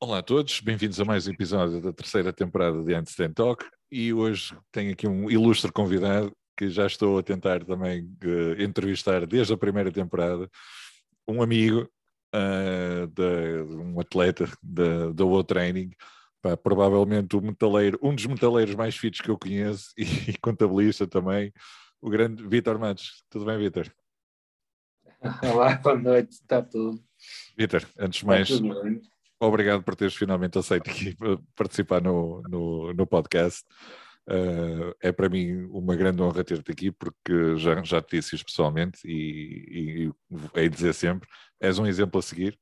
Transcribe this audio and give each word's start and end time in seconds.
Olá 0.00 0.18
a 0.18 0.22
todos, 0.22 0.60
bem-vindos 0.60 0.98
a 0.98 1.04
mais 1.04 1.28
um 1.28 1.32
episódio 1.32 1.82
da 1.82 1.92
terceira 1.92 2.32
temporada 2.32 2.82
de 2.82 2.94
Handstand 2.94 3.34
Talk. 3.34 3.66
E 3.92 4.14
hoje 4.14 4.56
tenho 4.72 4.92
aqui 4.92 5.06
um 5.06 5.30
ilustre 5.30 5.70
convidado 5.70 6.32
que 6.56 6.70
já 6.70 6.86
estou 6.86 7.18
a 7.18 7.22
tentar 7.22 7.62
também 7.64 8.04
uh, 8.24 8.62
entrevistar 8.62 9.26
desde 9.26 9.52
a 9.52 9.58
primeira 9.58 9.92
temporada, 9.92 10.48
um 11.28 11.42
amigo, 11.42 11.86
uh, 12.34 13.06
de, 13.08 13.74
um 13.74 14.00
atleta 14.00 14.50
da, 14.62 15.24
O 15.24 15.44
Training, 15.44 15.90
pá, 16.40 16.56
provavelmente 16.56 17.36
o 17.36 17.40
metaleiro, 17.40 17.98
um 18.02 18.14
dos 18.14 18.26
metaleiros 18.26 18.74
mais 18.74 18.96
fitos 18.96 19.20
que 19.20 19.30
eu 19.30 19.38
conheço 19.38 19.92
e, 19.96 20.04
e 20.30 20.38
contabilista 20.38 21.06
também, 21.06 21.52
o 22.00 22.08
grande 22.08 22.46
Vitor 22.46 22.78
Matos. 22.78 23.24
Tudo 23.28 23.44
bem, 23.44 23.58
Vitor? 23.58 23.92
Olá, 25.54 25.74
boa 25.76 25.96
noite, 25.96 26.32
está 26.32 26.62
tudo. 26.62 27.02
Vitor, 27.56 27.86
antes 27.98 28.20
de 28.20 28.26
mais, 28.26 28.48
obrigado 29.38 29.82
por 29.82 29.94
teres 29.94 30.14
finalmente 30.14 30.58
aceito 30.58 30.90
aqui 30.90 31.14
participar 31.54 32.02
no, 32.02 32.42
no, 32.48 32.94
no 32.94 33.06
podcast. 33.06 33.64
Uh, 34.28 34.94
é 35.00 35.10
para 35.10 35.28
mim 35.28 35.64
uma 35.70 35.96
grande 35.96 36.22
honra 36.22 36.44
ter-te 36.44 36.70
aqui, 36.70 36.92
porque 36.92 37.56
já, 37.56 37.82
já 37.82 38.00
te 38.00 38.16
disse 38.16 38.36
isso 38.36 38.44
pessoalmente 38.44 39.00
e, 39.04 40.06
e 40.06 40.12
hei 40.54 40.68
de 40.68 40.76
dizer 40.76 40.94
sempre: 40.94 41.28
és 41.58 41.78
um 41.78 41.86
exemplo 41.86 42.18
a 42.18 42.22
seguir 42.22 42.58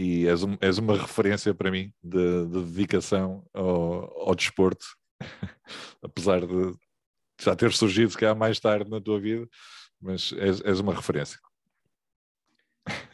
e 0.00 0.26
és, 0.26 0.42
um, 0.42 0.56
és 0.62 0.78
uma 0.78 0.96
referência 0.96 1.52
para 1.52 1.70
mim 1.70 1.92
de, 2.02 2.46
de 2.46 2.64
dedicação 2.64 3.44
ao, 3.52 4.28
ao 4.28 4.34
desporto, 4.34 4.86
apesar 6.02 6.40
de 6.40 6.74
já 7.38 7.54
ter 7.54 7.70
surgido, 7.72 8.10
se 8.10 8.16
calhar, 8.16 8.34
mais 8.34 8.58
tarde 8.58 8.90
na 8.90 8.98
tua 8.98 9.20
vida, 9.20 9.46
mas 10.00 10.32
és, 10.32 10.62
és 10.64 10.80
uma 10.80 10.94
referência. 10.94 11.38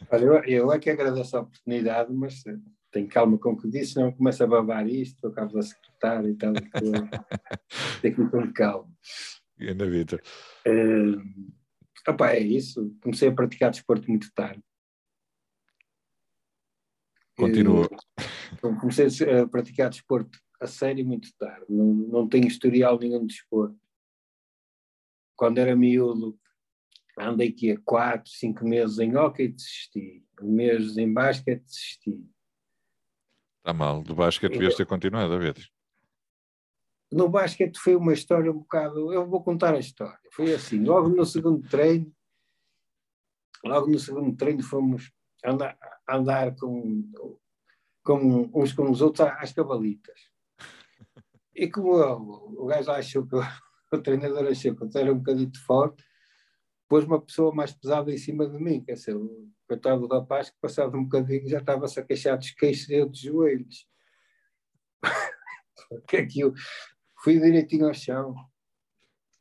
Olha, 0.09 0.23
eu, 0.23 0.43
eu 0.45 0.71
é 0.71 0.79
que 0.79 0.89
agradeço 0.89 1.35
a 1.35 1.41
oportunidade, 1.41 2.13
mas 2.13 2.41
tem 2.89 3.05
calma 3.05 3.37
com 3.37 3.51
o 3.51 3.57
que 3.57 3.67
disse, 3.67 3.99
não 3.99 4.11
começa 4.13 4.45
a 4.45 4.47
babar 4.47 4.87
isto, 4.87 5.27
acabo 5.27 5.53
da 5.53 5.61
secretária 5.61 6.29
e 6.29 6.35
tal. 6.35 6.53
tem 8.01 8.13
que 8.13 8.21
ir 8.21 8.31
com 8.31 8.53
calma. 8.53 8.89
Ainda 9.59 9.89
Vitor? 9.89 10.21
Uh, 10.65 11.21
opa, 12.07 12.31
é 12.31 12.39
isso. 12.39 12.95
Comecei 13.01 13.27
a 13.27 13.33
praticar 13.33 13.71
desporto 13.71 14.09
muito 14.09 14.31
tarde. 14.33 14.63
Continua. 17.37 17.87
Uh, 18.63 18.79
comecei 18.79 19.07
a 19.29 19.47
praticar 19.47 19.89
desporto 19.89 20.39
a 20.59 20.65
sério 20.65 21.05
muito 21.05 21.29
tarde. 21.37 21.65
Não, 21.69 21.85
não 21.85 22.27
tenho 22.27 22.47
historial 22.47 22.97
nenhum 22.99 23.21
de 23.21 23.27
desporto. 23.35 23.77
Quando 25.35 25.59
era 25.59 25.75
miúdo, 25.75 26.37
andei 27.17 27.49
aqui 27.49 27.71
há 27.71 27.79
4, 27.85 28.31
5 28.31 28.67
meses 28.67 28.97
em 28.97 29.15
hockey 29.15 29.49
desisti. 29.49 30.25
Um 30.41 30.51
mês 30.51 30.97
em 30.97 31.11
basquete 31.11 31.63
desisti 31.63 32.19
Está 33.67 33.73
mal. 33.73 34.01
Do 34.01 34.15
basquete 34.15 34.53
devias 34.53 34.75
ter 34.75 34.85
continuado 34.85 35.33
a 35.33 35.37
ver. 35.37 35.55
No 37.11 37.27
basquete 37.27 37.77
foi 37.77 37.95
uma 37.95 38.13
história 38.13 38.49
um 38.49 38.59
bocado. 38.59 39.13
Eu 39.13 39.27
vou 39.27 39.43
contar 39.43 39.73
a 39.73 39.79
história. 39.79 40.17
Foi 40.31 40.53
assim: 40.53 40.83
logo 40.83 41.09
no 41.09 41.25
segundo 41.25 41.67
treino, 41.67 42.09
logo 43.65 43.87
no 43.87 43.99
segundo 43.99 44.35
treino 44.37 44.63
fomos 44.63 45.11
andar, 45.45 45.77
andar 46.09 46.55
com, 46.55 47.09
com 48.03 48.49
uns 48.53 48.73
com 48.73 48.89
os 48.89 49.01
outros 49.01 49.27
às 49.27 49.53
cavalitas. 49.53 50.19
E 51.55 51.69
como 51.69 51.97
eu, 51.97 52.21
o 52.57 52.65
gajo 52.67 52.91
achou 52.91 53.27
que 53.27 53.35
o 53.91 54.01
treinador 54.01 54.47
achou 54.47 54.75
que 54.75 54.83
eu 54.83 54.89
era 55.01 55.11
um 55.11 55.17
bocadinho 55.17 55.51
forte, 55.65 56.03
pôs 56.87 57.03
uma 57.03 57.21
pessoa 57.21 57.53
mais 57.53 57.73
pesada 57.73 58.11
em 58.11 58.17
cima 58.17 58.47
de 58.47 58.57
mim, 58.57 58.83
quer 58.83 58.93
dizer, 58.93 59.15
o 59.15 59.51
coitado 59.67 60.07
do 60.07 60.13
rapaz 60.13 60.49
que 60.49 60.57
passava 60.61 60.95
um 60.95 61.03
bocadinho 61.03 61.47
já 61.49 61.59
estava-se 61.59 61.99
a 61.99 62.03
queixar 62.03 62.37
dos 62.37 62.51
queixos 62.51 62.89
e 62.89 63.03
dos 63.03 63.19
joelhos. 63.19 63.87
que 66.07 66.17
aquilo, 66.17 66.53
fui 67.23 67.39
direitinho 67.39 67.87
ao 67.87 67.93
chão 67.93 68.35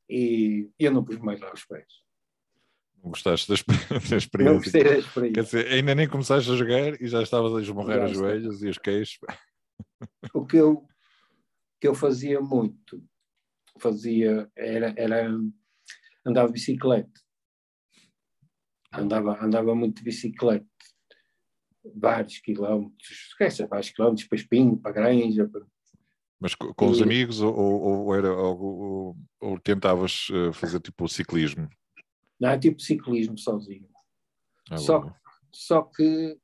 e 0.09 0.71
eu 0.79 0.93
não 0.93 1.05
pus 1.05 1.19
mais 1.19 1.41
lá 1.41 1.53
os 1.53 1.65
pés. 1.65 2.06
Gostaste 3.11 3.49
da, 3.49 3.55
experiência? 4.17 4.53
Não 4.53 4.57
gostei 4.57 4.85
da 4.85 4.99
experiência. 4.99 5.35
Quer 5.35 5.45
dizer, 5.45 5.73
ainda 5.73 5.95
nem 5.95 6.09
começaste 6.09 6.51
a 6.51 6.57
jogar 6.57 7.01
e 7.01 7.07
já 7.07 7.23
estavas 7.23 7.55
a 7.55 7.61
esmorrer 7.61 8.05
os 8.05 8.13
joelhos 8.13 8.63
e 8.63 8.69
os 8.69 8.79
queixos. 8.79 9.19
O 10.35 10.45
que 10.45 10.57
eu, 10.57 10.87
que 11.81 11.89
eu 11.89 11.95
fazia 11.95 12.41
muito, 12.41 13.03
fazia, 13.79 14.51
era, 14.57 14.93
era 14.97 15.31
andar 16.25 16.47
de 16.47 16.53
bicicleta 16.53 17.27
andava, 19.01 19.45
andava 19.45 19.75
muito 19.75 19.99
de 19.99 20.05
bicicleta, 20.05 20.67
vários 21.95 22.39
quilómetros, 22.39 23.29
esquece, 23.29 23.67
vários 23.67 23.91
quilómetros 23.91 24.27
para 24.27 24.37
Espinho, 24.37 24.77
para 24.77 24.93
Granja. 24.93 25.49
Para... 25.49 25.67
Mas 26.41 26.55
com, 26.55 26.91
os 26.91 27.01
amigos 27.01 27.41
ou, 27.41 27.55
ou, 27.55 28.15
era 28.15 28.29
algo, 28.29 28.65
ou, 28.67 29.17
ou, 29.41 29.61
tentavas 29.61 30.29
eh, 30.33 30.53
fazer 30.53 30.81
tipo 30.81 31.09
ciclismo? 31.09 31.69
Não, 32.39 32.51
é 32.51 32.59
tipo 32.59 32.81
ciclismo 32.81 33.39
sozinho. 33.39 33.89
Ah, 34.71 34.77
só, 34.77 35.15
só 35.53 35.83
que, 35.83 36.39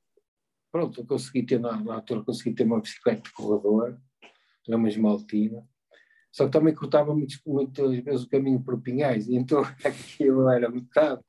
pronto, 0.70 1.00
eu 1.00 1.06
consegui 1.06 1.44
ter, 1.44 1.60
na, 1.60 1.76
na 1.78 1.94
altura, 1.94 2.25
consegui 2.25 2.54
ter 2.54 2.64
uma 2.64 2.80
bicicleta 2.80 3.22
de 3.22 3.32
corredor, 3.32 3.98
era 4.66 4.76
uma 4.76 4.88
esmaltina, 4.88 5.66
só 6.30 6.47
que 6.47 6.53
também 6.53 6.75
cortava 6.75 7.14
muito, 7.14 7.36
muitas 7.47 7.97
vezes 7.98 8.22
o 8.22 8.28
caminho 8.28 8.62
por 8.62 8.80
pinhais, 8.80 9.28
e 9.28 9.34
então 9.36 9.62
aquilo 9.84 10.48
era 10.48 10.70
metade 10.70 11.22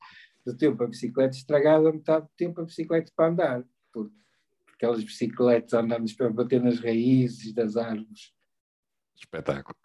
do 0.46 0.56
tempo 0.56 0.82
a 0.82 0.86
bicicleta 0.86 1.36
estragada, 1.36 1.92
metade 1.92 2.26
do 2.26 2.32
tempo 2.36 2.60
a 2.60 2.64
bicicleta 2.64 3.12
para 3.14 3.30
andar, 3.30 3.64
porque 3.92 4.14
aquelas 4.74 5.02
bicicletas 5.02 5.74
andando 5.74 6.10
para 6.16 6.30
bater 6.30 6.62
nas 6.62 6.80
raízes 6.80 7.52
das 7.52 7.76
árvores. 7.76 8.32
Espetáculo. 9.16 9.76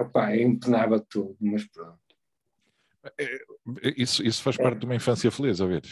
Opa, 0.00 0.36
empenava 0.36 1.00
tudo, 1.00 1.36
mas 1.40 1.66
pronto. 1.66 2.05
É, 3.18 3.38
isso, 3.96 4.22
isso 4.22 4.42
faz 4.42 4.56
parte 4.56 4.76
é. 4.76 4.80
de 4.80 4.84
uma 4.86 4.94
infância 4.94 5.30
feliz, 5.30 5.60
a 5.60 5.66
ver? 5.66 5.82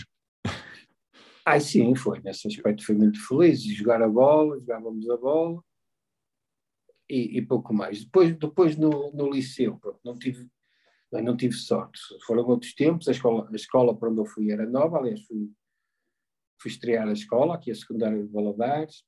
Ah, 1.45 1.61
sim, 1.61 1.95
foi. 1.95 2.21
Nesse 2.21 2.49
aspecto 2.49 2.85
foi 2.85 2.95
muito 2.95 3.25
feliz. 3.27 3.63
Jogar 3.63 4.03
a 4.03 4.09
bola, 4.09 4.59
jogávamos 4.59 5.09
a 5.11 5.17
bola 5.17 5.63
e, 7.09 7.39
e 7.39 7.43
pouco 7.43 7.75
mais. 7.75 8.05
Depois, 8.05 8.35
depois 8.37 8.77
no, 8.77 9.13
no 9.13 9.31
liceu, 9.31 9.79
pronto, 9.79 10.01
não 10.05 10.19
tive 10.19 10.49
não 11.23 11.37
tive 11.37 11.55
sorte. 11.55 12.01
Foram 12.27 12.45
outros 12.47 12.75
tempos, 12.75 13.09
a 13.09 13.13
escola, 13.13 13.49
a 13.51 13.55
escola 13.55 13.97
para 13.97 14.11
onde 14.11 14.21
eu 14.21 14.27
fui 14.27 14.51
era 14.51 14.67
nova, 14.67 14.99
aliás, 14.99 15.21
fui, 15.23 15.51
fui 16.61 16.71
estrear 16.71 17.07
a 17.09 17.13
escola, 17.13 17.55
aqui 17.55 17.71
a 17.71 17.75
secundária 17.75 18.21
de 18.21 18.33
Valadares, 18.33 19.05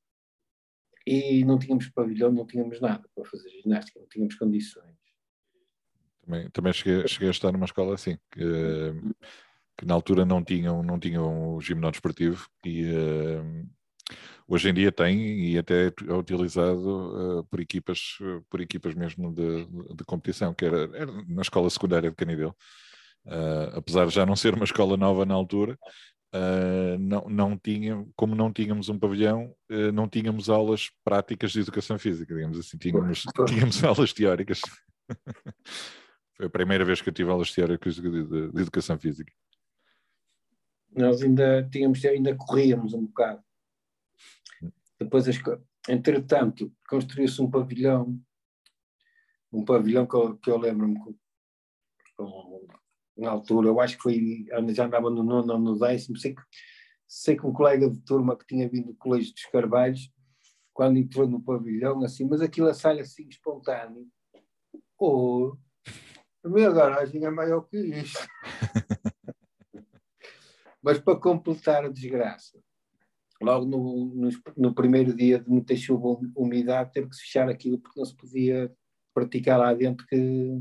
e 1.07 1.45
não 1.45 1.59
tínhamos 1.59 1.89
pavilhão, 1.89 2.33
não 2.33 2.47
tínhamos 2.47 2.81
nada 2.81 3.09
para 3.15 3.25
fazer 3.25 3.51
ginástica, 3.63 4.01
não 4.01 4.09
tínhamos 4.09 4.35
condições. 4.35 4.96
Também, 6.27 6.51
também 6.51 6.73
cheguei, 6.73 7.07
cheguei 7.07 7.29
a 7.29 7.31
estar 7.31 7.53
numa 7.53 7.67
escola 7.67 7.95
assim, 7.95 8.19
que, 8.33 8.43
que 9.79 9.87
na 9.87 9.95
altura 9.95 10.25
não 10.25 10.43
tinham, 10.43 10.83
não 10.83 10.99
tinham 10.99 11.55
o 11.55 11.61
gimnasio 11.61 11.93
desportivo 11.93 12.49
e 12.65 12.85
uh, 12.85 13.69
hoje 14.49 14.69
em 14.69 14.75
dia 14.75 14.91
tem 14.91 15.51
e 15.51 15.57
até 15.57 15.87
é 15.87 16.13
utilizado 16.13 17.39
uh, 17.39 17.45
por 17.45 17.61
equipas 17.61 18.19
por 18.51 18.61
equipas 18.61 18.95
mesmo 18.95 19.33
de, 19.33 19.67
de, 19.95 20.05
competição 20.05 20.53
que 20.53 20.65
era, 20.65 20.91
era, 20.97 21.13
na 21.29 21.43
escola 21.43 21.71
secundária 21.71 22.11
de 22.11 22.17
Canideu 22.17 22.55
uh, 23.27 23.77
apesar 23.77 24.07
de 24.07 24.15
já 24.15 24.27
não 24.27 24.35
ser 24.37 24.55
uma 24.55 24.65
escola 24.65 24.97
nova 24.97 25.25
na 25.25 25.35
altura 25.35 25.79
uh, 26.35 26.99
não, 26.99 27.29
não 27.29 27.59
tinha, 27.59 28.05
como 28.17 28.35
não 28.35 28.53
tínhamos 28.53 28.89
um 28.89 28.99
pavilhão 28.99 29.55
não 29.93 30.09
tínhamos 30.09 30.49
aulas 30.49 30.91
práticas 31.05 31.53
de 31.53 31.61
educação 31.61 31.99
física 31.99 32.35
digamos 32.35 32.59
assim, 32.59 32.79
tínhamos, 32.79 33.25
tínhamos 33.47 33.83
aulas 33.85 34.13
teóricas 34.13 34.61
foi 36.37 36.47
a 36.47 36.51
primeira 36.51 36.85
vez 36.85 37.01
que 37.01 37.09
eu 37.09 37.15
tive 37.15 37.31
aulas 37.31 37.53
teóricas 37.53 37.97
de, 37.97 38.03
de, 38.03 38.53
de 38.53 38.61
educação 38.61 38.99
física 38.99 39.33
nós 40.91 41.21
ainda 41.23 41.69
tínhamos, 41.71 42.05
ainda 42.05 42.35
corríamos 42.35 42.95
um 42.95 43.07
bocado 43.07 43.43
depois, 44.99 45.27
entretanto, 45.89 46.73
construiu-se 46.89 47.41
um 47.41 47.51
pavilhão, 47.51 48.19
um 49.53 49.65
pavilhão 49.65 50.07
que 50.07 50.15
eu, 50.15 50.37
que 50.39 50.51
eu 50.51 50.57
lembro-me 50.57 50.99
na 53.17 53.31
altura, 53.31 53.69
eu 53.69 53.81
acho 53.81 53.97
que 53.97 54.03
foi, 54.03 54.47
já 54.75 54.87
andava 54.87 55.11
no 55.11 55.23
nono 55.23 55.53
ou 55.53 55.59
no 55.59 55.79
décimo, 55.79 56.17
sei 56.17 56.35
que, 56.35 56.43
sei 57.07 57.37
que 57.37 57.47
um 57.47 57.53
colega 57.53 57.91
de 57.91 57.99
turma 58.01 58.37
que 58.37 58.47
tinha 58.47 58.69
vindo 58.69 58.89
do 58.89 58.95
Colégio 58.95 59.33
dos 59.33 59.45
Carvalhos, 59.47 60.11
quando 60.73 60.99
entrou 60.99 61.27
no 61.27 61.43
pavilhão, 61.43 62.03
assim, 62.03 62.27
mas 62.27 62.41
aquilo 62.41 62.73
sai 62.75 63.01
assim 63.01 63.27
espontâneo. 63.29 64.07
Oh, 64.99 65.57
a 66.47 66.49
minha 66.49 66.71
garagem 66.71 67.25
é 67.25 67.31
maior 67.31 67.63
que 67.63 67.77
isto. 67.77 68.27
mas 70.81 70.99
para 71.01 71.19
completar 71.19 71.85
a 71.85 71.89
desgraça, 71.89 72.59
logo 73.43 73.67
no, 73.67 74.15
no, 74.15 74.31
no, 74.57 74.75
primeiro 74.75 75.15
dia 75.15 75.41
de 75.41 75.49
muita 75.51 75.75
chuva 75.75 76.21
umidade, 76.37 76.93
teve 76.93 77.09
que 77.11 77.17
fechar 77.17 77.49
aquilo 77.49 77.81
porque 77.81 77.99
não 77.99 78.07
se 78.07 78.17
podia 78.17 78.73
praticar 79.13 79.59
lá 79.59 79.75
dentro 79.75 80.07
que, 80.07 80.53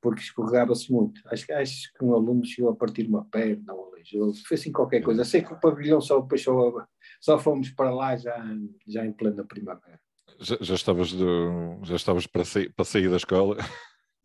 porque 0.00 0.20
escorregava-se 0.20 0.92
muito. 0.92 1.20
Acho, 1.26 1.52
acho 1.52 1.92
que 1.96 2.04
um 2.04 2.12
aluno 2.14 2.44
chegou 2.44 2.72
a 2.72 2.76
partir 2.76 3.06
uma 3.06 3.24
perna 3.26 3.72
ou 3.72 3.92
aleijou-se, 3.92 4.42
foi 4.42 4.56
assim 4.56 4.72
qualquer 4.72 5.02
coisa. 5.02 5.24
Sei 5.24 5.42
que 5.42 5.52
o 5.52 5.60
pavilhão 5.60 6.00
só, 6.00 6.26
só, 6.36 6.86
só 7.20 7.38
fomos 7.38 7.70
para 7.70 7.94
lá 7.94 8.16
já, 8.16 8.44
já 8.88 9.06
em 9.06 9.12
plena 9.12 9.44
primavera. 9.44 10.00
Já, 10.40 10.56
já 10.60 10.74
estavas, 10.74 11.12
do, 11.12 11.78
já 11.84 11.94
estavas 11.94 12.26
para, 12.26 12.44
sair, 12.44 12.72
para 12.72 12.84
sair 12.84 13.08
da 13.08 13.16
escola? 13.16 13.56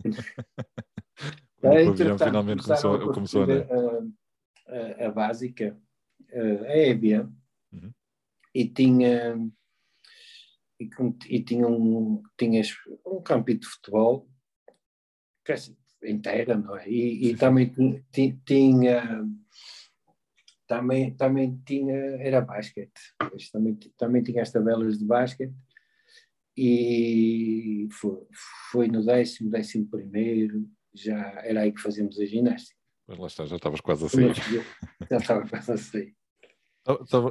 o 1.62 1.86
pavilhão 1.86 2.18
finalmente 2.18 2.64
começou, 2.64 2.96
a, 2.96 3.14
começou 3.14 3.44
a, 3.44 5.04
a, 5.04 5.08
a, 5.08 5.12
básica, 5.12 5.78
a 6.34 6.78
EBA, 6.78 7.32
uhum. 7.72 7.92
e 8.54 8.68
tinha 8.68 9.38
e, 10.80 10.90
e 11.30 11.44
tinha 11.44 11.68
um, 11.68 12.22
tinhas 12.38 12.74
um 13.06 13.22
campo 13.22 13.54
de 13.54 13.66
futebol 13.66 14.28
inteira, 16.04 16.58
não 16.58 16.76
é? 16.76 16.90
E, 16.90 17.30
e 17.30 17.38
também 17.38 17.72
tinha 18.44 19.26
também, 20.68 21.16
também 21.16 21.62
tinha, 21.66 21.96
era 21.96 22.42
basquete, 22.42 22.92
também, 23.52 23.78
também 23.98 24.24
tinha 24.24 24.42
as 24.42 24.52
tabelas 24.52 24.98
de 24.98 25.06
basquete 25.06 25.54
e 26.58 27.88
foi, 27.92 28.18
foi 28.72 28.88
no 28.88 29.06
décimo, 29.06 29.50
décimo 29.50 29.88
primeiro, 29.88 30.68
já 30.94 31.42
era 31.44 31.62
aí 31.62 31.72
que 31.72 31.82
fazíamos 31.82 32.20
a 32.20 32.26
ginástica. 32.26 32.80
Mas 33.08 33.18
lá 33.18 33.28
está, 33.28 33.46
já 33.46 33.56
estavas 33.56 33.82
quase 33.82 34.06
a 34.06 34.10
sair. 34.10 34.34
Já 35.10 35.18
estava 35.18 35.46
quase 35.50 35.72
a 35.72 35.78
sair. 35.78 36.16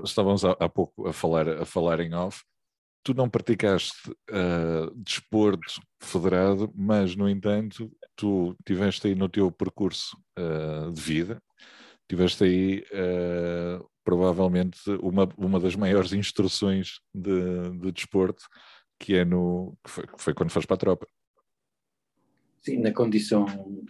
Estávamos 0.05 0.44
há, 0.44 0.53
há 0.53 0.69
pouco 0.69 1.06
a 1.06 1.12
falar, 1.12 1.49
a 1.49 1.65
falar 1.65 2.00
em 2.00 2.15
off 2.15 2.43
tu 3.05 3.12
não 3.12 3.29
praticaste 3.29 4.11
uh, 4.11 4.91
desporto 4.97 5.81
federado, 6.00 6.73
mas, 6.75 7.15
no 7.15 7.29
entanto, 7.29 7.94
tu 8.17 8.56
tiveste 8.65 9.06
aí 9.06 9.15
no 9.15 9.29
teu 9.29 9.53
percurso 9.53 10.17
uh, 10.38 10.91
de 10.91 11.00
vida, 11.00 11.43
tiveste 12.09 12.44
aí 12.44 12.85
uh, 12.93 13.87
provavelmente 14.03 14.79
uma, 15.03 15.29
uma 15.37 15.61
das 15.61 15.77
maiores 15.77 16.15
instruções 16.15 16.99
de, 17.15 17.79
de 17.79 17.93
desporto, 17.93 18.43
que 19.05 19.15
é 19.15 19.25
no 19.25 19.77
que 19.85 19.91
foi, 19.91 20.06
que 20.06 20.23
foi 20.23 20.33
quando 20.33 20.51
foste 20.51 20.67
para 20.67 20.77
a 20.77 20.79
tropa. 20.79 21.06
Sim, 22.62 22.79
na 22.79 22.91
condição, 22.91 23.45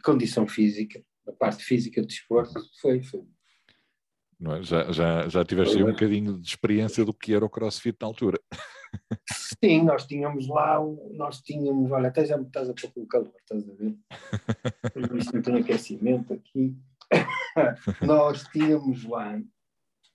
condição 0.04 0.44
física, 0.44 1.00
a 1.28 1.30
parte 1.30 1.62
física 1.62 2.00
do 2.00 2.08
desporto, 2.08 2.60
foi, 2.80 3.00
foi. 3.00 3.20
É? 3.20 4.62
Já, 4.64 4.90
já, 4.90 5.28
já 5.28 5.44
tiveste 5.44 5.80
um 5.80 5.86
bocadinho 5.86 6.36
de 6.36 6.48
experiência 6.48 7.04
do 7.04 7.14
que 7.14 7.32
era 7.32 7.44
o 7.44 7.48
crossfit 7.48 7.96
na 8.00 8.08
altura. 8.08 8.40
Sim, 9.62 9.84
nós 9.84 10.04
tínhamos 10.04 10.48
lá, 10.48 10.80
nós 11.12 11.40
tínhamos, 11.40 11.92
olha, 11.92 12.08
até 12.08 12.24
já 12.24 12.36
me 12.36 12.46
estás 12.48 12.68
a 12.68 12.74
pôr 12.74 12.92
com 12.92 13.06
calor, 13.06 13.32
estás 13.38 13.68
a 13.70 13.72
ver? 13.72 13.96
Isto 15.16 15.36
não 15.36 15.42
tem 15.42 15.58
aquecimento 15.58 16.34
aqui. 16.34 16.76
nós 18.04 18.42
tínhamos 18.48 19.04
lá, 19.04 19.40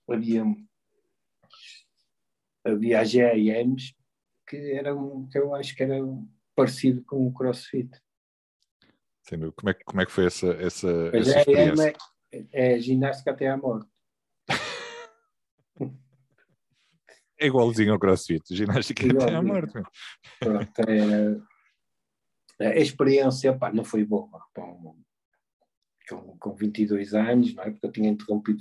havia, 0.10 0.44
havia 2.66 3.01
GAMs 3.04 3.98
que 4.50 4.72
eram, 4.72 5.28
que 5.31 5.38
eu 5.38 5.54
acho 5.54 5.75
que 5.75 5.84
era 5.84 5.96
parecido 6.56 7.04
com 7.04 7.28
o 7.28 7.34
CrossFit. 7.34 7.90
Sim, 9.22 9.51
como, 9.51 9.69
é, 9.69 9.74
como 9.86 10.01
é 10.01 10.06
que 10.06 10.12
foi 10.12 10.25
essa, 10.25 10.48
essa, 10.54 10.90
essa 11.13 11.40
experiência? 11.40 11.96
É, 12.31 12.74
é 12.74 12.80
ginástica 12.80 13.31
até 13.31 13.48
à 13.48 13.56
morte. 13.56 13.90
É 17.42 17.48
igualzinho 17.48 17.94
ao 17.94 18.00
crossfit, 18.00 18.44
ginástica 18.54 19.06
até 19.13 19.34
à 19.34 19.42
morte. 19.42 19.72
Pronto, 20.42 20.81
é, 22.60 22.68
a 22.68 22.78
experiência 22.78 23.57
pá, 23.57 23.72
não 23.72 23.86
foi 23.86 24.04
boa. 24.04 24.28
com, 26.10 26.38
com 26.38 26.54
22 26.54 27.13
anos, 27.13 27.56
não 27.56 27.63
é? 27.63 27.72
porque 27.72 27.86
eu 27.86 27.92
tinha 27.94 28.10
interrompido, 28.10 28.60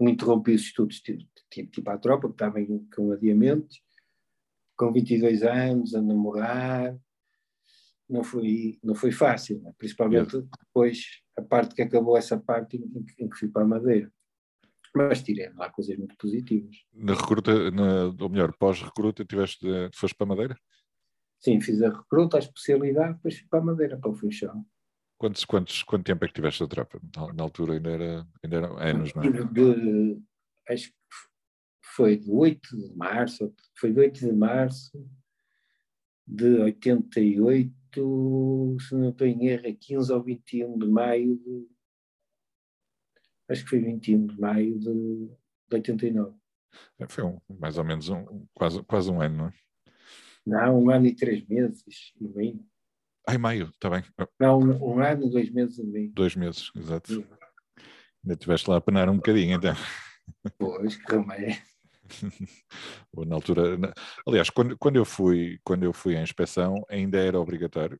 interrompido 0.00 0.56
os 0.56 0.62
estudos, 0.62 1.02
tipo, 1.02 1.28
tipo 1.50 1.90
à 1.90 1.98
tropa, 1.98 2.28
porque 2.28 2.42
estava 2.42 2.58
em, 2.58 2.88
com 2.96 3.12
adiamentos. 3.12 3.82
Com 4.76 4.92
22 4.92 5.42
anos, 5.42 5.94
a 5.94 6.02
namorar, 6.02 6.96
não 8.08 8.24
foi, 8.24 8.78
não 8.82 8.94
foi 8.94 9.12
fácil, 9.12 9.62
é? 9.66 9.72
principalmente 9.78 10.42
depois 10.66 11.22
a 11.36 11.42
parte 11.42 11.74
que 11.74 11.82
acabou 11.82 12.16
essa 12.16 12.38
parte 12.38 12.76
em, 12.76 13.24
em 13.24 13.28
que 13.28 13.36
fui 13.36 13.48
para 13.48 13.62
a 13.62 13.66
Madeira 13.66 14.12
mas 14.94 15.22
tirei 15.22 15.50
lá 15.54 15.68
coisas 15.70 15.96
muito 15.96 16.16
positivas. 16.16 16.76
Na 16.92 17.14
recruta, 17.14 17.70
na, 17.72 18.14
ou 18.18 18.28
melhor, 18.28 18.52
pós-recruta, 18.56 19.24
tiveste, 19.24 19.66
foste 19.92 20.14
para 20.14 20.26
a 20.26 20.28
Madeira? 20.28 20.56
Sim, 21.40 21.60
fiz 21.60 21.82
a 21.82 21.90
recruta, 21.90 22.36
a 22.36 22.40
especialidade, 22.40 23.14
depois 23.14 23.38
fui 23.38 23.48
para 23.48 23.58
a 23.58 23.64
Madeira, 23.64 23.98
para 23.98 24.10
o 24.10 24.14
Funchal. 24.14 24.64
Quantos, 25.18 25.44
quantos, 25.44 25.82
quanto 25.82 26.04
tempo 26.04 26.24
é 26.24 26.28
que 26.28 26.34
tiveste 26.34 26.62
a 26.62 26.68
tropa? 26.68 27.00
Na, 27.34 27.42
altura 27.42 27.74
ainda 27.74 27.90
era, 27.90 28.26
ainda 28.42 28.56
eram 28.56 28.78
anos, 28.78 29.12
não 29.14 29.22
é? 29.22 29.30
De, 29.30 30.22
acho 30.68 30.88
que 30.88 30.94
foi 31.94 32.16
de 32.16 32.30
8 32.30 32.76
de 32.76 32.96
março, 32.96 33.54
foi 33.78 33.92
de 33.92 34.00
8 34.00 34.20
de 34.20 34.32
março 34.32 35.06
de 36.26 36.58
88, 36.60 38.76
se 38.80 38.94
não 38.94 39.10
estou 39.10 39.26
em 39.26 39.46
erro, 39.46 39.76
15 39.78 40.12
ou 40.12 40.22
21 40.22 40.78
de 40.78 40.88
maio 40.88 41.36
de 41.36 41.68
acho 43.48 43.62
que 43.62 43.70
foi 43.70 43.80
21 43.80 44.26
de 44.26 44.40
maio 44.40 44.78
de, 44.78 44.88
de 44.88 45.74
89. 45.74 46.36
É, 46.98 47.06
foi 47.06 47.24
um, 47.24 47.38
mais 47.58 47.78
ou 47.78 47.84
menos 47.84 48.08
um, 48.08 48.46
quase, 48.54 48.82
quase 48.84 49.10
um 49.10 49.20
ano, 49.20 49.36
não 49.36 49.48
é? 49.48 49.52
Não, 50.46 50.82
um 50.82 50.90
ano 50.90 51.06
e 51.06 51.14
três 51.14 51.46
meses 51.46 52.12
e 52.20 52.28
meio. 52.28 52.64
Ai, 53.26 53.38
maio, 53.38 53.68
está 53.68 53.88
bem. 53.88 54.02
Não, 54.38 54.58
um, 54.58 54.94
um 54.94 55.00
ano, 55.00 55.30
dois 55.30 55.50
meses 55.50 55.78
e 55.78 55.84
meio. 55.84 56.12
Dois 56.12 56.36
meses, 56.36 56.70
exato. 56.74 57.14
Sim. 57.14 57.26
Ainda 58.24 58.34
estiveste 58.34 58.68
lá 58.68 58.76
a 58.76 58.80
penar 58.80 59.08
um 59.08 59.16
bocadinho, 59.16 59.56
então. 59.56 59.74
Pois, 60.58 60.96
que 60.96 61.12
remédio. 61.12 61.73
na 63.26 63.34
altura, 63.34 63.76
na... 63.76 63.92
aliás, 64.26 64.50
quando, 64.50 64.76
quando, 64.78 64.96
eu 64.96 65.04
fui, 65.04 65.58
quando 65.64 65.84
eu 65.84 65.92
fui 65.92 66.16
à 66.16 66.22
inspeção, 66.22 66.84
ainda 66.88 67.18
era 67.18 67.40
obrigatório. 67.40 67.98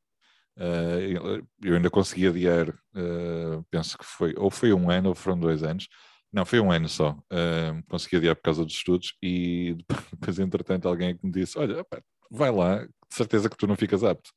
Uh, 0.56 1.44
eu 1.62 1.74
ainda 1.74 1.90
consegui 1.90 2.28
adiar, 2.28 2.68
uh, 2.70 3.64
penso 3.70 3.98
que 3.98 4.04
foi, 4.04 4.34
ou 4.36 4.50
foi 4.50 4.72
um 4.72 4.88
ano 4.88 5.08
ou 5.08 5.14
foram 5.14 5.38
dois 5.38 5.64
anos, 5.64 5.88
não, 6.32 6.44
foi 6.44 6.60
um 6.60 6.70
ano 6.70 6.88
só, 6.88 7.10
uh, 7.10 7.82
consegui 7.88 8.16
adiar 8.16 8.36
por 8.36 8.42
causa 8.42 8.64
dos 8.64 8.74
estudos 8.74 9.14
e 9.22 9.76
depois, 10.12 10.38
entretanto, 10.38 10.88
alguém 10.88 11.10
é 11.10 11.18
me 11.22 11.32
disse, 11.32 11.58
olha, 11.58 11.84
vai 12.30 12.50
lá, 12.50 12.84
de 12.84 12.90
certeza 13.08 13.48
que 13.48 13.56
tu 13.56 13.66
não 13.66 13.76
ficas 13.76 14.02
apto. 14.04 14.30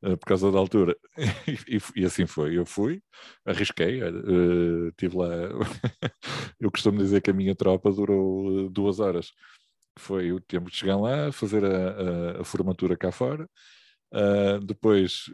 Por 0.00 0.26
causa 0.26 0.52
da 0.52 0.58
altura, 0.58 0.96
e, 1.68 1.78
e, 1.96 2.04
assim 2.04 2.26
foi. 2.26 2.56
Eu 2.56 2.64
fui, 2.66 3.02
arrisquei, 3.44 4.00
tive 4.96 5.16
lá. 5.16 5.28
eu 6.60 6.70
costumo 6.70 6.98
dizer 6.98 7.20
que 7.20 7.30
a 7.30 7.34
minha 7.34 7.54
tropa 7.54 7.90
durou 7.90 8.68
duas 8.70 9.00
horas. 9.00 9.32
Foi 9.98 10.32
o 10.32 10.40
tempo 10.40 10.70
de 10.70 10.76
chegar 10.76 10.96
lá, 10.96 11.32
fazer 11.32 11.64
a, 11.64 12.38
a, 12.38 12.40
a 12.42 12.44
formatura 12.44 12.96
cá 12.96 13.10
fora, 13.10 13.48
Uh, 14.12 14.58
depois 14.64 15.24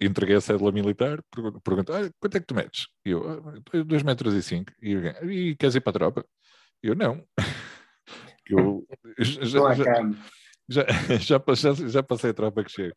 entreguei 0.00 0.36
a 0.36 0.40
cédula 0.40 0.72
militar, 0.72 1.22
perguntou, 1.62 1.94
ah, 1.94 2.10
quanto 2.18 2.36
é 2.36 2.40
que 2.40 2.46
tu 2.46 2.54
metes? 2.54 2.86
E 3.04 3.10
eu, 3.10 3.42
ah, 3.72 3.84
2 3.84 4.02
metros 4.02 4.32
e 4.32 4.42
5. 4.42 4.72
E, 4.80 4.92
eu, 4.92 5.30
e 5.30 5.56
queres 5.56 5.74
ir 5.74 5.80
para 5.80 5.90
a 5.90 5.94
tropa? 5.94 6.26
E 6.82 6.88
eu, 6.88 6.94
não. 6.94 7.22
eu, 8.48 8.86
já, 9.18 9.74
já, 9.74 9.84
já, 10.68 10.84
já, 11.20 11.88
já, 11.88 12.02
passei 12.02 12.30
a 12.30 12.34
tropa 12.34 12.64
que 12.64 12.70
chega. 12.70 12.94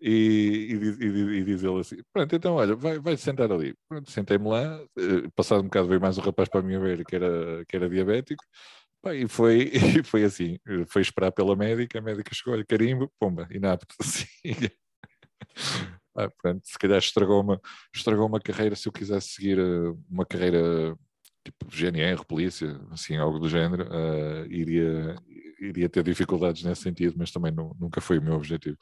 E, 0.00 0.76
e, 1.00 1.04
e, 1.04 1.38
e 1.40 1.44
diz 1.44 1.62
ele 1.62 1.80
assim, 1.80 1.96
pronto, 2.12 2.34
então 2.34 2.54
olha, 2.54 2.74
vai, 2.74 2.98
vai 2.98 3.16
sentar 3.16 3.50
ali. 3.50 3.74
Pronto, 3.88 4.10
sentei-me 4.10 4.48
lá, 4.48 4.80
eh, 4.98 5.28
passado 5.34 5.60
um 5.60 5.64
bocado 5.64 5.88
veio 5.88 6.00
mais 6.00 6.18
um 6.18 6.22
rapaz 6.22 6.48
para 6.48 6.60
a 6.60 6.62
minha 6.62 6.80
beira 6.80 7.04
que 7.04 7.16
era, 7.16 7.64
que 7.66 7.76
era 7.76 7.88
diabético, 7.88 8.44
e 9.14 9.26
foi, 9.28 9.70
e 10.00 10.02
foi 10.04 10.24
assim, 10.24 10.58
foi 10.88 11.02
esperar 11.02 11.32
pela 11.32 11.56
médica, 11.56 11.98
a 11.98 12.02
médica 12.02 12.34
chegou, 12.34 12.54
olha, 12.54 12.64
carimbo, 12.64 13.10
pomba, 13.18 13.48
inapto. 13.50 13.94
Assim. 14.00 14.26
Ah, 16.14 16.30
pronto, 16.42 16.60
se 16.66 16.78
calhar 16.78 16.98
estragou 16.98 17.40
uma, 17.40 17.60
estragou 17.94 18.26
uma 18.26 18.40
carreira, 18.40 18.76
se 18.76 18.86
eu 18.86 18.92
quisesse 18.92 19.28
seguir 19.30 19.58
eh, 19.58 19.94
uma 20.10 20.26
carreira 20.26 20.96
tipo 21.44 21.66
GNR, 21.70 22.24
polícia, 22.24 22.80
assim, 22.90 23.16
algo 23.16 23.38
do 23.38 23.48
género, 23.48 23.88
uh, 23.88 24.46
iria, 24.48 25.16
iria 25.68 25.88
ter 25.88 26.02
dificuldades 26.02 26.62
nesse 26.62 26.82
sentido, 26.82 27.14
mas 27.16 27.30
também 27.30 27.52
não, 27.52 27.74
nunca 27.78 28.00
foi 28.00 28.18
o 28.18 28.22
meu 28.22 28.34
objetivo. 28.34 28.76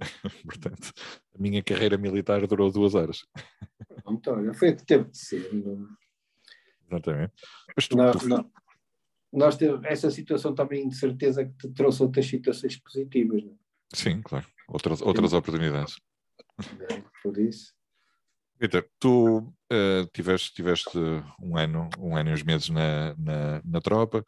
Portanto, 0.44 0.92
a 1.34 1.38
minha 1.40 1.62
carreira 1.62 1.96
militar 1.96 2.46
durou 2.46 2.70
duas 2.70 2.94
horas. 2.94 3.24
Então, 4.08 4.52
foi 4.54 4.70
o 4.70 4.76
que 4.76 4.84
teve 4.84 5.04
de 5.10 5.18
ser. 5.18 5.52
Não... 5.52 5.86
Exatamente. 6.88 7.34
Mas 7.76 7.88
tu, 7.88 7.96
não, 7.96 8.12
tu... 8.12 8.28
não 8.28 8.50
nós 9.32 9.56
temos 9.56 9.82
essa 9.84 10.10
situação 10.10 10.54
também 10.54 10.88
de 10.88 10.94
certeza 10.94 11.44
que 11.44 11.56
te 11.56 11.68
trouxe 11.70 12.02
outras 12.02 12.26
situações 12.26 12.76
positivas. 12.76 13.42
Não? 13.42 13.52
É? 13.52 13.56
Sim, 13.94 14.20
claro. 14.22 14.46
Outras, 14.68 15.00
outras 15.00 15.30
Sim. 15.30 15.36
oportunidades. 15.36 15.96
É, 16.90 17.02
por 17.22 17.38
isso. 17.38 17.72
Vitor, 18.60 18.86
tu 19.00 19.38
uh, 19.38 20.06
tiveste, 20.12 20.52
tiveste 20.54 20.98
um 21.40 21.56
ano, 21.56 21.88
um 21.98 22.14
ano 22.14 22.30
e 22.30 22.32
uns 22.34 22.42
meses 22.42 22.68
na, 22.68 23.16
na, 23.16 23.62
na 23.64 23.80
tropa, 23.80 24.24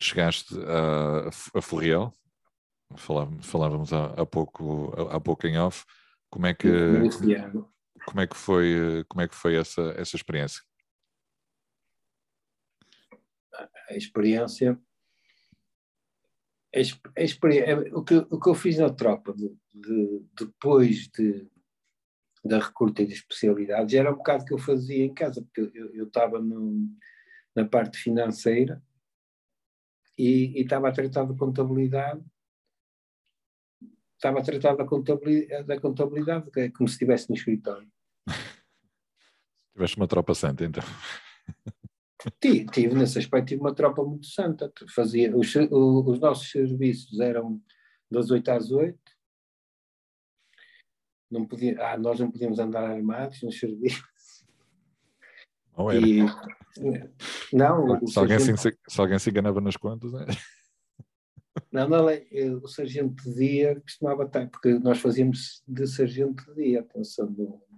chegaste 0.00 0.54
a, 0.60 1.28
a 1.58 1.62
falávamos 3.42 3.92
há, 3.92 4.06
há, 4.06 4.26
pouco, 4.26 4.94
há 5.10 5.20
pouco 5.20 5.46
em 5.46 5.58
off, 5.58 5.84
como 6.30 6.46
é 6.46 6.54
que, 6.54 6.68
como 8.06 8.20
é 8.20 8.26
que 8.26 8.36
foi, 8.36 9.04
como 9.08 9.22
é 9.22 9.28
que 9.28 9.34
foi 9.34 9.56
essa, 9.56 9.82
essa 9.96 10.16
experiência? 10.16 10.62
A 13.90 13.96
experiência, 13.96 14.78
a, 16.74 17.22
experiência 17.22 17.96
o, 17.96 18.04
que, 18.04 18.14
o 18.14 18.38
que 18.38 18.48
eu 18.48 18.54
fiz 18.54 18.78
na 18.78 18.90
tropa 18.90 19.34
de, 19.34 19.48
de, 19.74 20.26
depois 20.38 21.08
de, 21.08 21.50
da 22.44 22.58
recruta 22.58 23.04
de 23.04 23.12
especialidades 23.12 23.94
era 23.94 24.12
um 24.12 24.16
bocado 24.16 24.44
que 24.44 24.54
eu 24.54 24.58
fazia 24.58 25.04
em 25.04 25.12
casa, 25.12 25.42
porque 25.42 25.70
eu 25.74 26.06
estava 26.06 26.40
na 27.54 27.66
parte 27.66 27.98
financeira 27.98 28.82
e, 30.18 30.60
estava 30.60 30.88
a 30.88 30.92
tratar 30.92 31.24
de 31.24 31.36
contabilidade 31.36 32.24
estava 34.18 34.40
a 34.40 34.42
tratar 34.42 34.74
da 34.74 34.84
contabilidade, 34.84 35.64
da 35.64 35.80
contabilidade 35.80 36.50
é 36.56 36.68
como 36.70 36.88
se 36.88 36.94
estivesse 36.94 37.30
no 37.30 37.36
escritório. 37.36 37.88
Tiveste 39.72 39.96
uma 39.96 40.08
tropa 40.08 40.34
santa, 40.34 40.64
então. 40.64 40.82
Tive, 42.40 42.66
tive, 42.66 42.94
nesse 42.96 43.20
aspecto, 43.20 43.46
tive 43.46 43.60
uma 43.60 43.72
tropa 43.72 44.02
muito 44.02 44.26
santa. 44.26 44.72
Fazia, 44.92 45.34
os, 45.36 45.54
os 45.54 46.18
nossos 46.18 46.50
serviços 46.50 47.20
eram 47.20 47.62
das 48.10 48.32
8 48.32 48.48
às 48.50 48.72
8. 48.72 48.98
Não 51.30 51.46
podia, 51.46 51.80
ah, 51.80 51.96
nós 51.96 52.18
não 52.18 52.28
podíamos 52.28 52.58
andar 52.58 52.90
armados 52.90 53.40
nos 53.42 53.56
serviços. 53.56 54.02
Não 55.78 55.90
era. 55.90 56.06
E, 56.06 56.26
não, 57.52 58.06
se, 58.06 58.18
alguém 58.18 58.38
se, 58.38 58.56
se 58.56 59.00
alguém 59.00 59.18
se 59.18 59.30
enganava 59.30 59.60
nas 59.60 59.76
contas, 59.76 60.12
né? 60.12 60.26
Não, 61.72 61.88
não, 61.88 62.08
é, 62.08 62.24
o 62.62 62.68
sargento 62.68 63.22
de 63.24 63.34
dia 63.34 63.80
costumava 63.80 64.22
estar, 64.22 64.48
porque 64.48 64.78
nós 64.78 65.00
fazíamos 65.00 65.60
de 65.66 65.86
sargento 65.88 66.44
de 66.54 66.62
dia, 66.62 66.80
atenção, 66.80 67.28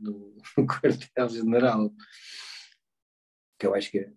no 0.00 0.34
quartel-general, 0.68 1.90
que 3.58 3.66
eu 3.66 3.74
acho 3.74 3.90
que 3.90 3.98
é, 4.00 4.12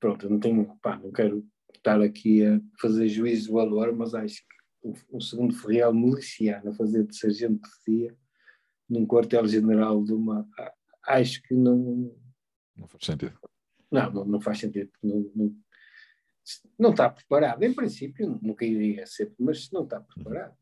pronto, 0.00 0.28
não 0.28 0.40
tenho, 0.40 0.78
pá, 0.82 0.98
não 0.98 1.12
quero 1.12 1.46
estar 1.74 2.00
aqui 2.00 2.44
a 2.44 2.60
fazer 2.80 3.06
juízo 3.08 3.46
de 3.46 3.52
valor, 3.52 3.94
mas 3.94 4.14
acho 4.14 4.36
que 4.36 4.88
um, 4.88 5.18
um 5.18 5.20
segundo 5.20 5.54
ferreal 5.54 5.92
miliciano 5.94 6.70
a 6.70 6.74
fazer 6.74 7.06
de 7.06 7.16
sargento 7.16 7.68
de 7.86 8.00
dia 8.00 8.16
num 8.88 9.06
quartel-general 9.06 10.02
de 10.02 10.12
uma, 10.12 10.48
acho 11.06 11.42
que 11.42 11.54
não... 11.54 12.14
Não 12.80 12.88
faz 12.88 13.04
sentido. 13.04 13.38
Não, 13.90 14.10
não, 14.10 14.24
não 14.24 14.40
faz 14.40 14.58
sentido, 14.58 14.90
não, 15.02 15.30
não 15.36 15.56
não 16.78 16.90
está 16.90 17.08
preparado. 17.08 17.62
Em 17.62 17.72
princípio, 17.72 18.38
nunca 18.42 18.64
iria 18.64 19.06
ser, 19.06 19.32
mas 19.38 19.70
não 19.70 19.84
está 19.84 20.00
preparado. 20.00 20.56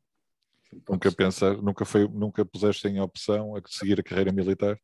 Nunca 0.88 1.10
pensar, 1.12 1.56
nunca 1.62 1.84
foi, 1.84 2.06
nunca 2.08 2.44
puseste 2.44 2.88
em 2.88 3.00
opção 3.00 3.56
a 3.56 3.62
seguir 3.66 4.00
a 4.00 4.02
carreira 4.02 4.32
militar? 4.32 4.78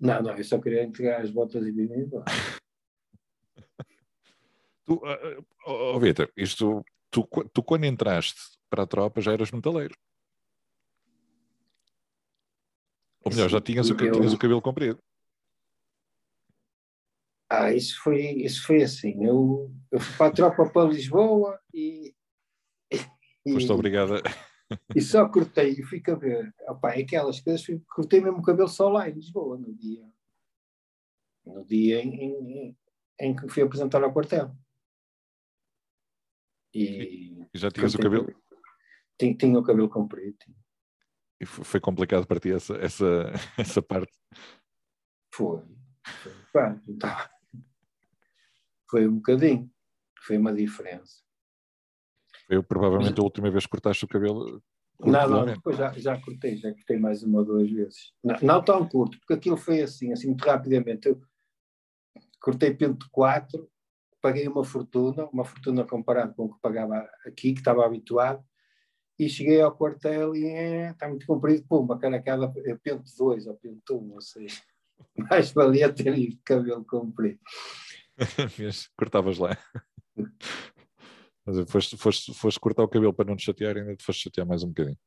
Não, 0.00 0.22
não, 0.22 0.36
eu 0.36 0.42
só 0.42 0.58
queria 0.58 0.82
entregar 0.82 1.20
as 1.20 1.30
botas 1.30 1.64
e 1.64 1.70
vir 1.70 1.90
embora. 1.92 2.24
tu, 4.84 4.94
uh, 4.94 5.46
oh, 5.66 6.00
Vitor, 6.00 6.32
isto, 6.36 6.84
tu, 7.10 7.28
tu 7.52 7.62
quando 7.62 7.84
entraste 7.84 8.40
para 8.68 8.82
a 8.82 8.86
tropa 8.86 9.20
já 9.20 9.32
eras 9.32 9.52
metaleiro. 9.52 9.94
Ou 13.24 13.30
melhor, 13.30 13.48
já 13.48 13.60
tinhas, 13.60 13.88
o, 13.90 13.96
tinhas 13.96 14.32
o 14.32 14.38
cabelo 14.38 14.62
comprido. 14.62 14.98
Ah, 17.48 17.72
isso 17.72 18.00
foi, 18.02 18.20
isso 18.42 18.66
foi 18.66 18.82
assim. 18.82 19.24
Eu, 19.24 19.72
eu 19.90 20.00
fui 20.00 20.16
para 20.16 20.26
a 20.26 20.32
tropa 20.32 20.68
para 20.70 20.88
Lisboa 20.88 21.60
e. 21.72 22.14
e 22.90 23.52
Foste 23.52 23.72
obrigada. 23.72 24.20
E 24.94 25.00
só 25.00 25.28
cortei 25.28 25.72
e 25.72 25.82
fui 25.84 26.02
a 26.08 26.14
ver. 26.14 26.54
Opa, 26.68 26.90
aquelas 26.90 27.38
coisas, 27.40 27.64
cortei 27.88 28.20
mesmo 28.20 28.38
o 28.38 28.42
cabelo 28.42 28.68
só 28.68 28.88
lá 28.88 29.08
em 29.08 29.12
Lisboa, 29.12 29.56
no 29.56 29.72
dia. 29.74 30.04
No 31.44 31.64
dia 31.64 32.02
em, 32.02 32.14
em, 32.14 32.78
em 33.20 33.36
que 33.36 33.48
fui 33.48 33.62
apresentar 33.62 34.02
ao 34.02 34.12
quartel. 34.12 34.52
E, 36.74 37.46
e 37.54 37.58
já 37.58 37.70
tinhas 37.70 37.94
o 37.94 37.98
cabelo? 37.98 38.26
Tinha, 39.18 39.36
tinha 39.36 39.58
o 39.58 39.62
cabelo 39.62 39.88
comprido. 39.88 40.36
E 41.40 41.46
foi 41.46 41.78
complicado 41.78 42.26
para 42.26 42.40
ti 42.40 42.50
essa, 42.50 42.74
essa, 42.76 43.32
essa 43.56 43.80
parte? 43.80 44.12
Foi. 45.32 45.62
Pá, 46.52 46.80
então, 46.88 47.10
foi 48.88 49.06
um 49.06 49.16
bocadinho, 49.16 49.70
foi 50.20 50.38
uma 50.38 50.52
diferença. 50.52 51.26
Foi 52.46 52.62
provavelmente 52.62 53.20
a 53.20 53.24
última 53.24 53.50
vez 53.50 53.64
que 53.64 53.70
cortaste 53.70 54.04
o 54.04 54.08
cabelo. 54.08 54.62
Não, 55.00 55.28
não, 55.28 55.44
depois 55.44 55.76
já, 55.76 55.92
já 55.92 56.20
cortei, 56.20 56.56
já 56.56 56.72
cortei 56.72 56.96
mais 56.98 57.22
uma 57.22 57.40
ou 57.40 57.44
duas 57.44 57.70
vezes. 57.70 58.12
Não, 58.22 58.36
não 58.40 58.64
tão 58.64 58.88
curto, 58.88 59.18
porque 59.18 59.34
aquilo 59.34 59.56
foi 59.56 59.82
assim, 59.82 60.12
assim, 60.12 60.28
muito 60.28 60.44
rapidamente. 60.44 61.08
Eu 61.08 61.20
cortei 62.40 62.72
pente 62.72 63.06
4, 63.10 63.68
paguei 64.22 64.48
uma 64.48 64.64
fortuna, 64.64 65.26
uma 65.26 65.44
fortuna 65.44 65.84
comparado 65.84 66.34
com 66.34 66.44
o 66.44 66.54
que 66.54 66.60
pagava 66.60 67.08
aqui, 67.26 67.52
que 67.52 67.58
estava 67.58 67.84
habituado, 67.84 68.42
e 69.18 69.28
cheguei 69.28 69.60
ao 69.60 69.74
quartel 69.74 70.34
e 70.34 70.46
é, 70.46 70.90
está 70.90 71.08
muito 71.08 71.26
comprido, 71.26 71.64
pum, 71.68 71.80
uma 71.80 71.98
caracada, 71.98 72.52
pente 72.82 73.16
2 73.18 73.46
ou 73.46 73.54
pente 73.54 73.92
1, 73.92 74.12
ou 74.12 74.20
seja, 74.20 74.62
mais 75.30 75.50
valia 75.52 75.92
ter 75.92 76.16
ido 76.16 76.38
cabelo 76.44 76.84
comprido. 76.84 77.40
Cortavas 78.96 79.38
lá. 79.38 79.56
Mas 81.46 81.70
foste, 81.70 81.96
foste, 81.96 82.34
foste 82.34 82.60
cortar 82.60 82.82
o 82.82 82.88
cabelo 82.88 83.14
para 83.14 83.26
não 83.26 83.36
te 83.36 83.44
chatear 83.44 83.76
ainda 83.76 83.94
te 83.94 84.04
foste 84.04 84.24
chatear 84.24 84.46
mais 84.46 84.64
um 84.64 84.68
bocadinho. 84.68 84.98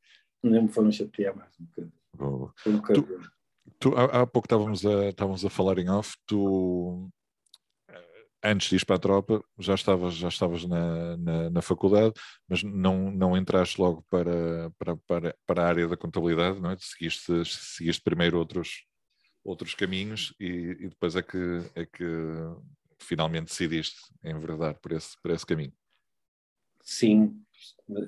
Nem 0.42 0.62
me 0.62 0.68
foram 0.68 0.90
chatear 0.90 1.36
mais 1.36 1.52
um 1.60 1.64
bocadinho. 1.64 1.92
Oh. 2.18 2.50
Um 2.66 2.80
tu, 2.80 3.20
tu, 3.78 3.94
há, 3.94 4.22
há, 4.22 4.26
pouco 4.26 4.46
estávamos 4.46 4.84
a, 4.86 5.08
estávamos 5.10 5.44
a 5.44 5.50
falar 5.50 5.78
em 5.78 5.90
off, 5.90 6.16
tu 6.26 7.10
eh, 7.88 8.24
antes 8.44 8.70
de 8.70 8.76
ir 8.76 8.86
para 8.86 8.96
a 8.96 8.98
tropa 8.98 9.44
já 9.58 9.74
estavas, 9.74 10.14
já 10.14 10.28
estavas 10.28 10.64
na, 10.64 11.16
na, 11.18 11.50
na, 11.50 11.62
faculdade, 11.62 12.14
mas 12.48 12.62
não, 12.62 13.10
não 13.10 13.36
entraste 13.36 13.80
logo 13.80 14.04
para, 14.08 14.70
para, 14.78 14.96
para, 15.06 15.36
para 15.46 15.62
a 15.62 15.68
área 15.68 15.88
da 15.88 15.96
contabilidade, 15.96 16.58
não 16.58 16.70
é? 16.70 16.76
Seguiste, 16.78 17.44
seguiste 17.44 18.02
primeiro 18.02 18.38
outros, 18.38 18.86
outros 19.44 19.74
caminhos 19.74 20.34
e, 20.40 20.76
e 20.80 20.88
depois 20.88 21.16
é 21.16 21.22
que, 21.22 21.70
é 21.74 21.84
que 21.84 22.04
finalmente 23.04 23.48
decidiste 23.48 23.98
enverdar 24.22 24.78
por 24.78 24.92
esse, 24.92 25.20
por 25.20 25.30
esse 25.30 25.46
caminho. 25.46 25.72
Sim, 26.82 27.42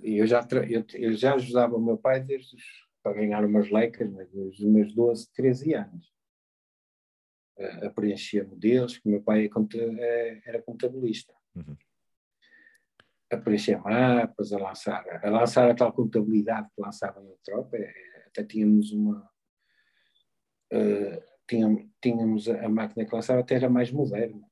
eu 0.02 0.26
já, 0.26 0.46
eu, 0.68 0.84
eu 0.94 1.12
já 1.12 1.34
ajudava 1.34 1.76
o 1.76 1.80
meu 1.80 1.96
pai 1.96 2.20
desde 2.20 2.56
para 3.02 3.14
ganhar 3.14 3.44
umas 3.44 3.70
lecas, 3.70 4.08
mas 4.11 4.30
desde 4.30 4.64
os 4.64 4.72
meus 4.72 4.94
12, 4.94 5.32
13 5.32 5.75
anos. 5.75 6.12
A, 7.58 7.87
a 7.87 7.90
preencher 7.90 8.46
modelos, 8.46 8.94
porque 8.94 9.08
o 9.08 9.12
meu 9.12 9.22
pai 9.22 9.44
é, 9.44 9.49
é, 9.78 10.42
era 10.46 10.62
contabilista. 10.62 11.34
Uhum. 11.54 11.76
A 13.30 13.37
preencher 13.37 13.82
mapas, 13.82 14.52
a 14.52 14.58
lançar, 14.58 15.25
a 15.25 15.30
lançar 15.30 15.70
a 15.70 15.75
tal 15.75 15.92
contabilidade 15.92 16.68
que 16.75 16.80
lançava 16.80 17.20
na 17.20 17.34
tropa. 17.44 17.76
É, 17.76 17.92
até 18.26 18.44
tínhamos 18.44 18.92
uma. 18.92 19.28
Uh, 20.72 21.20
tínhamos, 21.46 21.87
tínhamos 22.00 22.49
a 22.49 22.68
máquina 22.68 23.04
que 23.04 23.14
lançava, 23.14 23.40
até 23.40 23.56
era 23.56 23.68
mais 23.68 23.90
moderna 23.90 24.51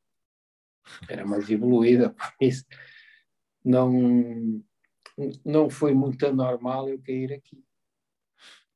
era 1.09 1.27
mais 1.27 1.49
evoluída, 1.51 2.11
por 2.15 2.33
isso 2.41 2.65
não, 3.65 4.63
não 5.45 5.71
foi 5.71 5.95
muito 5.95 6.27
anormal 6.27 6.89
eu 6.89 7.01
cair 7.03 7.33
aqui. 7.33 7.63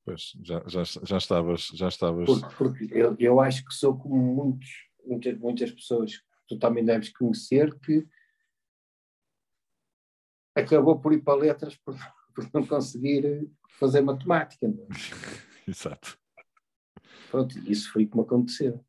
Pois, 0.05 0.33
já, 0.43 0.63
já, 0.67 0.83
já 0.85 1.17
estavas. 1.17 1.69
Já 1.73 1.89
estavas... 1.89 2.27
Porque, 2.27 2.57
porque 2.57 2.89
eu, 2.93 3.17
eu 3.19 3.41
acho 3.41 3.65
que 3.65 3.73
sou 3.73 3.97
como 3.97 4.17
muitos, 4.17 4.69
muitas, 5.05 5.39
muitas 5.39 5.73
pessoas 5.73 6.19
que 6.19 6.25
tu 6.49 6.59
também 6.59 6.85
deves 6.85 7.11
conhecer 7.11 7.75
que 7.81 8.07
acabou 10.55 11.01
por 11.01 11.13
ir 11.15 11.23
para 11.23 11.39
letras 11.39 11.75
por, 11.77 11.97
por 12.35 12.49
não 12.53 12.67
conseguir 12.67 13.51
fazer 13.79 14.03
matemática. 14.03 14.69
Não 14.69 14.85
é? 14.85 14.89
Exato. 15.67 16.19
Pronto, 17.31 17.59
isso 17.69 17.91
foi 17.91 18.07
como 18.07 18.23
aconteceu. 18.23 18.85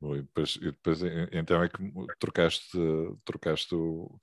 E 0.00 0.22
depois, 0.22 0.56
e 0.56 0.66
depois, 0.66 1.00
então 1.32 1.62
é 1.62 1.68
que 1.68 1.78
trocaste, 2.20 2.78
trocaste 3.24 3.74
o, 3.74 4.20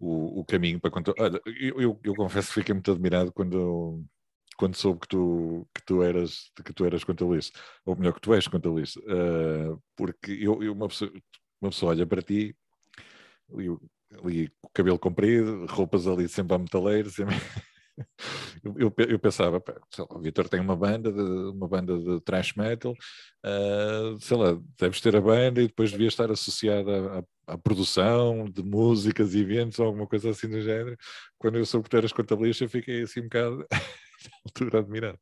o, 0.00 0.40
o 0.40 0.44
caminho 0.44 0.80
para 0.80 0.90
quando. 0.90 1.14
Olha, 1.18 1.40
eu, 1.46 1.80
eu, 1.80 2.00
eu, 2.02 2.14
confesso 2.14 2.48
que 2.48 2.60
fiquei 2.60 2.74
muito 2.74 2.90
admirado 2.90 3.32
quando, 3.32 4.04
quando 4.56 4.74
soube 4.76 5.00
que 5.00 5.08
tu, 5.08 5.68
que 5.74 5.84
tu 5.84 6.02
eras 6.02 6.50
que 6.64 6.72
tu 6.72 6.84
eras 6.86 7.04
contabilista, 7.04 7.58
ou 7.84 7.96
melhor, 7.96 8.14
que 8.14 8.20
tu 8.20 8.34
és 8.34 8.48
contabilista, 8.48 9.00
uh, 9.00 9.82
porque 9.96 10.32
eu, 10.32 10.62
eu, 10.62 10.72
uma, 10.72 10.88
pessoa, 10.88 11.12
uma 11.60 11.70
pessoa 11.70 11.92
olha 11.92 12.06
para 12.06 12.22
ti 12.22 12.56
ali, 14.24 14.50
cabelo 14.72 14.98
comprido, 14.98 15.66
roupas 15.66 16.06
ali 16.06 16.28
sempre 16.28 16.54
a 16.54 16.58
metaleiro, 16.58 17.10
sempre, 17.10 17.36
eu, 18.78 18.92
eu, 18.96 19.18
pensava, 19.18 19.62
lá, 19.98 20.06
o 20.10 20.20
Vitor 20.20 20.48
tem 20.48 20.60
uma 20.60 20.76
banda 20.76 21.12
de, 21.12 21.20
uma 21.20 21.68
banda 21.68 21.98
de 21.98 22.20
thrash 22.22 22.54
metal, 22.54 22.92
uh, 22.92 24.18
sei 24.20 24.36
lá, 24.36 24.58
deves 24.78 25.00
ter 25.00 25.14
a 25.16 25.20
banda 25.20 25.60
e 25.62 25.66
depois 25.66 25.90
devia 25.90 26.08
estar 26.08 26.30
associada 26.30 27.24
à, 27.46 27.54
à, 27.54 27.58
produção 27.58 28.44
de 28.44 28.62
músicas 28.62 29.34
e 29.34 29.40
eventos 29.40 29.78
ou 29.78 29.86
alguma 29.86 30.06
coisa 30.06 30.30
assim 30.30 30.48
do 30.48 30.60
género. 30.60 30.96
Quando 31.38 31.58
eu 31.58 31.66
soube 31.66 31.88
ter 31.88 32.04
as 32.04 32.12
contabilistas, 32.12 32.70
fiquei 32.70 33.02
assim 33.02 33.20
um 33.20 33.24
bocado 33.24 33.66
na 33.70 34.38
altura 34.46 34.78
admirado. 34.78 35.18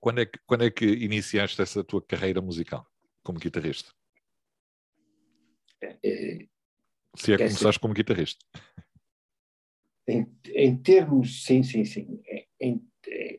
Quando 0.00 0.20
é, 0.20 0.26
que, 0.26 0.38
quando 0.46 0.64
é 0.64 0.70
que 0.70 0.86
iniciaste 0.86 1.60
essa 1.60 1.84
tua 1.84 2.00
carreira 2.00 2.40
musical 2.40 2.86
como 3.22 3.38
guitarrista? 3.38 3.92
É, 5.82 5.98
é 6.02 6.46
Se 7.16 7.34
é 7.34 7.36
que 7.36 7.44
começaste 7.44 7.78
como 7.78 7.92
guitarrista. 7.92 8.44
Em, 10.06 10.26
em 10.54 10.76
termos, 10.76 11.44
sim, 11.44 11.62
sim, 11.62 11.84
sim. 11.84 12.20
Em, 12.26 12.46
em, 12.60 12.88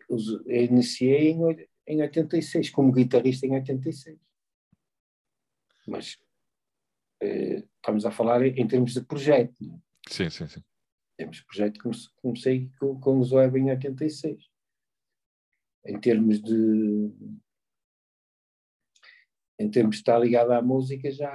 eu 0.07 0.17
iniciei 0.47 1.31
em, 1.31 1.67
em 1.87 2.01
86, 2.01 2.69
como 2.69 2.91
guitarrista 2.91 3.45
em 3.45 3.53
86. 3.53 4.17
Mas 5.87 6.17
eh, 7.21 7.63
estamos 7.75 8.05
a 8.05 8.11
falar 8.11 8.45
em, 8.45 8.67
termos 8.67 8.93
de 8.93 9.01
projeto. 9.01 9.55
Não 9.61 9.75
é? 9.75 9.79
Sim, 10.09 10.29
sim, 10.29 10.47
sim. 10.47 10.59
Em 10.59 11.17
termos 11.17 11.37
de 11.37 11.45
projeto, 11.45 11.79
comecei 12.17 12.71
com, 12.79 12.99
com 12.99 13.19
o 13.19 13.23
Zoeb 13.23 13.57
em 13.57 13.69
86. 13.69 14.49
Em 15.85 15.99
termos 15.99 16.41
de. 16.41 17.11
Em 19.59 19.69
termos 19.69 19.97
de 19.97 20.01
estar 20.01 20.17
ligado 20.17 20.51
à 20.51 20.61
música, 20.61 21.11
já. 21.11 21.31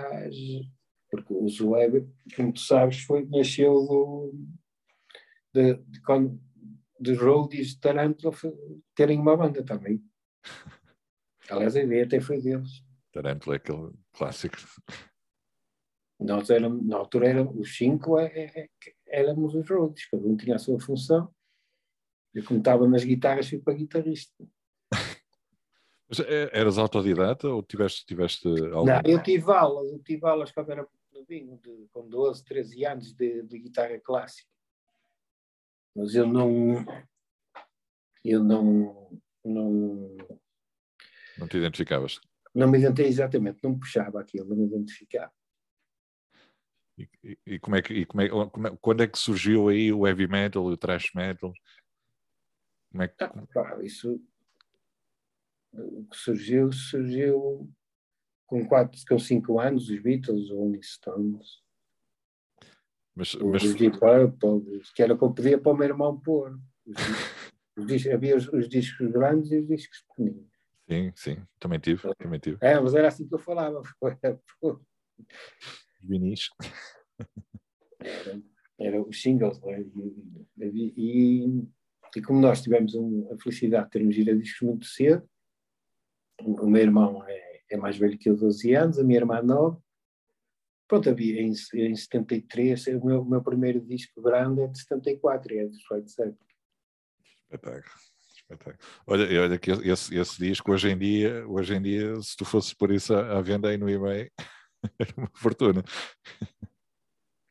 Porque 1.11 1.33
o 1.33 1.49
Zoeb, 1.49 2.09
como 2.35 2.52
tu 2.52 2.61
sabes, 2.61 3.00
foi, 3.00 3.25
nasceu 3.26 3.73
do, 3.73 4.35
de, 5.56 5.75
de, 5.75 6.00
de 7.00 7.14
roadies 7.14 7.68
de 7.68 7.80
Tarântula 7.80 8.34
terem 8.94 9.18
uma 9.18 9.36
banda 9.36 9.64
também. 9.64 10.02
Aliás, 11.50 11.75
a 11.76 11.82
ideia 11.82 12.04
até 12.04 12.20
foi 12.20 12.40
deles. 12.40 12.84
Tarântula 13.12 13.56
é 13.56 13.58
aquele 13.58 13.92
clássico. 14.12 14.56
Nós 16.20 16.50
éramos, 16.50 16.86
na 16.86 16.96
altura 16.96 17.28
eram 17.28 17.58
os 17.58 17.76
cinco, 17.76 18.18
é, 18.18 18.26
é, 18.26 18.60
é, 18.64 18.70
éramos 19.06 19.54
os 19.54 19.68
roadies, 19.68 20.08
cada 20.08 20.26
um 20.26 20.36
tinha 20.36 20.56
a 20.56 20.58
sua 20.58 20.78
função. 20.78 21.32
Eu, 22.34 22.44
como 22.44 22.58
estava 22.58 22.86
nas 22.86 23.04
guitarras, 23.04 23.48
fui 23.48 23.58
para 23.58 23.75
guitarrista. 23.75 24.44
Mas 26.08 26.20
eras 26.52 26.78
autodidata 26.78 27.48
ou 27.48 27.62
tiveste, 27.62 28.04
tiveste 28.06 28.48
algum... 28.72 28.86
Não, 28.86 29.02
eu 29.04 29.22
tive 29.22 29.50
aulas, 29.50 29.90
eu 29.90 30.02
tive 30.02 30.26
aulas 30.26 30.52
quando 30.52 30.70
era 30.70 30.86
novinho, 31.12 31.60
com 31.92 32.08
12, 32.08 32.44
13 32.44 32.84
anos 32.84 33.12
de, 33.14 33.42
de 33.42 33.58
guitarra 33.58 33.98
clássica 33.98 34.55
mas 35.97 36.15
eu 36.15 36.26
não 36.26 36.85
eu 38.23 38.45
não 38.45 39.11
não 39.43 40.17
não 41.38 41.49
te 41.49 41.57
identificavas. 41.57 42.21
não 42.55 42.69
me 42.69 42.79
identifiquei 42.79 43.11
exatamente 43.11 43.65
não 43.65 43.79
puxava 43.79 44.21
aquilo 44.21 44.50
não 44.50 44.57
me 44.57 44.67
identificava. 44.67 45.33
E, 46.99 47.09
e, 47.25 47.38
e, 47.47 47.59
como 47.59 47.76
é 47.76 47.83
que 47.83 47.95
e 47.95 48.07
como 48.07 48.21
é, 48.23 48.29
como 48.29 48.69
é, 48.69 48.76
quando 48.81 49.03
é 49.03 49.07
que 49.07 49.19
surgiu 49.19 49.69
aí 49.69 49.93
o 49.93 50.07
heavy 50.07 50.26
metal 50.26 50.65
o 50.65 50.76
thrash 50.76 51.12
metal? 51.15 51.53
Como 52.91 53.03
é 53.03 53.09
que 53.09 53.25
ah, 53.25 53.47
pá, 53.53 53.83
isso 53.83 54.21
o 55.73 56.07
que 56.07 56.17
surgiu 56.17 56.73
surgiu 56.73 57.71
com 58.47 58.67
quatro 58.67 59.00
com 59.09 59.19
cinco 59.19 59.61
anos 59.61 59.88
os 59.88 60.03
Beatles 60.03 60.45
os 60.45 60.50
Rolling 60.50 60.83
Stones 60.83 61.65
mas, 63.16 63.35
mas... 63.35 63.64
Os 63.64 63.75
Purple, 63.75 64.82
que 64.94 65.02
era 65.02 65.14
o 65.14 65.18
que 65.18 65.25
eu 65.25 65.32
pedia 65.32 65.58
para 65.58 65.73
o 65.73 65.76
meu 65.76 65.88
irmão 65.88 66.20
pôr. 66.20 66.58
Os 67.76 67.87
discos, 67.87 68.12
havia 68.12 68.37
os, 68.37 68.46
os, 68.49 68.68
discos 68.68 69.11
grandes 69.11 69.50
e 69.50 69.58
os 69.58 69.66
discos 69.66 70.04
pequeninos. 70.08 70.46
Sim, 70.88 71.12
sim, 71.16 71.42
também 71.58 71.78
tive, 71.78 72.14
também 72.16 72.38
tive. 72.38 72.58
É, 72.61 72.78
mas 72.78 72.94
era 72.94 73.08
assim 73.08 73.26
que 73.26 73.35
eu 73.35 73.38
falava. 73.38 73.82
Vinis. 76.02 76.50
Era, 77.99 78.42
era 78.78 79.02
os 79.02 79.20
singles, 79.20 79.61
é? 79.64 79.80
e, 80.58 80.92
e, 80.96 81.68
e, 82.14 82.23
como 82.23 82.38
nós 82.38 82.62
tivemos 82.62 82.94
um, 82.94 83.26
a 83.32 83.38
felicidade 83.38 83.87
de 83.87 83.90
termos 83.90 84.16
ido 84.16 84.30
a 84.30 84.35
discos 84.35 84.61
muito 84.61 84.85
cedo, 84.85 85.28
o 86.40 86.66
meu 86.66 86.82
irmão 86.82 87.25
é, 87.26 87.62
é 87.71 87.76
mais 87.76 87.97
velho 87.97 88.19
que 88.19 88.28
eu, 88.28 88.36
12 88.36 88.75
anos, 88.75 88.99
a 88.99 89.04
minha 89.04 89.19
irmã 89.19 89.41
9, 89.43 89.78
Pronto, 90.88 91.10
havia 91.10 91.42
em, 91.42 91.52
em 91.75 91.96
73, 91.96 92.86
o 92.88 93.04
meu, 93.04 93.25
meu 93.25 93.42
primeiro 93.42 93.80
disco 93.80 94.22
grande 94.22 94.62
é 94.62 94.66
de 94.68 94.78
74, 94.78 95.54
é 95.54 95.66
dos 95.66 95.90
White 95.90 96.10
Sabbath. 96.12 96.38
Espetáculo. 97.42 97.94
Espetáculo. 98.36 98.78
Olha, 99.06 99.42
olha 99.42 99.58
que 99.58 99.70
esse, 99.70 100.16
esse 100.16 100.38
disco 100.38 100.72
hoje 100.72 100.90
em 100.90 100.99
dia, 100.99 101.46
hoje 101.49 101.75
em 101.75 101.82
dia, 101.82 102.20
se 102.22 102.36
tu 102.36 102.44
fosses 102.44 102.72
por 102.72 102.92
isso 102.92 103.14
à, 103.14 103.38
à 103.38 103.42
venda 103.42 103.68
aí 103.68 103.76
no 103.76 103.90
eBay, 103.90 104.30
era 105.00 105.14
uma 105.16 105.30
fortuna. 105.34 105.82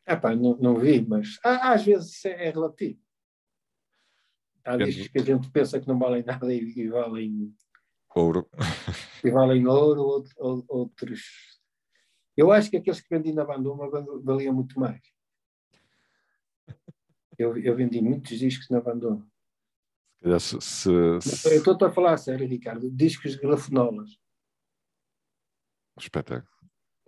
Ah, 0.06 0.16
pá, 0.16 0.34
não, 0.34 0.56
não 0.58 0.76
vi, 0.76 1.02
mas 1.06 1.38
ah, 1.44 1.74
às 1.74 1.84
vezes 1.84 2.24
é, 2.24 2.48
é 2.48 2.50
relativo. 2.52 3.00
Há 4.64 4.78
discos 4.78 5.10
que 5.10 5.20
a 5.20 5.24
gente 5.24 5.52
pensa 5.52 5.80
que 5.80 5.88
não 5.88 6.00
valem 6.00 6.24
nada 6.24 6.52
e, 6.54 6.74
e 6.76 6.88
valem 6.88 7.54
ouro. 8.16 8.50
E 9.24 9.30
valem 9.30 9.68
ouro, 9.68 10.24
outros 10.38 11.55
eu 12.36 12.52
acho 12.52 12.70
que 12.70 12.78
aqueles 12.78 13.02
que 13.02 13.10
vendi 13.10 13.34
na 13.34 13.46
Bandoma 13.46 13.90
valiam 14.24 14.54
muito 14.54 14.80
mais. 14.80 15.02
Eu, 17.38 17.58
eu 17.58 17.76
vendi 17.76 18.02
muitos 18.02 18.38
discos 18.38 18.70
na 18.70 18.82
Bandoma. 18.82 19.26
Se, 20.40 20.60
se, 20.62 20.90
se... 21.22 21.56
Eu 21.56 21.58
estou 21.60 21.88
a 21.88 21.92
falar 21.92 22.14
a 22.14 22.18
sério, 22.18 22.48
Ricardo, 22.48 22.90
discos 22.90 23.34
de 23.34 23.40
grafenolas. 23.40 24.18
Espetáculo. 25.98 26.56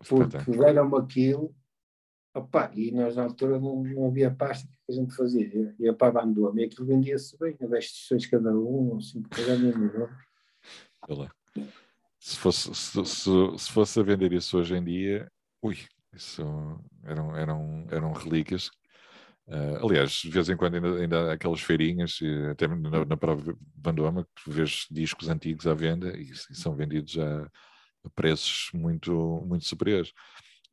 Porque 0.07 0.51
deram-me 0.51 0.97
aquilo, 0.97 1.55
opa, 2.33 2.71
e 2.75 2.91
nós 2.91 3.15
na 3.15 3.23
altura 3.23 3.59
não, 3.59 3.83
não 3.83 4.07
havia 4.07 4.29
pasta 4.29 4.67
que 4.67 4.91
a 4.91 4.95
gente 4.95 5.15
fazia. 5.15 5.75
Ia 5.79 5.93
para 5.93 6.07
a 6.07 6.23
Bandoma 6.23 6.61
e 6.61 6.65
aquilo 6.65 6.85
vendia-se 6.85 7.37
bem, 7.39 7.57
10 7.59 7.91
sessões 7.91 8.27
cada 8.27 8.51
um, 8.51 8.93
ou 8.93 9.01
5 9.01 9.29
cada 9.29 9.53
um. 9.55 10.07
Se 12.19 12.38
fosse, 12.38 12.73
se, 12.73 13.06
se, 13.06 13.30
se, 13.58 13.71
fosse 13.71 13.99
a 13.99 14.03
vender 14.03 14.34
isso 14.34 14.58
hoje 14.58 14.75
em 14.75 14.84
dia, 14.84 15.32
ui, 15.62 15.77
isso 16.13 16.43
eram, 17.03 17.36
eram, 17.36 17.88
eram 17.91 18.12
relíquias. 18.12 18.69
Uh, 19.47 19.86
aliás, 19.86 20.12
de 20.12 20.30
vez 20.30 20.49
em 20.49 20.58
quando 20.58 20.75
ainda, 20.75 20.95
ainda 20.99 21.30
há 21.30 21.34
aquelas 21.34 21.62
feirinhas, 21.62 22.19
até 22.51 22.67
na, 22.67 23.06
na 23.06 23.15
própria 23.15 23.56
Bandoma, 23.75 24.27
que 24.36 24.49
vês 24.49 24.88
discos 24.91 25.30
antigos 25.30 25.65
à 25.65 25.73
venda 25.73 26.17
e, 26.17 26.32
e 26.32 26.56
são 26.56 26.75
vendidos 26.75 27.17
a, 27.17 27.49
a, 28.03 28.10
preços 28.13 28.69
muito, 28.73 29.41
muito 29.45 29.65
superiores. 29.65 30.12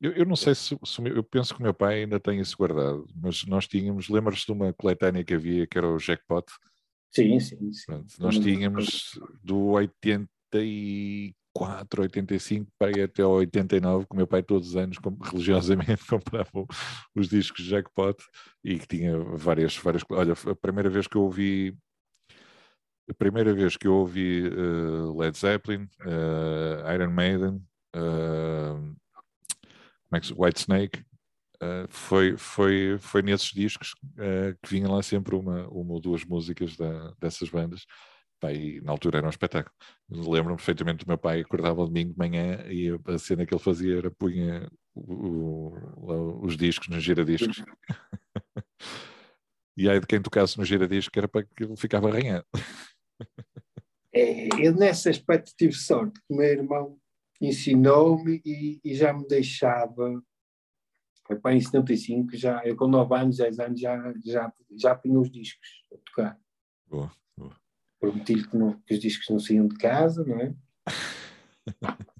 Eu, 0.01 0.11
eu 0.11 0.25
não 0.25 0.35
sei 0.35 0.53
se, 0.53 0.77
se, 0.83 1.01
eu 1.07 1.23
penso 1.23 1.53
que 1.53 1.61
o 1.61 1.63
meu 1.63 1.73
pai 1.73 2.01
ainda 2.01 2.19
tem 2.19 2.41
isso 2.41 2.57
guardado, 2.57 3.07
mas 3.15 3.45
nós 3.45 3.65
tínhamos, 3.65 4.09
lembras-te 4.09 4.45
de 4.45 4.51
uma 4.51 4.73
coletânea 4.73 5.23
que 5.23 5.33
havia 5.33 5.65
que 5.65 5.77
era 5.77 5.87
o 5.87 5.97
Jackpot? 5.97 6.45
Sim, 7.11 7.39
sim. 7.39 7.71
sim. 7.71 7.85
Pronto, 7.85 8.13
nós 8.19 8.37
tínhamos 8.37 9.17
do 9.41 9.67
80 9.67 10.29
84, 11.55 12.01
85 12.03 12.71
para 12.77 12.91
ir 12.91 13.03
até 13.03 13.23
ao 13.23 13.31
89, 13.31 14.05
que 14.05 14.13
o 14.13 14.15
meu 14.17 14.27
pai 14.27 14.43
todos 14.43 14.69
os 14.69 14.75
anos 14.75 14.97
religiosamente 15.23 16.05
comprava 16.07 16.65
os 17.15 17.29
discos 17.29 17.63
de 17.63 17.69
Jackpot 17.69 18.17
e 18.63 18.77
que 18.77 18.87
tinha 18.87 19.17
várias, 19.17 19.77
várias. 19.77 20.03
Olha, 20.09 20.33
a 20.33 20.55
primeira 20.55 20.89
vez 20.89 21.07
que 21.07 21.15
eu 21.15 21.23
ouvi. 21.23 21.77
A 23.07 23.13
primeira 23.13 23.53
vez 23.53 23.77
que 23.77 23.85
eu 23.85 23.93
ouvi 23.93 24.47
uh, 24.47 25.15
Led 25.15 25.37
Zeppelin, 25.37 25.87
uh, 26.01 26.91
Iron 26.91 27.11
Maiden, 27.11 27.61
uh, 27.95 28.95
White 30.11 30.59
Snake, 30.59 31.05
foi, 31.87 32.35
foi, 32.35 32.97
foi 32.99 33.21
nesses 33.21 33.51
discos 33.51 33.93
que 34.61 34.69
vinha 34.69 34.87
lá 34.87 35.01
sempre 35.01 35.35
uma, 35.35 35.67
uma 35.67 35.93
ou 35.93 35.99
duas 35.99 36.23
músicas 36.23 36.75
da, 36.75 37.11
dessas 37.19 37.49
bandas 37.49 37.85
Pai, 38.45 38.79
na 38.83 38.91
altura 38.91 39.17
era 39.17 39.25
um 39.25 39.29
espetáculo. 39.31 39.75
Lembro-me 40.07 40.57
perfeitamente 40.57 41.03
do 41.03 41.07
meu 41.07 41.17
pai 41.17 41.41
acordava 41.41 41.83
domingo 41.83 42.13
de 42.13 42.19
manhã 42.19 42.63
e 42.69 42.91
a 43.07 43.17
cena 43.17 43.43
que 43.43 43.51
ele 43.55 43.63
fazia 43.63 43.97
era 43.97 44.11
punha 44.11 44.71
o, 44.93 45.73
o, 45.97 46.45
os 46.45 46.55
discos 46.55 46.87
nos 46.89 47.03
giradiscos. 47.03 47.63
e 49.75 49.89
aí 49.89 49.99
de 49.99 50.05
quem 50.05 50.21
tocasse 50.21 50.59
no 50.59 50.63
giradisco 50.63 51.17
era 51.17 51.27
para 51.27 51.43
que 51.43 51.63
ele 51.63 51.75
ficava 51.75 52.07
arranhado. 52.07 52.45
É, 54.13 54.47
eu 54.63 54.75
nesse 54.75 55.09
aspecto 55.09 55.51
tive 55.57 55.73
sorte, 55.73 56.21
o 56.29 56.35
meu 56.35 56.47
irmão 56.47 56.99
ensinou-me 57.41 58.41
e, 58.45 58.79
e, 58.83 58.93
já 58.93 59.11
me 59.11 59.27
deixava. 59.27 60.23
Foi 61.25 61.39
para 61.39 61.55
em 61.55 61.61
75, 61.61 62.37
já, 62.37 62.61
eu 62.63 62.75
com 62.75 62.87
9 62.87 63.15
anos, 63.15 63.37
10 63.37 63.59
anos, 63.59 63.81
já, 63.81 64.13
já, 64.23 64.53
já 64.77 64.95
punha 64.95 65.19
os 65.19 65.31
discos 65.31 65.67
a 65.91 65.97
tocar. 65.97 66.39
Boa 66.87 67.11
prometi-lhe 68.05 68.43
que, 68.43 68.57
que, 68.85 68.93
os 68.93 68.99
discos 68.99 69.29
não 69.29 69.39
saíam 69.39 69.67
de 69.67 69.75
casa, 69.77 70.23
não 70.23 70.39
é? 70.39 70.55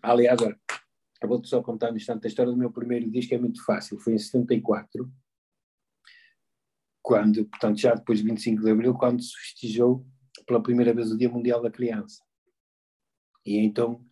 Aliás, 0.00 0.40
agora, 0.40 0.60
eu 1.20 1.28
vou-te 1.28 1.48
só 1.48 1.60
contar 1.62 1.92
um 1.92 1.96
instante 1.96 2.26
a 2.26 2.28
história 2.28 2.52
do 2.52 2.58
meu 2.58 2.70
primeiro 2.70 3.10
disco, 3.10 3.34
é 3.34 3.38
muito 3.38 3.64
fácil. 3.64 3.98
Foi 3.98 4.14
em 4.14 4.18
74. 4.18 5.10
quando, 7.00 7.44
portanto, 7.46 7.78
já 7.78 7.94
depois 7.94 8.20
de 8.20 8.24
25 8.24 8.62
de 8.62 8.70
Abril, 8.70 8.94
quando 8.94 9.22
se 9.22 9.36
festejou 9.36 10.06
pela 10.46 10.62
primeira 10.62 10.94
vez 10.94 11.10
o 11.10 11.18
Dia 11.18 11.28
Mundial 11.28 11.60
da 11.60 11.70
Criança. 11.70 12.22
E 13.44 13.58
então 13.58 14.04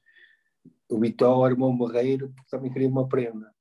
o 0.88 0.98
Vitó 0.98 1.44
armou 1.44 1.70
um 1.70 1.78
barreiro 1.78 2.32
porque 2.34 2.50
também 2.50 2.72
queria 2.72 2.88
uma 2.88 3.08
prenda. 3.08 3.54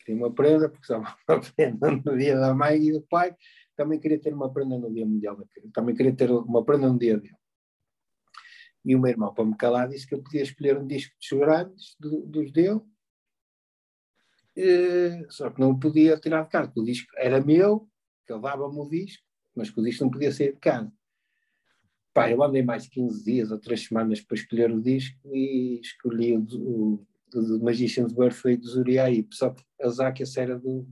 Queria 0.00 0.22
uma 0.22 0.34
prenda 0.34 0.68
porque 0.68 0.84
estava 0.84 1.16
uma 1.28 1.40
prenda 1.40 1.90
no 1.90 2.18
dia 2.18 2.38
da 2.38 2.54
mãe 2.54 2.82
e 2.82 2.92
do 2.92 3.00
pai, 3.02 3.34
também 3.78 4.00
queria 4.00 4.18
ter 4.18 4.34
uma 4.34 4.52
prenda 4.52 4.76
no 4.76 4.92
Dia 4.92 5.06
Mundial. 5.06 5.38
Também 5.72 5.94
queria 5.94 6.12
ter 6.12 6.32
uma 6.32 6.64
prenda 6.64 6.92
no 6.92 6.98
dia 6.98 7.16
dele. 7.16 7.36
E 8.84 8.96
o 8.96 9.00
meu 9.00 9.10
irmão, 9.10 9.32
para 9.32 9.44
me 9.44 9.56
calar, 9.56 9.88
disse 9.88 10.04
que 10.04 10.16
eu 10.16 10.22
podia 10.22 10.42
escolher 10.42 10.76
um 10.76 10.86
disco 10.86 11.14
dos 11.16 11.38
grandes, 11.38 11.96
do, 12.00 12.26
dos 12.26 12.50
dele, 12.50 12.80
e, 14.56 15.24
só 15.30 15.48
que 15.50 15.60
não 15.60 15.78
podia 15.78 16.18
tirar 16.18 16.42
de 16.42 16.50
casa, 16.50 16.72
o 16.76 16.82
disco 16.82 17.08
era 17.16 17.40
meu, 17.40 17.88
que 18.26 18.32
ele 18.32 18.42
dava-me 18.42 18.80
o 18.80 18.88
disco, 18.88 19.22
mas 19.54 19.70
que 19.70 19.78
o 19.78 19.84
disco 19.84 20.02
não 20.02 20.10
podia 20.10 20.32
sair 20.32 20.54
de 20.54 20.58
casa. 20.58 20.92
Pá, 22.12 22.28
eu 22.28 22.42
andei 22.42 22.62
mais 22.62 22.88
15 22.88 23.24
dias 23.24 23.52
ou 23.52 23.60
3 23.60 23.86
semanas 23.86 24.20
para 24.20 24.36
escolher 24.36 24.72
o 24.72 24.82
disco 24.82 25.20
e 25.32 25.78
escolhi 25.80 26.36
o, 26.36 26.44
o, 26.52 27.06
o 27.34 27.62
Magician's 27.62 28.12
Birthday 28.12 28.56
do 28.56 28.66
Zuriaí, 28.66 29.24
só 29.32 29.50
que 29.50 29.62
a 29.80 29.88
Záquia 29.88 30.24
era 30.36 30.58
do, 30.58 30.88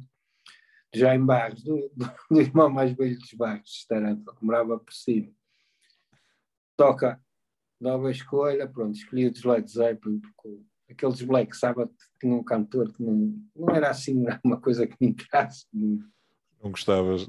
do 0.92 0.99
Jaime 0.99 1.27
Barros, 1.27 1.62
do, 1.62 1.90
do, 1.94 2.07
do, 2.31 2.40
irmão 2.40 2.70
mais 2.70 2.92
velho 2.92 3.18
dos 3.18 3.33
Barros, 3.33 3.87
Taranto, 3.88 4.35
que 4.35 4.44
morava 4.44 4.79
por 4.79 4.92
cima. 4.92 5.33
Toca 6.77 7.20
nova 7.81 8.11
escolha, 8.11 8.68
pronto, 8.68 8.96
escolhi 8.96 9.27
o 9.27 9.33
dos 9.33 9.44
Led 9.44 9.70
Zeppelin, 9.70 10.20
porque 10.20 10.61
aqueles 10.90 11.22
Black 11.22 11.57
Sabbath 11.57 11.92
tinha 12.20 12.35
um 12.35 12.44
cantor 12.44 12.92
que 12.92 13.03
não, 13.03 13.35
não 13.55 13.75
era 13.75 13.90
assim 13.90 14.25
uma 14.44 14.61
coisa 14.61 14.87
que 14.87 14.96
me 15.01 15.09
interessa. 15.09 15.66
Não 15.72 16.70
gostavas? 16.70 17.27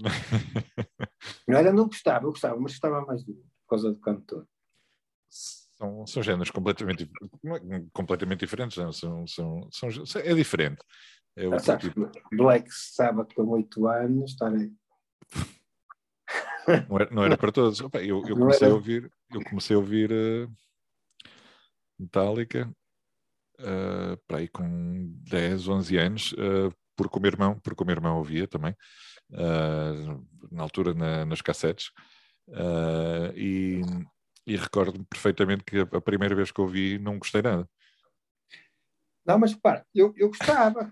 Não 1.48 1.58
era, 1.58 1.74
não 1.74 1.88
gostava, 1.88 2.26
eu 2.26 2.32
gostava, 2.32 2.56
mas 2.60 2.74
gostava 2.74 3.06
mais 3.06 3.24
do, 3.24 3.34
por 3.34 3.70
causa 3.70 3.92
do 3.92 4.00
cantor. 4.00 4.48
São, 5.30 6.08
são 6.08 6.24
géneros 6.24 6.50
completamente, 6.50 7.10
completamente 7.94 8.40
diferentes, 8.40 8.78
não? 8.78 8.92
São, 8.92 9.28
são, 9.28 9.70
são, 9.72 10.22
é 10.22 10.34
diferente. 10.34 10.84
É 11.38 11.46
ah, 11.46 11.60
sabes. 11.60 11.94
Black 12.32 12.74
Sabbath 12.74 13.32
com 13.36 13.48
8 13.48 13.88
anos, 13.88 14.32
estar 14.32 14.52
aí. 14.52 14.74
Não 16.90 17.00
era, 17.00 17.10
não 17.12 17.24
era 17.24 17.38
para 17.38 17.52
todos. 17.52 17.80
Opa, 17.80 18.00
eu, 18.00 18.26
eu, 18.28 18.36
comecei 18.36 18.68
a 18.68 18.74
ouvir, 18.74 19.12
eu 19.32 19.44
comecei 19.44 19.76
a 19.76 19.80
ouvir 19.80 20.12
uh, 20.12 20.52
Metallica 21.98 22.68
uh, 23.60 24.18
para 24.28 24.40
aí 24.40 24.48
com 24.48 25.14
10, 25.30 25.68
11 25.68 25.98
anos, 25.98 26.32
uh, 26.34 26.74
porque 26.96 27.18
o 27.18 27.22
meu 27.22 27.32
irmão, 27.32 27.60
porque 27.60 27.84
o 27.84 27.86
meu 27.86 27.96
irmão 27.96 28.18
ouvia 28.18 28.48
também, 28.48 28.76
uh, 29.32 30.28
na 30.52 30.64
altura 30.64 30.94
na, 30.94 31.24
nas 31.24 31.42
cassetes, 31.42 31.92
uh, 32.50 33.32
e, 33.36 33.82
e 34.46 34.56
recordo-me 34.56 35.06
perfeitamente 35.06 35.64
que 35.64 35.78
a, 35.78 35.84
a, 35.84 36.02
primeira 36.02 36.36
vez 36.36 36.52
que 36.52 36.60
ouvi 36.60 36.98
não 36.98 37.20
gostei 37.20 37.42
nada. 37.42 37.70
Não, 39.26 39.38
mas 39.38 39.54
para, 39.54 39.86
eu, 39.94 40.14
eu 40.18 40.30
gostava. 40.30 40.92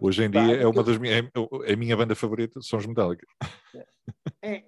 Hoje 0.00 0.24
em 0.24 0.30
dia 0.30 0.56
é 0.56 0.66
uma 0.66 0.82
das 0.82 0.98
minhas, 0.98 1.24
é, 1.64 1.72
a 1.72 1.76
minha 1.76 1.96
banda 1.96 2.14
favorita 2.14 2.60
são 2.62 2.78
os 2.78 2.86
Metallica. 2.86 3.26
É, 4.42 4.62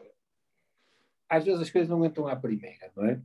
às 1.28 1.44
vezes 1.44 1.62
as 1.62 1.70
coisas 1.70 1.88
não 1.88 2.04
entram 2.04 2.28
à 2.28 2.36
primeira, 2.36 2.92
não 2.94 3.06
é? 3.06 3.20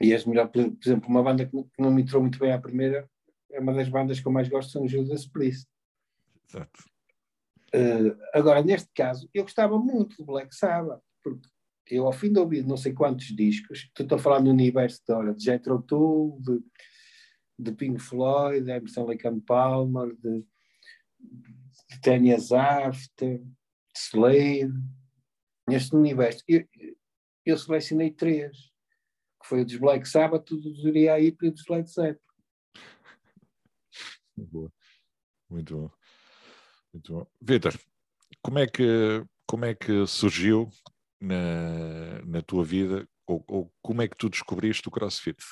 E 0.00 0.12
as 0.12 0.24
melhores, 0.24 0.50
por 0.50 0.76
exemplo, 0.84 1.08
uma 1.08 1.22
banda 1.22 1.46
que 1.46 1.56
não 1.78 1.92
me 1.92 2.02
entrou 2.02 2.20
muito 2.20 2.38
bem 2.38 2.52
à 2.52 2.60
primeira 2.60 3.08
é 3.52 3.60
uma 3.60 3.72
das 3.72 3.88
bandas 3.88 4.18
que 4.18 4.26
eu 4.26 4.32
mais 4.32 4.48
gosto, 4.48 4.72
são 4.72 4.88
Judas 4.88 5.26
Priest. 5.26 5.68
Exato. 6.48 6.84
Uh, 7.72 8.16
agora, 8.32 8.62
neste 8.62 8.90
caso, 8.94 9.28
eu 9.32 9.44
gostava 9.44 9.78
muito 9.78 10.16
do 10.16 10.24
Black 10.24 10.54
Sabbath, 10.54 11.00
porque 11.22 11.48
eu, 11.86 12.06
ao 12.06 12.12
fim 12.12 12.32
de 12.32 12.38
ouvir 12.38 12.66
não 12.66 12.76
sei 12.76 12.92
quantos 12.92 13.26
discos, 13.26 13.90
estou 13.98 14.16
a 14.16 14.20
falar 14.20 14.40
no 14.40 14.50
universo 14.50 15.00
de, 15.06 15.12
hora, 15.12 15.34
de 15.34 15.44
Jethro 15.44 15.82
Tull, 15.82 16.40
de, 16.40 16.60
de 17.58 17.72
Pink 17.72 18.00
Floyd, 18.00 18.64
de 18.64 18.70
Emerson 18.70 19.04
Lake 19.04 19.26
and 19.26 19.40
Palmer, 19.40 20.14
de, 20.16 20.44
de 21.90 22.00
Tanya 22.00 22.36
After, 22.36 23.38
de 23.38 23.98
Slade, 23.98 24.72
neste 25.68 25.94
universo. 25.94 26.42
Eu, 26.48 26.66
eu 27.44 27.58
selecionei 27.58 28.10
três, 28.10 28.56
que 29.40 29.48
foi 29.48 29.62
o 29.62 29.64
dos 29.64 29.76
Black 29.76 30.08
Sabbath, 30.08 30.50
o 30.50 30.56
dos 30.56 30.84
Uriah 30.84 31.20
Heep 31.20 31.42
e 31.42 31.48
o 31.48 31.52
dos 31.52 31.66
Led 31.68 31.88
Zeppelin. 31.88 32.18
Boa. 34.36 34.72
Muito 35.48 35.76
bom. 35.76 35.90
Muito 36.92 37.12
bom. 37.12 37.26
Vitor, 37.40 37.78
como 38.42 38.58
é 38.58 38.66
que, 38.66 39.24
como 39.46 39.64
é 39.64 39.74
que 39.74 40.06
surgiu 40.06 40.68
na, 41.20 42.22
na 42.24 42.42
tua 42.42 42.64
vida, 42.64 43.08
ou, 43.26 43.44
ou 43.46 43.72
como 43.82 44.02
é 44.02 44.08
que 44.08 44.16
tu 44.16 44.28
descobriste 44.28 44.88
o 44.88 44.90
CrossFit? 44.90 45.42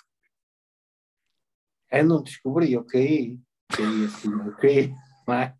Eu 1.90 2.04
não 2.04 2.22
descobri, 2.22 2.72
eu 2.72 2.84
caí. 2.84 3.38
Caí 3.68 4.04
assim, 4.04 4.30
eu 4.30 4.56
caí. 4.56 4.92
É? 5.28 5.54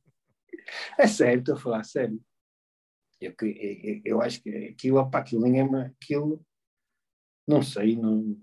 É 0.98 1.06
sério, 1.06 1.40
estou 1.40 1.54
a 1.54 1.58
falar 1.58 1.84
sério. 1.84 2.20
Eu, 3.20 3.34
eu, 3.40 4.02
eu 4.04 4.22
acho 4.22 4.42
que 4.42 4.50
aquilo, 4.50 4.98
opa, 4.98 5.18
aquilo 5.18 5.42
ninguém 5.42 5.68
aquilo 5.76 6.44
não 7.46 7.62
sei, 7.62 7.96
não, 7.96 8.38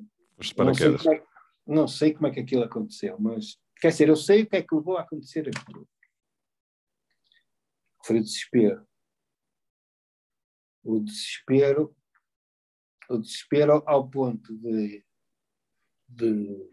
não 0.57 0.73
sei, 0.73 1.15
é, 1.15 1.23
não 1.65 1.87
sei 1.87 2.13
como 2.13 2.27
é 2.27 2.31
que 2.31 2.39
aquilo 2.41 2.63
aconteceu, 2.63 3.17
mas 3.19 3.57
quer 3.79 3.89
dizer, 3.89 4.09
eu 4.09 4.15
sei 4.15 4.43
o 4.43 4.49
que 4.49 4.57
é 4.57 4.61
que 4.61 4.75
levou 4.75 4.97
a 4.97 5.01
acontecer 5.01 5.47
aquilo 5.47 5.87
foi 8.09 8.19
o 8.19 8.23
desespero. 8.23 8.87
O 10.83 10.99
desespero, 10.99 11.95
o 13.09 13.17
desespero 13.19 13.83
ao 13.85 14.09
ponto 14.09 14.57
de, 14.57 15.05
de 16.07 16.69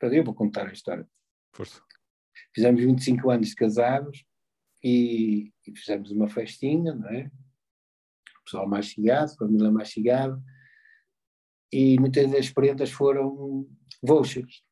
eu 0.00 0.24
vou 0.24 0.34
contar 0.34 0.66
a 0.66 0.72
história. 0.72 1.06
Força. 1.52 1.82
Fizemos 2.54 2.80
25 2.80 3.30
anos 3.30 3.48
de 3.48 3.54
casados 3.54 4.24
e, 4.82 5.52
e, 5.66 5.76
fizemos 5.76 6.10
uma 6.10 6.28
festinha, 6.28 6.94
não 6.94 7.08
é? 7.08 7.30
O 8.40 8.44
pessoal 8.44 8.68
mais 8.68 8.86
chegado, 8.86 9.32
a 9.32 9.36
família 9.36 9.70
mais 9.70 9.88
chegada, 9.88 10.42
e 11.72 11.98
muitas 11.98 12.30
das 12.30 12.50
prendas 12.50 12.90
foram 12.90 13.68
vouchers, 14.02 14.64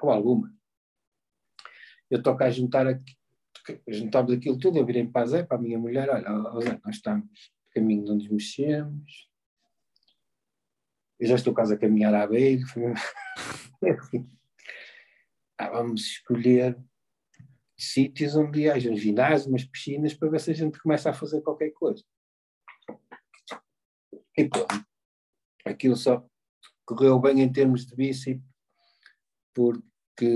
ou 0.00 0.10
alguma. 0.10 0.52
Eu 2.10 2.22
toco 2.22 2.42
a 2.44 2.50
juntar 2.50 2.86
aqui, 2.86 3.16
juntámos 3.88 4.32
aquilo 4.32 4.58
tudo, 4.58 4.78
eu 4.78 4.84
virei 4.84 5.06
para 5.06 5.22
a 5.22 5.26
Zé, 5.26 5.42
para 5.42 5.56
a 5.56 5.60
minha 5.60 5.78
mulher, 5.78 6.10
olha, 6.10 6.80
nós 6.84 6.96
estamos 6.96 7.24
no 7.24 7.70
caminho 7.72 8.04
de 8.04 8.10
onde 8.10 8.24
nos 8.24 8.32
mexemos, 8.32 9.30
eu 11.18 11.28
já 11.28 11.36
estou 11.36 11.54
quase 11.54 11.74
a 11.74 11.78
caminhar 11.78 12.12
à 12.14 12.26
beira, 12.26 12.64
ah, 15.56 15.70
vamos 15.70 16.02
escolher 16.02 16.76
sítios 17.76 18.36
onde 18.36 18.70
haja 18.70 18.90
um 18.90 18.96
ginásio, 18.96 19.48
umas 19.48 19.64
piscinas, 19.64 20.14
para 20.14 20.28
ver 20.28 20.40
se 20.40 20.50
a 20.50 20.54
gente 20.54 20.80
começa 20.80 21.10
a 21.10 21.14
fazer 21.14 21.40
qualquer 21.42 21.70
coisa. 21.70 22.02
E 24.36 24.48
pronto, 24.48 24.86
aquilo 25.64 25.96
só 25.96 26.26
correu 26.84 27.18
bem 27.18 27.40
em 27.40 27.52
termos 27.52 27.86
de 27.86 27.94
bíceps, 27.94 28.42
porque 29.54 30.26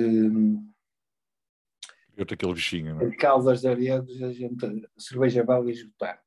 eu 2.17 2.23
aquele 2.23 2.55
bichinho, 2.55 2.95
não 2.95 3.03
é? 3.03 3.15
Caldas 3.15 3.61
de 3.61 3.69
Aredos, 3.69 4.23
a 4.23 4.33
gente, 4.33 4.89
cerveja 4.97 5.45
belga 5.45 5.69
e 5.71 5.75
esgotámos. 5.75 6.25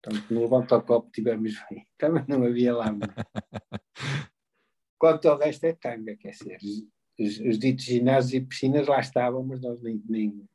Portanto, 0.00 0.32
no 0.32 0.40
levanta 0.40 0.76
ao 0.76 0.82
copo 0.82 1.10
tivemos 1.10 1.52
bem. 1.68 1.84
Também 1.98 2.24
não 2.28 2.44
havia 2.44 2.76
lá. 2.76 2.86
Quanto 4.98 5.28
ao 5.28 5.36
resto 5.36 5.64
é 5.64 5.72
tanga, 5.72 6.16
quer 6.16 6.30
dizer, 6.30 6.58
os, 7.18 7.38
os 7.40 7.58
ditos 7.58 7.84
ginásios 7.84 8.34
e 8.34 8.40
piscinas 8.40 8.86
lá 8.86 9.00
estavam, 9.00 9.42
mas 9.42 9.60
nós 9.60 9.80
nem, 9.82 10.02
nem, 10.08 10.48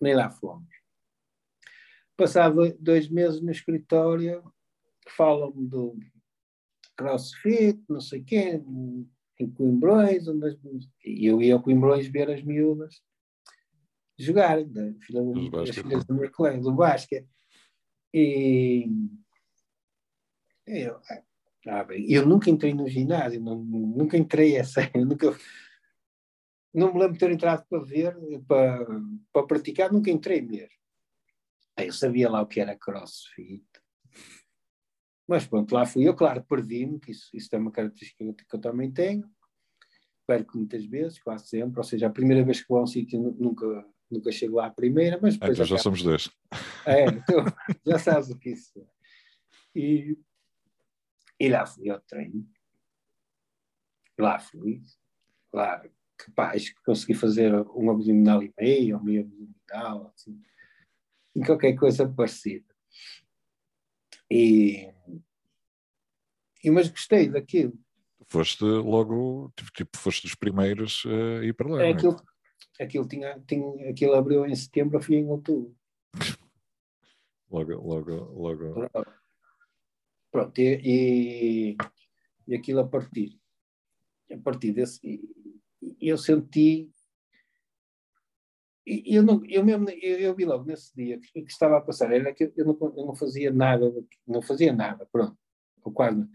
nem 0.00 0.14
lá 0.14 0.30
fomos. 0.30 0.68
Passado 2.16 2.76
dois 2.80 3.08
meses 3.08 3.40
no 3.40 3.50
escritório, 3.50 4.42
falam-me 5.16 5.66
do 5.66 5.98
crossfit, 6.96 7.80
não 7.88 8.00
sei 8.00 8.20
o 8.20 8.24
quê, 8.24 8.62
em 9.40 9.50
Coimbrões, 9.52 10.26
onde 10.26 10.58
e 11.04 11.26
eu 11.26 11.40
ia 11.40 11.56
a 11.56 11.62
Coimbrões 11.62 12.08
ver 12.08 12.28
as 12.30 12.42
miúdas 12.42 13.00
jogar, 14.18 14.64
da 14.64 14.92
filha 14.94 15.22
das 15.50 15.76
filhas 15.76 16.04
do 16.04 16.14
meu 16.14 16.30
colega, 16.32 16.60
do 16.60 16.72
basquete. 16.72 17.28
E 18.12 18.90
eu, 20.66 21.00
ah, 21.68 21.84
bem, 21.84 22.10
eu 22.10 22.26
nunca 22.26 22.50
entrei 22.50 22.74
no 22.74 22.88
ginásio, 22.88 23.40
não, 23.40 23.56
nunca 23.62 24.16
entrei 24.16 24.58
a 24.58 24.64
sério, 24.64 25.04
nunca, 25.06 25.38
não 26.72 26.92
me 26.92 27.00
lembro 27.00 27.14
de 27.14 27.18
ter 27.18 27.30
entrado 27.30 27.66
para 27.68 27.82
ver, 27.82 28.16
para, 28.46 28.86
para 29.32 29.46
praticar, 29.46 29.92
nunca 29.92 30.10
entrei 30.10 30.42
mesmo. 30.42 30.76
Eu 31.76 31.92
sabia 31.92 32.28
lá 32.28 32.42
o 32.42 32.46
que 32.46 32.60
era 32.60 32.76
crossfit. 32.76 33.64
Mas 35.28 35.46
pronto, 35.46 35.72
lá 35.74 35.84
fui 35.84 36.08
eu, 36.08 36.14
claro, 36.14 36.42
perdi-me, 36.42 36.98
que 36.98 37.12
isso, 37.12 37.28
isso 37.34 37.48
é 37.52 37.58
uma 37.58 37.70
característica 37.70 38.24
que 38.24 38.56
eu 38.56 38.60
também 38.60 38.90
tenho. 38.90 39.30
Perco 40.26 40.56
muitas 40.56 40.84
vezes, 40.84 41.18
quase 41.18 41.46
sempre. 41.46 41.78
Ou 41.78 41.84
seja, 41.84 42.06
a 42.06 42.10
primeira 42.10 42.42
vez 42.44 42.62
que 42.62 42.68
vou 42.68 42.78
a 42.78 42.82
um 42.82 42.86
sítio 42.86 43.20
nunca, 43.38 43.86
nunca 44.10 44.32
chego 44.32 44.56
lá 44.56 44.66
à 44.66 44.70
primeira, 44.70 45.18
mas 45.20 45.34
depois. 45.34 45.50
Ah, 45.50 45.52
então 45.52 45.66
já 45.66 45.78
somos 45.78 46.02
dois. 46.02 46.30
É, 46.86 47.04
então, 47.04 47.44
já 47.86 47.98
sabes 47.98 48.30
o 48.30 48.38
que 48.38 48.50
isso 48.50 48.80
é. 48.80 48.86
E, 49.74 50.18
e 51.38 51.48
lá 51.48 51.66
fui 51.66 51.90
ao 51.90 52.00
treino. 52.00 52.48
Lá 54.18 54.38
fui. 54.38 54.82
Lá, 55.52 55.82
capaz 56.18 56.68
que 56.70 56.82
consegui 56.82 57.14
fazer 57.14 57.54
um 57.74 57.90
abdominal 57.90 58.42
e 58.42 58.52
meio, 58.58 58.96
ou 58.96 59.02
meio 59.02 59.22
abdominal, 59.22 60.12
assim, 60.14 60.42
qualquer 61.46 61.74
coisa 61.76 62.08
parecida. 62.08 62.66
E, 64.30 64.92
e 66.62 66.70
mas 66.70 66.88
gostei 66.88 67.28
daquilo. 67.28 67.78
Foste 68.26 68.62
logo, 68.62 69.50
tipo, 69.56 69.70
tipo 69.72 69.96
foste 69.96 70.22
dos 70.22 70.34
primeiros 70.34 71.04
a 71.06 71.44
ir 71.44 71.54
para 71.54 71.68
lá. 71.68 71.82
É, 71.82 71.90
é? 71.90 71.92
aquilo, 71.92 72.16
aquilo, 72.78 73.08
tinha, 73.08 73.40
tinha, 73.46 73.90
aquilo 73.90 74.14
abriu 74.14 74.44
em 74.44 74.54
setembro, 74.54 74.98
eu 74.98 75.02
fui 75.02 75.16
em 75.16 75.28
outubro. 75.28 75.74
logo, 77.50 77.74
logo, 77.74 78.12
logo. 78.12 78.90
Pronto, 80.30 80.58
e, 80.58 80.80
e, 80.84 81.76
e 82.46 82.54
aquilo 82.54 82.80
a 82.80 82.86
partir, 82.86 83.40
a 84.30 84.36
partir 84.36 84.72
desse, 84.72 85.00
eu 86.00 86.18
senti 86.18 86.90
eu, 88.86 89.22
não, 89.22 89.44
eu 89.46 89.62
mesmo 89.62 89.88
eu, 89.90 90.18
eu, 90.18 90.34
vi 90.34 90.46
logo 90.46 90.64
nesse 90.64 90.94
dia 90.94 91.20
que, 91.20 91.42
que 91.42 91.52
estava 91.52 91.76
a 91.76 91.80
passar 91.80 92.10
era 92.10 92.32
que 92.32 92.52
eu 92.56 92.64
não, 92.64 92.78
eu 92.96 93.06
não 93.06 93.14
fazia 93.14 93.52
nada 93.52 93.92
não 94.26 94.40
fazia 94.40 94.72
nada 94.72 95.06
pronto 95.12 95.36
ou 95.82 95.92
quase 95.92 96.26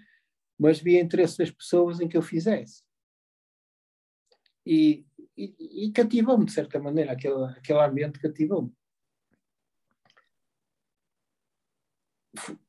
mas 0.58 0.80
via 0.80 1.02
interesse 1.02 1.38
das 1.38 1.52
pessoas 1.52 2.00
em 2.00 2.08
que 2.08 2.16
eu 2.16 2.22
fizesse. 2.22 2.84
E, 4.66 5.06
e, 5.36 5.88
e 5.88 5.92
cativou-me 5.92 6.46
de 6.46 6.54
certa 6.54 6.80
maneira 6.80 7.12
aquele, 7.12 7.44
aquele 7.46 7.80
ambiente 7.80 8.20
cativou-me. 8.20 8.72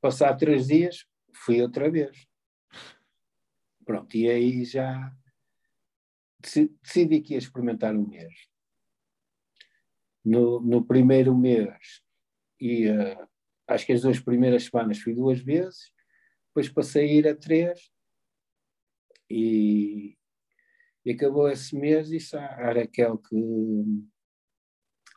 Passar 0.01 0.35
três 0.37 0.67
dias 0.67 1.07
fui 1.33 1.63
outra 1.63 1.91
vez. 1.91 2.27
Pronto 3.85 4.17
e 4.17 4.29
aí 4.29 4.65
já 4.65 5.15
decidi 6.83 7.21
que 7.21 7.35
ia 7.35 7.39
experimentar 7.39 7.95
um 7.95 8.07
mês 8.07 8.35
no, 10.25 10.61
no 10.61 10.85
primeiro 10.85 11.37
mês 11.37 12.03
e 12.61 12.89
uh, 12.89 13.29
acho 13.69 13.85
que 13.87 13.93
as 13.93 14.03
duas 14.03 14.19
primeiras 14.19 14.65
semanas 14.65 14.99
fui 14.99 15.15
duas 15.15 15.41
vezes, 15.41 15.93
depois 16.49 16.69
passei 16.69 17.09
a 17.09 17.13
ir 17.13 17.29
a 17.29 17.35
três 17.35 17.91
e, 19.29 20.17
e 21.05 21.13
acabou 21.13 21.49
esse 21.49 21.77
mês 21.77 22.09
e 22.09 22.19
disse 22.19 22.37
à 22.37 22.73
Raquel 22.73 23.19
que 23.19 23.37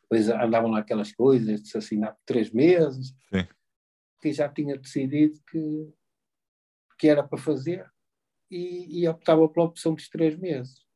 depois 0.01 0.29
andavam 0.29 0.71
lá 0.71 0.79
aquelas 0.79 1.11
coisas 1.11 1.61
de 1.61 1.69
se 1.69 1.77
assinar 1.77 2.13
por 2.13 2.23
três 2.25 2.51
meses, 2.51 3.13
Sim. 3.29 3.47
que 4.21 4.31
já 4.31 4.47
tinha 4.47 4.77
decidido 4.77 5.37
que, 5.49 5.93
que 6.97 7.07
era 7.09 7.21
para 7.21 7.37
fazer 7.37 7.85
e, 8.49 9.01
e 9.01 9.07
optava 9.07 9.47
pela 9.49 9.65
opção 9.65 9.93
dos 9.93 10.07
três 10.07 10.37
meses. 10.37 10.86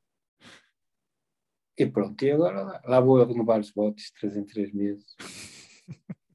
E 1.82 1.89
pronto, 1.89 2.24
e 2.24 2.30
agora 2.30 2.62
lá, 2.62 2.82
lá 2.86 3.00
vou 3.00 3.17
eu 3.17 3.26
renovar 3.26 3.60
os 3.60 3.72
votos, 3.72 4.12
três 4.12 4.38
em 4.38 4.46
três 4.46 4.72
meses. 4.72 5.15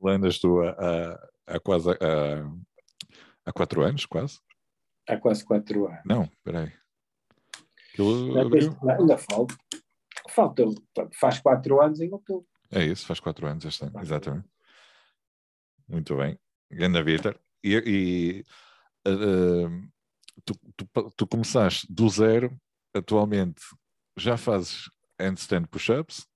Lá 0.00 0.12
andas 0.12 0.38
tu 0.38 0.62
há, 0.62 1.30
há 1.46 1.60
quase 1.60 1.90
há, 1.90 2.50
há 3.44 3.52
quatro 3.52 3.82
anos, 3.82 4.06
quase? 4.06 4.40
Há 5.06 5.18
quase 5.18 5.44
quatro 5.44 5.86
anos. 5.86 6.00
Não, 6.06 6.22
espera 6.24 6.60
aí. 6.60 6.72
Aquilo... 7.92 8.38
Ainda 8.90 9.18
falta. 9.18 9.54
Falta, 10.30 10.64
faz 11.20 11.38
quatro 11.40 11.82
anos 11.82 12.00
em 12.00 12.10
outubro. 12.10 12.48
É 12.70 12.82
isso, 12.82 13.06
faz 13.06 13.20
quatro 13.20 13.46
anos 13.46 13.66
este 13.66 13.84
ano, 13.84 14.00
exatamente. 14.00 14.48
Muito 15.86 16.16
bem. 16.16 16.38
Ganda 16.70 17.02
Vitor. 17.02 17.38
E, 17.62 17.74
e 17.86 18.44
uh, 19.06 19.86
tu, 20.46 20.54
tu, 20.76 21.10
tu 21.14 21.26
começaste 21.26 21.86
do 21.92 22.08
zero, 22.08 22.58
atualmente 22.94 23.62
já 24.16 24.36
fazes 24.36 24.90
handstand 25.20 25.66
push-ups? 25.68 26.26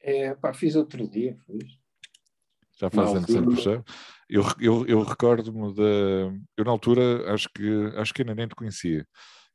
É, 0.00 0.34
pá, 0.34 0.52
fiz 0.52 0.76
outro 0.76 1.08
dia, 1.08 1.36
fiz. 1.46 1.78
Já 2.78 2.90
fazes 2.90 3.14
handstand 3.14 3.44
push-ups? 3.44 3.94
Eu, 4.28 4.42
eu, 4.60 4.86
eu 4.86 5.02
recordo-me 5.02 5.72
de. 5.72 6.42
Eu, 6.56 6.64
na 6.64 6.70
altura, 6.70 7.32
acho 7.32 7.48
que, 7.54 7.92
acho 7.96 8.12
que 8.12 8.22
ainda 8.22 8.34
nem 8.34 8.46
te 8.46 8.54
conhecia, 8.54 9.06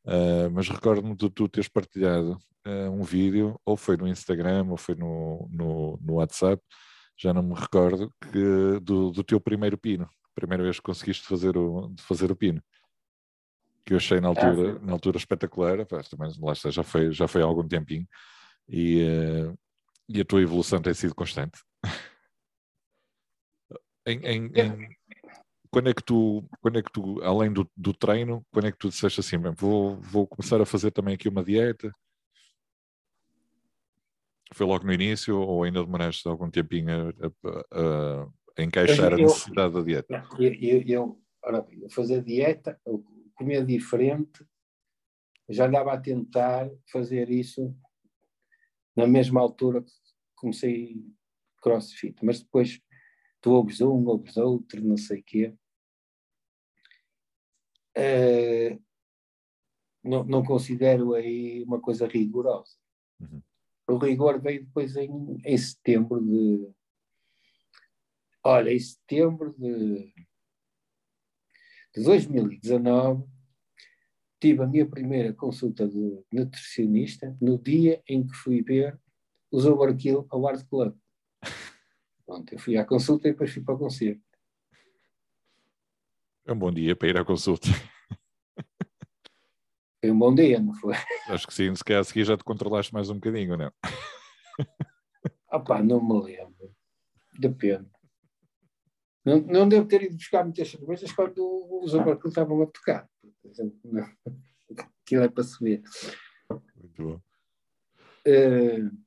uh, 0.05 0.49
mas 0.51 0.67
recordo-me 0.67 1.15
de 1.15 1.29
tu 1.29 1.47
teres 1.47 1.69
partilhado 1.69 2.37
uh, 2.67 2.89
um 2.89 3.03
vídeo, 3.03 3.59
ou 3.65 3.77
foi 3.77 3.97
no 3.97 4.07
Instagram, 4.07 4.67
ou 4.69 4.77
foi 4.77 4.95
no, 4.95 5.47
no, 5.51 5.99
no 6.01 6.13
WhatsApp, 6.15 6.61
já 7.17 7.33
não 7.33 7.43
me 7.43 7.53
recordo, 7.53 8.11
que, 8.31 8.79
do, 8.81 9.11
do 9.11 9.23
teu 9.23 9.39
primeiro 9.39 9.77
pino. 9.77 10.09
Primeira 10.33 10.63
vez 10.63 10.77
que 10.77 10.83
conseguiste 10.83 11.27
fazer 11.27 11.55
o, 11.55 11.93
fazer 11.99 12.31
o 12.31 12.35
pino 12.35 12.61
que 13.85 13.93
eu 13.93 13.97
achei 13.97 14.19
na 14.19 14.29
altura, 14.29 14.79
na 14.79 14.93
altura 14.93 15.17
espetacular, 15.17 15.77
mas 16.17 16.37
lá 16.37 16.53
está, 16.53 16.69
já 16.69 16.83
foi, 16.83 17.11
já 17.11 17.27
foi 17.27 17.41
há 17.41 17.45
algum 17.45 17.67
tempinho, 17.67 18.07
e, 18.67 19.03
uh, 19.03 19.57
e 20.07 20.21
a 20.21 20.25
tua 20.25 20.41
evolução 20.41 20.81
tem 20.81 20.93
sido 20.93 21.13
constante. 21.13 21.59
em, 24.07 24.19
em, 24.19 24.45
em, 24.55 24.89
quando 25.69 25.89
é 25.89 25.93
que 25.93 26.03
tu, 26.03 26.47
quando 26.61 26.79
é 26.79 26.83
que 26.83 26.91
tu 26.91 27.21
além 27.23 27.51
do, 27.51 27.69
do 27.75 27.93
treino, 27.93 28.45
quando 28.51 28.67
é 28.67 28.71
que 28.71 28.77
tu 28.77 28.89
disseste 28.89 29.19
assim, 29.19 29.37
bem, 29.37 29.51
vou, 29.51 29.99
vou 29.99 30.27
começar 30.27 30.61
a 30.61 30.65
fazer 30.65 30.91
também 30.91 31.15
aqui 31.15 31.27
uma 31.27 31.43
dieta? 31.43 31.91
Foi 34.53 34.67
logo 34.67 34.85
no 34.85 34.93
início 34.93 35.35
ou 35.35 35.63
ainda 35.63 35.83
demoraste 35.83 36.27
algum 36.27 36.49
tempinho 36.49 37.09
a, 37.09 37.49
a, 37.79 38.27
a 38.59 38.63
encaixar 38.63 39.13
eu, 39.13 39.17
a 39.17 39.17
necessidade 39.17 39.73
da 39.73 39.81
dieta? 39.81 40.27
Eu, 40.37 40.53
eu, 40.53 40.81
eu, 40.85 41.21
ora, 41.43 41.65
fazer 41.89 42.23
dieta, 42.23 42.79
comer 43.43 43.65
diferente, 43.65 44.45
já 45.49 45.67
andava 45.67 45.93
a 45.93 45.99
tentar 45.99 46.69
fazer 46.89 47.29
isso 47.29 47.75
na 48.95 49.05
mesma 49.05 49.41
altura 49.41 49.83
que 49.83 49.91
comecei 50.35 51.05
crossfit, 51.61 52.23
mas 52.23 52.39
depois 52.39 52.81
tu 53.41 53.51
ouves 53.51 53.81
um, 53.81 54.07
ouves 54.07 54.37
outro, 54.37 54.81
não 54.81 54.95
sei 54.95 55.19
o 55.19 55.23
quê. 55.23 55.57
Uh, 57.97 58.81
não, 60.03 60.23
não, 60.23 60.43
considero 60.43 61.13
aí 61.13 61.63
uma 61.63 61.79
coisa 61.79 62.07
rigorosa. 62.07 62.77
Uhum. 63.19 63.41
O 63.87 63.97
rigor 63.97 64.41
veio 64.41 64.65
depois 64.65 64.95
em, 64.95 65.37
em 65.45 65.57
setembro 65.57 66.19
de. 66.23 66.73
Olha, 68.43 68.73
em 68.73 68.79
setembro 68.79 69.53
de 69.57 70.13
de 71.95 72.03
2019, 72.03 73.23
tive 74.43 74.61
a 74.61 74.67
minha 74.67 74.85
primeira 74.85 75.31
consulta 75.31 75.87
de 75.87 76.21
nutricionista 76.29 77.33
no 77.39 77.57
dia 77.57 78.03
em 78.05 78.27
que 78.27 78.33
fui 78.33 78.61
ver 78.61 78.99
os 79.49 79.65
Overkill 79.65 80.27
ao 80.29 80.45
Art 80.45 80.67
Club. 80.67 80.93
Pronto, 82.25 82.51
eu 82.51 82.59
fui 82.59 82.75
à 82.75 82.83
consulta 82.83 83.29
e 83.29 83.31
depois 83.31 83.53
fui 83.53 83.63
para 83.63 83.75
o 83.75 83.79
concerto. 83.79 84.21
É 86.45 86.51
um 86.51 86.59
bom 86.59 86.73
dia 86.73 86.93
para 86.93 87.07
ir 87.07 87.17
à 87.17 87.23
consulta. 87.23 87.69
Foi 90.01 90.11
um 90.11 90.19
bom 90.19 90.35
dia, 90.35 90.59
não 90.59 90.73
foi? 90.73 90.95
Acho 91.29 91.47
que 91.47 91.53
sim, 91.53 91.73
se 91.73 91.81
calhar 91.81 92.01
a 92.01 92.03
seguir 92.03 92.25
já 92.25 92.35
te 92.35 92.43
controlaste 92.43 92.93
mais 92.93 93.09
um 93.09 93.15
bocadinho, 93.15 93.55
não? 93.55 93.71
Ah 95.49 95.59
pá, 95.59 95.81
não 95.81 96.03
me 96.03 96.21
lembro. 96.21 96.75
Depende. 97.39 97.89
Não, 99.23 99.39
não 99.39 99.69
devo 99.69 99.87
ter 99.87 100.01
ido 100.03 100.17
buscar 100.17 100.43
muitas 100.43 100.69
cervejas 100.69 101.13
quando 101.13 101.79
os 101.81 101.93
Overkill 101.93 102.27
estavam 102.27 102.61
a 102.61 102.65
tocar. 102.65 103.09
Não. 103.83 104.09
Aquilo 104.77 105.23
é 105.23 105.29
para 105.29 105.43
subir. 105.43 105.83
Muito 106.75 107.03
bom. 107.03 107.21
Uh, 108.25 109.03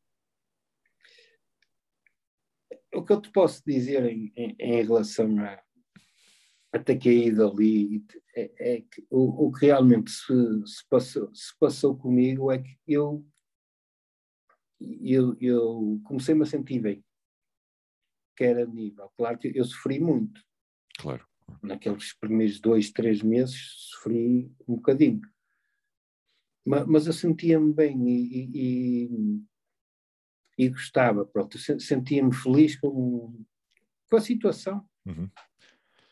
o 2.95 3.05
que 3.05 3.13
eu 3.13 3.21
te 3.21 3.31
posso 3.31 3.63
dizer 3.67 4.05
em, 4.05 4.33
em, 4.37 4.57
em 4.59 4.83
relação 4.83 5.39
a, 5.41 5.63
a 6.73 6.79
ter 6.79 6.99
caído 6.99 7.47
ali 7.47 8.05
é, 8.35 8.77
é 8.77 8.81
que 8.81 9.07
o, 9.11 9.47
o, 9.47 9.53
que 9.53 9.67
realmente 9.67 10.11
se, 10.11 10.67
se, 10.67 10.89
passou, 10.89 11.35
se 11.35 11.59
passou 11.59 11.97
comigo 11.97 12.53
é 12.53 12.59
que 12.59 12.79
eu, 12.87 13.27
eu, 14.81 15.37
eu 15.41 16.01
comecei-me 16.05 16.43
a 16.43 16.47
sentir 16.47 16.81
bem 16.81 17.05
que 18.37 18.45
era 18.45 18.67
nível. 18.67 19.11
Claro 19.17 19.39
que 19.39 19.51
eu 19.55 19.65
sofri 19.65 19.99
muito. 19.99 20.41
Claro. 20.99 21.27
Naqueles 21.63 22.13
primeiros 22.13 22.61
dois, 22.61 22.91
três 22.91 23.23
meses 23.23 23.57
sofri 23.91 24.51
um 24.69 24.77
bocadinho. 24.77 25.21
Mas, 26.65 26.87
mas 26.87 27.07
eu 27.07 27.13
sentia-me 27.13 27.73
bem 27.73 28.09
e, 28.09 28.51
e, 28.55 29.43
e, 30.59 30.69
gostava, 30.69 31.25
pronto, 31.25 31.59
sentia-me 31.59 32.35
feliz 32.35 32.79
com, 32.79 33.45
com 34.11 34.17
a 34.17 34.21
situação. 34.21 34.85
Uhum. 35.07 35.31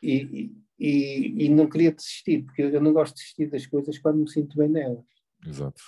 E, 0.03 0.53
e, 0.79 1.45
e, 1.45 1.49
não 1.49 1.69
queria 1.69 1.93
desistir, 1.93 2.45
porque 2.45 2.63
eu 2.63 2.81
não 2.81 2.93
gosto 2.93 3.15
de 3.15 3.21
desistir 3.21 3.47
das 3.51 3.67
coisas 3.67 3.99
quando 3.99 4.21
me 4.21 4.31
sinto 4.31 4.57
bem 4.57 4.69
nelas. 4.69 5.05
Exato. 5.45 5.83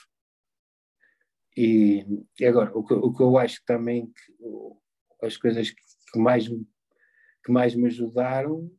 E, 1.56 2.04
e 2.38 2.44
agora, 2.44 2.76
o 2.76 2.84
que, 2.84 2.94
o 2.94 3.12
que 3.12 3.22
eu 3.22 3.38
acho 3.38 3.62
também 3.64 4.06
que 4.06 5.26
as 5.26 5.36
coisas 5.36 5.70
que 5.70 5.80
que 6.12 6.18
mais, 6.18 6.48
que 6.48 7.52
mais 7.52 7.74
me 7.74 7.86
ajudaram 7.86 8.70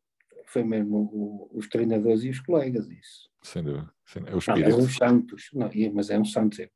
foi 0.47 0.63
mesmo 0.63 1.09
o, 1.13 1.49
os 1.53 1.67
treinadores 1.67 2.23
e 2.23 2.29
os 2.29 2.39
colegas, 2.39 2.89
isso. 2.89 3.29
Sem 3.43 3.63
dúvida. 3.63 3.93
É 4.25 4.33
o 4.33 4.37
espírito. 4.37 4.69
Não, 4.69 4.79
é 4.79 4.81
um 4.81 4.89
Santos, 4.89 5.49
não, 5.53 5.69
mas 5.93 6.09
é 6.09 6.17
um 6.17 6.25
Santos. 6.25 6.59
É. 6.59 6.69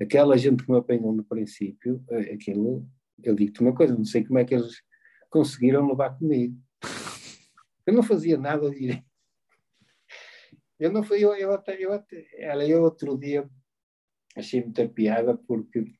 Aquela 0.00 0.36
gente 0.36 0.64
que 0.64 0.70
me 0.70 0.78
apanhou 0.78 1.12
no 1.12 1.24
princípio, 1.24 2.04
é, 2.10 2.34
aquilo, 2.34 2.86
eu 3.22 3.34
digo-te 3.34 3.60
uma 3.60 3.74
coisa, 3.74 3.94
não 3.94 4.04
sei 4.04 4.24
como 4.24 4.38
é 4.38 4.44
que 4.44 4.54
eles 4.54 4.82
conseguiram 5.30 5.88
levar 5.88 6.18
comigo. 6.18 6.56
Eu 7.86 7.94
não 7.94 8.02
fazia 8.02 8.36
nada 8.36 8.70
direito. 8.70 9.04
Eu 10.78 10.92
não 10.92 11.02
fui, 11.02 11.24
eu, 11.24 11.34
eu, 11.34 11.52
até, 11.52 11.76
eu, 11.80 11.92
até, 11.92 12.26
eu 12.68 12.82
outro 12.82 13.16
dia 13.16 13.48
achei 14.36 14.62
muita 14.62 14.88
piada 14.88 15.36
porque 15.36 15.92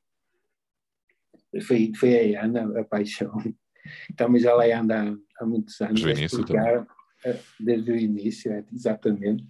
foi, 1.67 1.93
foi 1.95 2.35
a 2.35 2.45
Ana, 2.45 2.81
a 2.81 2.85
paixão. 2.85 3.33
Então, 4.11 4.29
mas 4.29 4.45
ela 4.45 4.65
anda 4.65 5.17
há, 5.43 5.47
muitos 5.47 5.81
anos. 5.81 6.03
Desde 6.03 6.21
o 6.21 6.23
início 6.23 6.41
explicar, 6.41 6.87
Desde 7.59 7.93
o 7.93 7.97
início, 7.97 8.53
é, 8.53 8.65
exatamente. 8.73 9.47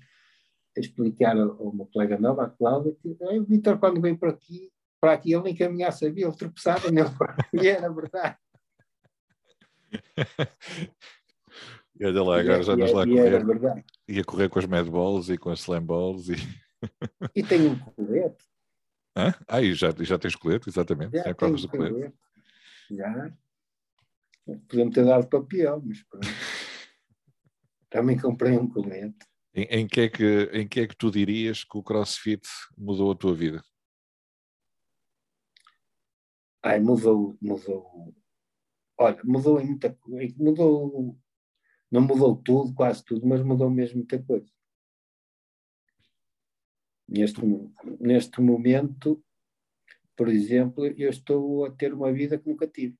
A 0.76 0.80
explicar 0.80 1.36
ao, 1.36 1.72
meu 1.74 1.86
colega 1.86 2.18
nova, 2.18 2.44
a 2.44 2.50
Cláudia, 2.50 2.94
que 3.00 3.08
o 3.08 3.44
Vitor, 3.44 3.78
quando 3.78 4.00
veio 4.00 4.18
para 4.18 4.30
aqui, 4.30 4.70
para 5.00 5.12
aqui, 5.12 5.32
ele 5.32 5.44
nem 5.44 5.56
caminhar 5.56 5.92
sabia, 5.92 6.26
ele 6.26 6.36
tropeçava 6.36 6.90
nele. 6.90 7.08
E 7.52 7.66
era 7.66 7.92
verdade. 7.92 8.36
E 12.00 12.04
olha 12.06 12.22
lá, 12.22 12.40
agora 12.40 12.62
já 12.64 12.74
nos 12.74 12.92
lá 12.92 13.02
a 13.04 13.06
correr. 13.06 13.84
Ia 14.08 14.24
correr 14.24 14.48
com 14.48 14.58
as 14.58 14.66
medballs 14.66 15.28
e 15.28 15.38
com 15.38 15.50
as 15.50 15.60
slam 15.60 15.84
balls. 15.84 16.30
E, 16.30 16.34
e 17.36 17.42
tem 17.44 17.66
um 17.68 17.78
colete. 17.78 18.44
Hã? 19.16 19.32
Ah, 19.46 19.62
e 19.62 19.72
já, 19.72 19.94
já 20.00 20.18
tens 20.18 20.34
colete, 20.34 20.68
exatamente. 20.68 21.16
Já, 21.16 21.24
já 21.24 21.34
corres 21.34 21.62
o 21.62 21.68
colete. 21.68 21.92
colete. 21.92 22.14
Já. 22.90 23.32
Podemos 24.44 24.94
ter 24.94 25.04
dado 25.04 25.28
papel, 25.28 25.82
mas 25.84 26.02
pronto. 26.02 26.28
Também 27.88 28.18
comprei 28.18 28.56
um 28.58 28.68
colete. 28.68 29.26
Em, 29.54 29.64
em, 29.64 29.86
que 29.86 30.00
é 30.00 30.08
que, 30.08 30.50
em 30.52 30.66
que 30.66 30.80
é 30.80 30.86
que 30.86 30.96
tu 30.96 31.10
dirias 31.10 31.62
que 31.62 31.76
o 31.76 31.82
CrossFit 31.82 32.46
mudou 32.76 33.12
a 33.12 33.16
tua 33.16 33.34
vida? 33.34 33.62
Ai, 36.62 36.80
mudou, 36.80 37.36
mudou. 37.40 38.14
Olha, 38.98 39.20
mudou 39.24 39.60
em 39.60 39.66
muita 39.66 39.92
coisa. 39.94 40.34
Mudou 40.38 41.18
não 41.92 42.00
mudou 42.00 42.34
tudo, 42.34 42.72
quase 42.72 43.04
tudo, 43.04 43.26
mas 43.26 43.42
mudou 43.42 43.68
mesmo 43.68 43.98
muita 43.98 44.20
coisa. 44.22 44.50
Neste, 47.06 47.42
neste 48.00 48.40
momento, 48.40 49.22
por 50.16 50.28
exemplo, 50.28 50.86
eu 50.86 51.10
estou 51.10 51.66
a 51.66 51.70
ter 51.70 51.92
uma 51.92 52.10
vida 52.10 52.38
que 52.38 52.48
nunca 52.48 52.66
tive. 52.66 52.96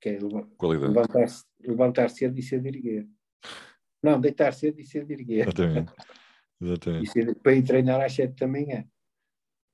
Que 0.00 0.10
é 0.10 0.18
levantar-se 0.18 1.44
levantar 1.60 2.08
cedo 2.08 2.38
e 2.38 2.42
ser 2.42 2.64
erguer. 2.64 3.06
Não, 4.02 4.20
deitar 4.20 4.52
cedo 4.54 4.80
e 4.80 4.84
ser 4.84 5.08
erguer. 5.10 5.42
Exatamente. 5.42 5.92
Exatamente. 6.60 7.10
Ser, 7.10 7.34
para 7.36 7.54
ir 7.54 7.62
treinar 7.62 8.00
às 8.00 8.12
sete 8.12 8.38
da 8.38 8.46
manhã. 8.46 8.84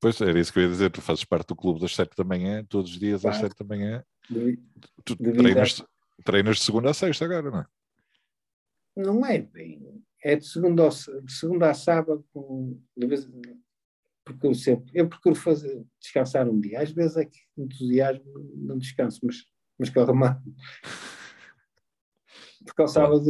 Pois 0.00 0.20
era 0.20 0.38
isso 0.38 0.52
que 0.52 0.58
eu 0.58 0.64
ia 0.64 0.68
dizer, 0.68 0.90
tu 0.90 1.00
fazes 1.00 1.24
parte 1.24 1.48
do 1.48 1.56
clube 1.56 1.80
das 1.80 1.94
sete 1.94 2.16
da 2.16 2.24
manhã, 2.24 2.64
todos 2.64 2.92
os 2.92 2.98
dias 2.98 3.24
às 3.24 3.36
sete 3.36 3.56
da 3.58 3.64
manhã. 3.64 4.04
De, 4.28 4.58
tu 5.04 5.16
treinas, 5.16 5.82
treinas 6.24 6.56
de 6.58 6.64
segunda 6.64 6.90
a 6.90 6.94
sexta 6.94 7.24
agora, 7.24 7.50
não 7.50 7.60
é? 7.60 7.66
não 8.96 9.26
é 9.26 9.38
bem. 9.38 10.02
É 10.24 10.34
de 10.34 10.46
segunda, 10.46 10.84
ao, 10.84 10.88
de 10.88 11.32
segunda 11.32 11.70
a 11.70 11.74
sábado, 11.74 12.24
com, 12.32 12.80
de 12.96 13.06
vez, 13.06 13.28
procuro 14.24 14.54
sempre. 14.54 14.90
Eu 14.94 15.08
procuro 15.08 15.34
fazer, 15.34 15.84
descansar 16.00 16.48
um 16.48 16.58
dia. 16.58 16.80
Às 16.80 16.90
vezes 16.90 17.16
é 17.16 17.24
que 17.24 17.38
entusiasmo, 17.56 18.24
não 18.56 18.78
descanso, 18.78 19.20
mas, 19.22 19.44
mas 19.78 19.90
corre 19.90 20.12
mal. 20.12 20.40
Porque 22.64 22.82
ao 22.82 22.88
sábado, 22.88 23.24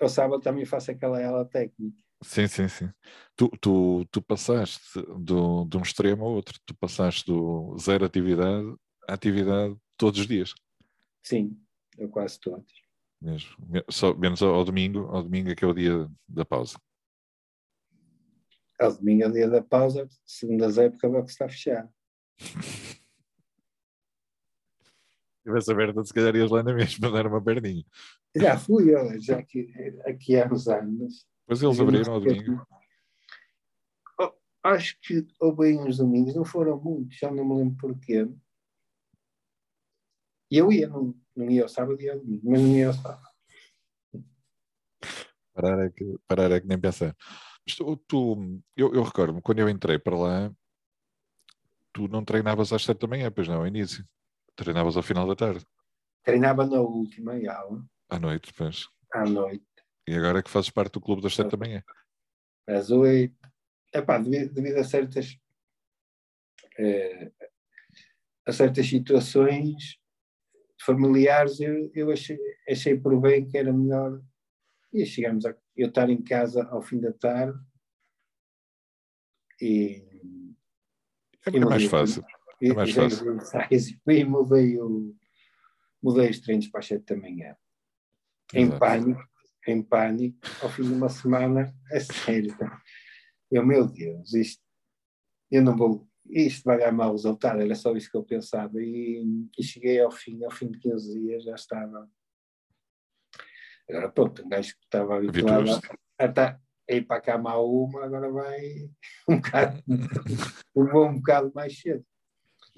ao 0.00 0.08
sábado 0.08 0.42
também 0.42 0.64
faço 0.64 0.90
aquela 0.90 1.20
ela 1.20 1.44
técnica. 1.44 2.02
Sim, 2.22 2.48
sim, 2.48 2.68
sim. 2.68 2.90
Tu, 3.36 3.48
tu, 3.60 4.04
tu 4.10 4.22
passaste 4.22 5.00
do, 5.18 5.64
de 5.66 5.76
um 5.76 5.82
extremo 5.82 6.24
ao 6.24 6.32
outro. 6.32 6.58
Tu 6.66 6.74
passaste 6.74 7.26
do 7.26 7.76
zero 7.78 8.04
atividade 8.04 8.74
à 9.08 9.14
atividade 9.14 9.76
todos 9.96 10.18
os 10.20 10.26
dias. 10.26 10.54
Sim, 11.22 11.56
eu 11.96 12.08
quase 12.08 12.40
todos 12.40 12.88
mesmo. 13.20 13.56
Só, 13.90 14.14
menos 14.14 14.42
ao, 14.42 14.64
domingo, 14.64 15.06
ao 15.06 15.22
domingo 15.22 15.50
é 15.50 15.54
que 15.54 15.64
é 15.64 15.68
o 15.68 15.74
dia 15.74 16.08
da 16.26 16.44
pausa. 16.44 16.78
Ao 18.80 18.94
domingo 18.94 19.24
é 19.24 19.26
o 19.26 19.32
dia 19.32 19.48
da 19.48 19.62
pausa, 19.62 20.08
segundas 20.24 20.78
épocas 20.78 21.24
que 21.24 21.30
está 21.30 21.48
fechado. 21.48 21.90
Tivesse 25.48 25.72
aberto, 25.72 26.04
se 26.04 26.12
calhar 26.12 26.36
ias 26.36 26.50
lá 26.50 26.62
na 26.62 26.74
mesma 26.74 27.08
dar 27.10 27.26
uma 27.26 27.42
perninha. 27.42 27.82
Já 28.36 28.58
fui, 28.58 28.94
eu, 28.94 29.18
já 29.18 29.38
aqui, 29.38 29.72
aqui 30.04 30.38
há 30.38 30.46
uns 30.46 30.68
anos. 30.68 31.26
Pois 31.46 31.62
eles 31.62 31.80
abriram 31.80 32.12
ao 32.12 32.20
domingo. 32.20 32.66
Oh, 34.20 34.32
acho 34.62 34.98
que 35.00 35.26
houve 35.40 35.74
uns 35.78 35.96
domingos, 35.96 36.34
não 36.34 36.44
foram 36.44 36.78
muitos, 36.78 37.16
já 37.16 37.30
não 37.30 37.48
me 37.48 37.54
lembro 37.54 37.76
porquê. 37.78 38.28
E 40.50 40.58
eu 40.58 40.70
ia, 40.70 40.86
não, 40.86 41.14
não 41.34 41.50
ia 41.50 41.62
ao 41.62 41.68
sábado, 41.68 41.98
ia 42.02 42.12
ao 42.12 42.18
domingo, 42.18 42.50
mas 42.50 42.60
não 42.60 42.68
ia 42.68 42.88
ao 42.88 42.92
sábado. 42.92 43.28
Parar 45.54 45.86
é 45.86 45.90
que, 45.90 46.18
parar 46.26 46.52
é 46.52 46.60
que 46.60 46.66
nem 46.66 46.78
pensar. 46.78 47.16
Mas 47.66 47.74
tu, 47.74 47.96
tu 48.06 48.60
eu, 48.76 48.92
eu 48.94 49.02
recordo-me, 49.02 49.40
quando 49.40 49.60
eu 49.60 49.68
entrei 49.70 49.98
para 49.98 50.16
lá, 50.16 50.54
tu 51.90 52.06
não 52.06 52.22
treinavas 52.22 52.70
às 52.70 52.84
sete 52.84 53.00
da 53.00 53.08
manhã, 53.08 53.32
pois 53.32 53.48
não, 53.48 53.56
ao 53.56 53.66
início. 53.66 54.04
Treinavas 54.58 54.96
ao 54.96 55.04
final 55.04 55.24
da 55.24 55.36
tarde. 55.36 55.64
Treinava 56.24 56.66
na 56.66 56.80
última 56.80 57.34
aula. 57.48 57.86
À 58.08 58.18
noite, 58.18 58.50
depois. 58.50 58.88
À 59.14 59.24
noite. 59.24 59.64
E 60.08 60.16
agora 60.16 60.40
é 60.40 60.42
que 60.42 60.50
fazes 60.50 60.68
parte 60.68 60.94
do 60.94 61.00
clube 61.00 61.22
das 61.22 61.32
sete 61.32 61.52
da 61.52 61.56
manhã. 61.56 61.80
Às 62.66 62.90
oito. 62.90 63.38
Epá, 63.94 64.18
devido, 64.18 64.52
devido 64.52 64.78
a 64.78 64.84
certas 64.84 65.38
eh, 66.76 67.30
a 68.44 68.52
certas 68.52 68.88
situações 68.88 69.96
familiares, 70.84 71.60
eu, 71.60 71.88
eu 71.94 72.10
achei, 72.10 72.36
achei 72.68 72.98
por 72.98 73.18
bem 73.20 73.46
que 73.46 73.56
era 73.56 73.72
melhor. 73.72 74.20
E 74.92 75.06
chegamos 75.06 75.46
a 75.46 75.54
eu 75.76 75.88
estar 75.88 76.10
em 76.10 76.20
casa 76.20 76.64
ao 76.64 76.82
fim 76.82 76.98
da 76.98 77.12
tarde 77.12 77.56
e. 79.60 80.04
É, 81.46 81.50
e 81.56 81.60
mais 81.60 81.84
fácil. 81.84 82.24
É 82.60 82.72
mais 82.72 82.92
fácil. 82.92 83.38
E 84.06 84.24
mudei, 84.24 84.78
o, 84.78 85.14
mudei 86.02 86.30
os 86.30 86.40
treinos 86.40 86.68
para 86.68 86.80
as 86.80 86.86
7 86.86 87.04
da 87.04 87.16
manhã. 87.16 87.56
Em 88.54 88.64
Exato. 88.64 88.78
pânico, 88.80 89.28
em 89.66 89.82
pânico, 89.82 90.38
ao 90.62 90.70
fim 90.70 90.82
de 90.82 90.92
uma 90.92 91.08
semana, 91.08 91.72
é 91.92 92.00
sério. 92.00 92.56
Eu, 93.50 93.64
meu 93.64 93.86
Deus, 93.86 94.32
isto, 94.34 94.62
eu 95.50 95.62
não 95.62 95.76
vou, 95.76 96.08
isto 96.26 96.64
vai 96.64 96.78
dar 96.78 96.92
mau 96.92 97.12
resultado, 97.12 97.60
era 97.60 97.74
só 97.74 97.94
isso 97.94 98.10
que 98.10 98.16
eu 98.16 98.24
pensava. 98.24 98.80
E, 98.80 99.22
e, 99.58 99.62
cheguei 99.62 100.00
ao 100.00 100.10
fim, 100.10 100.42
ao 100.44 100.50
fim 100.50 100.70
de 100.70 100.78
15 100.78 101.20
dias 101.20 101.44
já 101.44 101.54
estava. 101.54 102.10
Agora 103.88 104.10
pronto, 104.10 104.44
um 104.44 104.48
gajo 104.48 104.74
que 104.74 104.84
estava 104.84 105.16
habituado 105.16 105.70
a, 106.18 106.24
a, 106.24 106.60
a 106.90 106.94
ir 106.94 107.06
para 107.06 107.16
a 107.16 107.20
cama 107.20 107.52
a 107.52 107.62
uma, 107.62 108.04
agora 108.04 108.30
vai 108.30 108.90
um 109.28 109.36
bocado, 109.36 109.82
um 110.76 111.14
bocado 111.14 111.52
mais 111.54 111.78
cedo. 111.78 112.04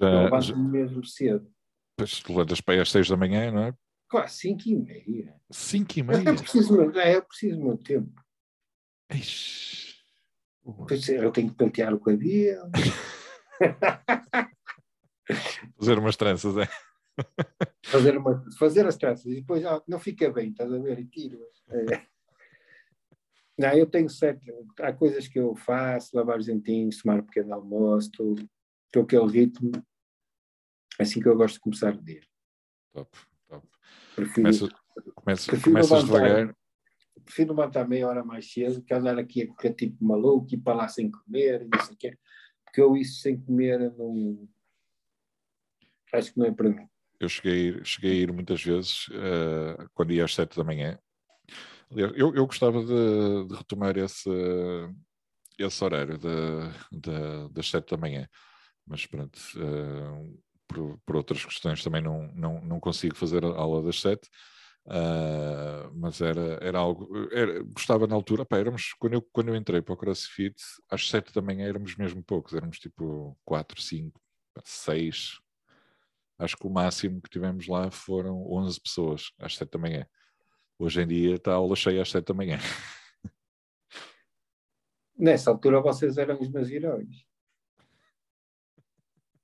Já, 0.01 0.23
levanto 0.23 0.57
mesmo 0.57 1.05
cedo. 1.05 1.51
Pois 1.97 2.23
levantas 2.23 2.61
para 2.61 2.75
aí 2.75 2.79
às 2.79 2.91
6 2.91 3.09
da 3.09 3.17
manhã, 3.17 3.51
não 3.51 3.63
é? 3.65 3.73
Quase 4.09 4.37
5 4.37 4.61
e 4.67 4.75
meia. 4.75 5.35
5 5.51 5.99
e 5.99 6.03
meia? 6.03 6.29
Eu 6.29 6.35
preciso, 6.35 6.81
eu 6.81 7.23
preciso 7.23 7.57
do 7.57 7.63
meu 7.63 7.77
tempo. 7.77 8.21
Ixi. 9.13 9.95
Eu 11.09 11.31
tenho 11.31 11.49
que 11.49 11.55
pentear 11.55 11.93
o 11.93 11.99
cabelo. 11.99 12.71
fazer 15.77 15.99
umas 15.99 16.15
tranças, 16.15 16.55
é? 16.57 16.67
fazer, 17.85 18.17
uma, 18.17 18.43
fazer 18.57 18.85
as 18.85 18.97
tranças 18.97 19.25
e 19.25 19.35
depois 19.35 19.65
ah, 19.65 19.81
não 19.87 19.99
fica 19.99 20.31
bem, 20.31 20.49
estás 20.49 20.71
a 20.71 20.77
ver? 20.77 20.99
E 20.99 21.05
tiro. 21.05 21.39
É. 21.69 22.05
Não, 23.57 23.73
eu 23.73 23.85
tenho 23.85 24.09
certo. 24.09 24.45
Há 24.79 24.93
coisas 24.93 25.27
que 25.27 25.39
eu 25.39 25.55
faço, 25.55 26.15
lavar 26.15 26.39
os 26.39 26.45
dentinhos, 26.45 27.01
tomar 27.01 27.19
um 27.19 27.25
pequeno 27.25 27.53
almoço, 27.53 28.09
estou 28.87 29.03
aquele 29.03 29.27
ritmo. 29.27 29.71
Assim 31.01 31.19
que 31.19 31.27
eu 31.27 31.35
gosto 31.35 31.55
de 31.55 31.61
começar 31.61 31.93
o 31.93 32.01
dia. 32.01 32.21
Top, 32.93 33.17
top. 33.47 33.67
Prefiro, 34.15 34.69
começa, 35.15 35.45
prefiro 35.47 35.71
começas 35.71 36.03
levantar, 36.03 36.05
devagar. 36.05 36.55
Prefiro 37.23 37.49
levantar 37.51 37.87
meia 37.87 38.07
hora 38.07 38.23
mais 38.23 38.51
cedo 38.51 38.81
que 38.81 38.93
andar 38.93 39.17
aqui 39.17 39.43
a 39.43 39.47
correr 39.47 39.73
tipo 39.73 40.03
maluco, 40.03 40.53
ir 40.53 40.57
para 40.57 40.75
lá 40.75 40.87
sem 40.87 41.09
comer 41.09 41.61
e 41.61 41.69
não 41.69 41.85
sei 41.85 41.95
o 41.95 41.97
quê 41.97 42.17
porque 42.71 42.81
eu 42.81 42.95
isso 42.95 43.19
sem 43.19 43.39
comer 43.39 43.93
não. 43.97 44.47
Acho 46.13 46.33
que 46.33 46.39
não 46.39 46.45
é 46.45 46.51
para 46.51 46.69
mim. 46.69 46.87
Eu 47.19 47.29
cheguei, 47.29 47.83
cheguei 47.83 48.11
a 48.11 48.15
ir 48.15 48.31
muitas 48.31 48.63
vezes, 48.63 49.07
uh, 49.09 49.89
quando 49.93 50.11
ia 50.11 50.25
às 50.25 50.33
sete 50.33 50.57
da 50.57 50.63
manhã. 50.63 50.97
Eu, 51.91 52.33
eu 52.33 52.47
gostava 52.47 52.79
de, 52.83 53.47
de 53.47 53.55
retomar 53.55 53.97
esse, 53.97 54.29
esse 55.59 55.83
horário 55.83 56.17
de, 56.17 56.29
de, 56.91 57.53
das 57.53 57.69
sete 57.69 57.91
da 57.91 57.97
manhã, 57.97 58.27
mas 58.87 59.05
pronto, 59.05 59.37
uh, 59.57 60.43
por, 60.73 60.99
por, 61.05 61.15
outras 61.15 61.43
questões 61.43 61.83
também 61.83 62.01
não, 62.01 62.27
não, 62.33 62.61
não 62.61 62.79
consigo 62.79 63.15
fazer 63.15 63.43
a 63.43 63.47
aula 63.47 63.81
das 63.83 63.99
sete. 63.99 64.29
Uh, 64.85 65.93
mas 65.93 66.21
era, 66.21 66.57
era 66.61 66.79
algo. 66.79 67.07
Era, 67.31 67.61
gostava 67.63 68.07
na 68.07 68.15
altura, 68.15 68.45
pá, 68.45 68.57
éramos, 68.57 68.93
quando, 68.93 69.13
eu, 69.13 69.21
quando 69.21 69.49
eu 69.49 69.55
entrei 69.55 69.81
para 69.81 69.93
o 69.93 69.97
CrossFit, 69.97 70.55
às 70.89 71.07
sete 71.07 71.31
da 71.31 71.41
manhã 71.41 71.67
éramos 71.67 71.95
mesmo 71.95 72.23
poucos, 72.23 72.53
éramos 72.53 72.79
tipo 72.79 73.37
quatro, 73.45 73.79
cinco, 73.79 74.19
seis. 74.65 75.39
Acho 76.39 76.57
que 76.57 76.65
o 76.65 76.69
máximo 76.71 77.21
que 77.21 77.29
tivemos 77.29 77.67
lá 77.67 77.91
foram 77.91 78.43
11 78.51 78.81
pessoas 78.81 79.31
às 79.37 79.55
sete 79.55 79.71
da 79.71 79.79
manhã. 79.79 80.07
Hoje 80.79 81.01
em 81.03 81.07
dia 81.07 81.35
está 81.35 81.51
a 81.51 81.55
aula 81.55 81.75
cheia 81.75 82.01
às 82.01 82.09
sete 82.09 82.25
da 82.25 82.33
manhã. 82.33 82.57
Nessa 85.15 85.51
altura 85.51 85.79
vocês 85.79 86.17
eram 86.17 86.39
os 86.39 86.49
meus 86.49 86.71
heróis. 86.71 87.27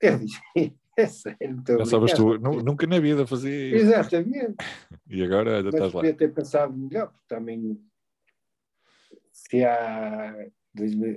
Eu 0.01 0.17
disse, 0.17 0.39
é 0.99 1.05
sério. 1.05 1.63
Já 1.67 1.85
sabes 1.85 2.13
tu, 2.13 2.39
nunca 2.39 2.87
na 2.87 2.99
vida 2.99 3.27
fazia 3.27 3.75
isso. 3.75 3.85
Exatamente. 3.85 4.55
E 5.09 5.23
agora 5.23 5.57
ainda 5.57 5.69
estás 5.69 5.93
lá. 5.93 6.01
Podia 6.01 6.13
ter 6.13 6.33
pensado 6.33 6.73
melhor, 6.73 7.07
porque 7.07 7.27
também 7.29 7.81
se 9.31 9.63
há, 9.63 10.35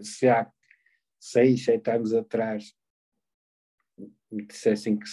se 0.03 0.29
há 0.29 0.49
seis, 1.19 1.65
sete 1.65 1.91
anos 1.91 2.15
atrás 2.15 2.73
me 4.31 4.47
dissessem 4.47 4.97
que, 4.97 5.07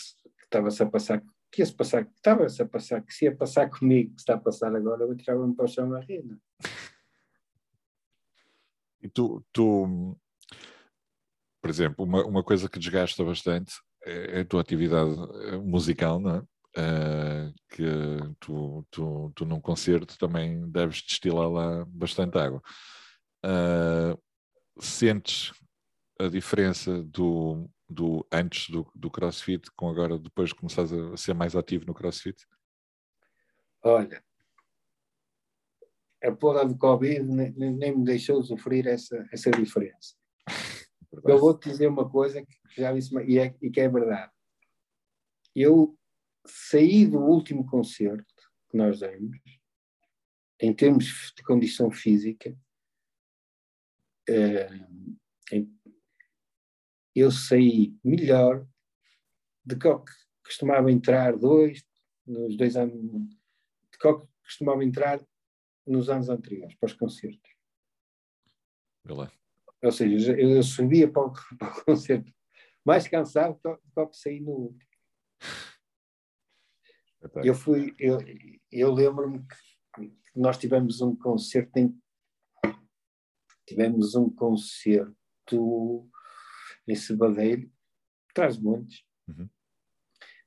estava-se 0.44 0.84
a 0.84 0.86
passar, 0.86 1.24
que 1.52 1.62
ia-se 1.64 1.74
passar, 1.74 2.06
que 2.06 2.14
estava-se 2.14 2.62
a 2.62 2.68
passar, 2.68 3.02
que 3.02 3.12
se 3.12 3.26
ia 3.26 3.36
passar 3.36 3.68
comigo, 3.68 4.14
que 4.14 4.20
está 4.20 4.36
a 4.36 4.40
passar 4.40 4.76
agora, 4.76 5.04
eu 5.04 5.12
entrava-me 5.12 5.56
para 5.56 5.66
o 5.66 5.68
chão 5.68 5.92
a 5.96 6.00
rir. 6.02 6.24
E 9.02 9.10
tu, 9.10 9.44
tu, 9.52 10.16
por 11.60 11.70
exemplo, 11.70 12.06
uma, 12.06 12.24
uma 12.26 12.44
coisa 12.44 12.70
que 12.70 12.78
desgasta 12.78 13.24
bastante 13.24 13.74
a 14.40 14.46
tua 14.46 14.62
atividade 14.62 15.12
eh, 15.46 15.58
musical, 15.58 16.20
não 16.20 16.36
é? 16.38 16.44
Uh, 16.78 17.54
que 17.70 17.84
tu, 18.40 18.86
tu, 18.92 19.32
tu 19.34 19.46
num 19.46 19.60
concerto 19.60 20.16
também 20.16 20.70
deves 20.70 21.02
destilar 21.02 21.50
lá 21.50 21.86
bastante 21.86 22.38
água. 22.38 22.62
Uh, 23.44 24.16
sentes 24.80 25.52
a 26.20 26.28
diferença 26.28 27.02
do, 27.04 27.68
do 27.90 28.28
antes 28.32 28.70
do, 28.70 28.88
do 28.94 29.10
CrossFit 29.10 29.72
com 29.76 29.90
agora, 29.90 30.20
depois 30.20 30.50
de 30.50 30.56
começares 30.56 30.94
a 30.94 31.18
ser 31.18 31.34
mais 31.34 31.56
ativo 31.56 31.86
no 31.88 31.96
CrossFit? 31.96 32.46
Olha, 33.84 34.24
a 36.24 36.32
porra 36.32 36.66
do 36.66 36.78
Covid 36.78 37.24
nem, 37.24 37.52
nem 37.52 37.98
me 37.98 38.04
deixou 38.04 38.44
sofrer 38.44 38.86
essa, 38.88 39.28
essa 39.32 39.50
diferença. 39.52 40.16
Eu 41.12 41.40
vou-te 41.40 41.70
dizer 41.70 41.88
uma 41.88 42.10
coisa 42.10 42.46
que 42.46 42.82
já 42.82 42.94
disse 42.94 43.16
e, 43.26 43.40
é, 43.40 43.56
e 43.62 43.70
que 43.70 43.80
é 43.80 43.88
verdade. 43.88 44.32
Eu 45.56 45.98
saí 46.46 47.06
do 47.06 47.20
último 47.20 47.66
concerto 47.66 48.34
que 48.70 48.78
nós 48.78 49.00
demos, 49.00 49.38
em 50.60 50.74
termos 50.74 51.34
de 51.36 51.44
condição 51.44 51.90
física, 51.90 52.56
uh, 54.30 55.68
eu 57.16 57.32
saí 57.32 57.98
melhor 58.04 58.68
do 59.66 59.78
que 59.78 59.88
costumava 60.44 60.92
entrar 60.92 61.36
dois, 61.38 61.84
nos 62.26 62.56
dois 62.56 62.76
anos, 62.76 62.94
de 62.94 63.98
que 63.98 64.28
costumava 64.44 64.84
entrar 64.84 65.20
nos 65.86 66.10
anos 66.10 66.30
anteriores, 66.30 66.76
para 66.76 66.88
os 66.88 66.94
concertos. 66.94 67.52
Olá. 69.10 69.32
Ou 69.84 69.92
seja, 69.92 70.40
eu 70.40 70.62
subia 70.64 71.12
para 71.12 71.24
o, 71.24 71.34
para 71.58 71.72
o 71.72 71.86
concerto 71.86 72.34
mais 72.86 73.08
cansado 73.08 73.60
do 73.64 74.08
que 74.08 74.18
saí 74.18 74.40
no 74.40 74.52
último. 74.52 74.92
Eu 77.44 77.54
fui, 77.54 77.94
eu, 78.00 78.18
eu 78.72 78.94
lembro-me 78.94 79.46
que 79.46 80.14
nós 80.36 80.58
tivemos 80.58 81.02
um 81.02 81.16
concerto 81.16 81.78
em 81.78 82.00
tivemos 83.68 84.16
um 84.16 84.30
concerto 84.30 86.10
em 86.88 86.96
Sebadeiro, 86.96 87.70
traz 88.34 88.58
montes. 88.58 89.04
Uhum. 89.28 89.50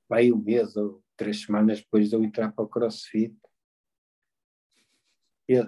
Vai 0.08 0.32
um 0.32 0.38
mês 0.38 0.74
ou 0.74 1.04
três 1.16 1.42
semanas 1.42 1.80
depois 1.80 2.08
de 2.08 2.16
eu 2.16 2.24
entrar 2.24 2.50
para 2.50 2.64
o 2.64 2.68
CrossFit. 2.68 3.38
E, 5.46 5.58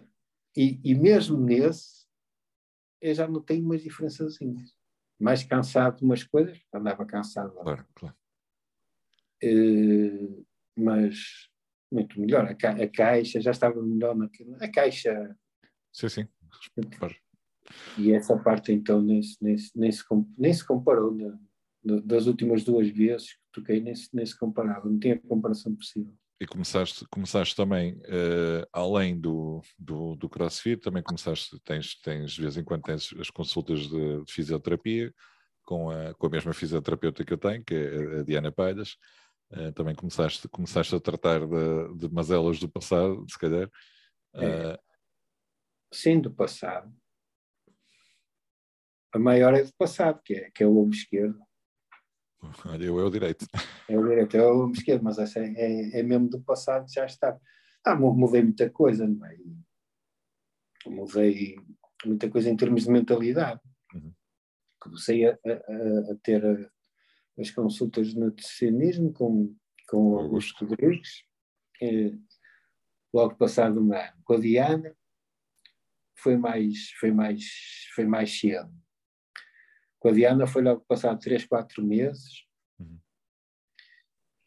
e, 0.57 0.81
e 0.83 0.95
mesmo 0.95 1.37
nesse, 1.37 2.02
eu 3.03 3.15
já 3.15 3.27
notei 3.27 3.61
umas 3.61 3.83
diferençazinhas. 3.83 4.73
Mais 5.21 5.43
cansado 5.43 5.99
de 5.99 6.05
umas 6.05 6.25
coisas, 6.25 6.59
andava 6.73 7.05
cansado. 7.05 7.53
Claro, 7.53 7.87
claro. 7.95 8.17
Uh, 9.45 10.47
mas 10.77 11.51
muito 11.91 12.19
melhor. 12.21 12.47
A, 12.47 12.55
ca 12.55 12.71
a, 12.71 12.89
caixa 12.89 13.41
já 13.41 13.51
estava 13.51 13.83
melhor 13.83 14.17
naquilo. 14.17 14.57
A 14.61 14.71
caixa. 14.71 15.37
Sim, 15.93 16.09
sim. 16.09 16.29
E 17.99 18.13
essa 18.13 18.37
parte 18.39 18.73
então 18.73 19.03
nem, 19.03 19.21
nem, 19.41 19.57
nem, 19.75 19.93
se, 19.93 20.05
nem 20.39 20.53
se 20.53 20.65
comparou. 20.67 21.17
Das 22.05 22.27
últimas 22.27 22.65
duas 22.65 22.89
vezes 22.89 23.35
que 23.35 23.41
toquei, 23.53 23.81
nem 23.81 23.95
se, 23.95 24.09
nem 24.15 24.25
se 24.25 24.39
comparava. 24.39 24.89
Não 24.89 24.99
tinha 24.99 25.19
comparação 25.19 25.75
possível 25.75 26.17
e 26.43 26.47
começaste, 26.47 27.07
começaste 27.09 27.55
também, 27.55 27.93
uh, 27.93 28.66
além 28.72 29.16
do, 29.16 29.62
do, 29.78 30.16
do, 30.16 30.28
CrossFit, 30.28 30.82
também 30.82 31.01
começaste, 31.01 31.57
tens, 31.61 31.95
tens 32.01 32.32
de 32.32 32.43
vez 32.43 32.57
em 32.57 32.64
quando 32.64 32.82
tens 32.82 33.14
as 33.20 33.30
consultas 33.30 33.82
de, 33.82 34.24
de 34.24 34.32
fisioterapia 34.32 35.14
com 35.62 35.88
a, 35.88 36.12
com 36.14 36.26
a 36.26 36.30
mesma 36.30 36.53
fisioterapeuta 36.53 37.24
que 37.24 37.32
eu 37.32 37.38
tenho, 37.38 37.64
que 37.64 37.72
é 37.72 38.18
a 38.18 38.22
Diana 38.24 38.51
Palhas. 38.51 38.97
Uh, 39.53 39.70
também 39.72 39.95
começaste, 39.95 40.49
começaste 40.49 40.93
a 40.97 41.01
tratar 41.01 41.47
de, 41.47 41.97
de 41.97 42.12
mazelas 42.12 42.59
do 42.59 42.68
passado, 42.68 43.24
se 43.30 43.38
calhar. 43.38 43.68
Uh, 44.34 44.76
Sim, 45.93 46.20
do 46.20 46.34
passado. 46.34 46.93
A 49.14 49.18
maior 49.18 49.55
é 49.55 49.62
do 49.62 49.72
passado, 49.74 50.20
que 50.24 50.34
é, 50.34 50.51
que 50.51 50.64
é 50.64 50.66
o 50.66 50.76
ombro 50.76 50.97
esquerdo. 50.97 51.38
Eu 52.80 52.99
é 52.99 53.05
o 53.05 53.11
direito. 53.11 53.47
É 53.88 53.99
o 53.99 54.09
direito, 54.09 54.36
é 54.36 54.43
o 54.43 54.70
esquerdo, 54.70 55.03
mas 55.03 55.18
essa 55.18 55.38
é, 55.40 55.53
é, 55.55 56.01
é, 56.01 56.03
mesmo 56.03 56.28
do 56.28 56.40
passado, 56.40 56.93
já 56.93 57.05
está. 57.07 57.38
Ah, 57.84 57.95
mudei 57.97 58.43
muita 58.43 58.70
coisa, 58.70 59.07
não 59.07 59.24
é? 59.26 59.36
Mudei 60.86 61.57
muita 62.05 62.28
coisa 62.28 62.51
em 62.51 62.57
termos 62.57 62.84
de 62.84 62.90
mentalidade. 62.90 63.61
Uhum. 63.95 64.12
Comecei 64.80 65.26
a, 65.26 65.32
a, 65.32 66.12
a 66.12 66.16
ter 66.22 66.45
a, 66.45 66.70
as 67.40 67.51
consultas 67.51 68.09
de 68.09 68.18
nutricionismo 68.18 69.12
com, 69.12 69.55
com 69.88 70.18
Augusto 70.18 70.64
Rodrigues, 70.64 71.24
eh, 71.80 72.12
logo 73.12 73.36
passado 73.36 73.80
um 73.80 73.93
ano. 73.93 74.22
Com 74.24 74.34
a 74.34 74.40
Diana, 74.40 74.95
foi 76.16 76.36
mais, 76.36 76.90
foi 76.99 77.11
mais, 77.11 77.45
foi 77.95 78.05
mais 78.05 78.38
cedo. 78.38 78.72
Com 80.03 80.09
a 80.09 80.13
Diana 80.13 80.49
foi 80.49 80.63
logo 80.63 80.81
passado 80.81 81.21
3, 81.21 81.47
4 81.47 81.81
meses. 81.81 82.45
Uhum. 82.77 82.99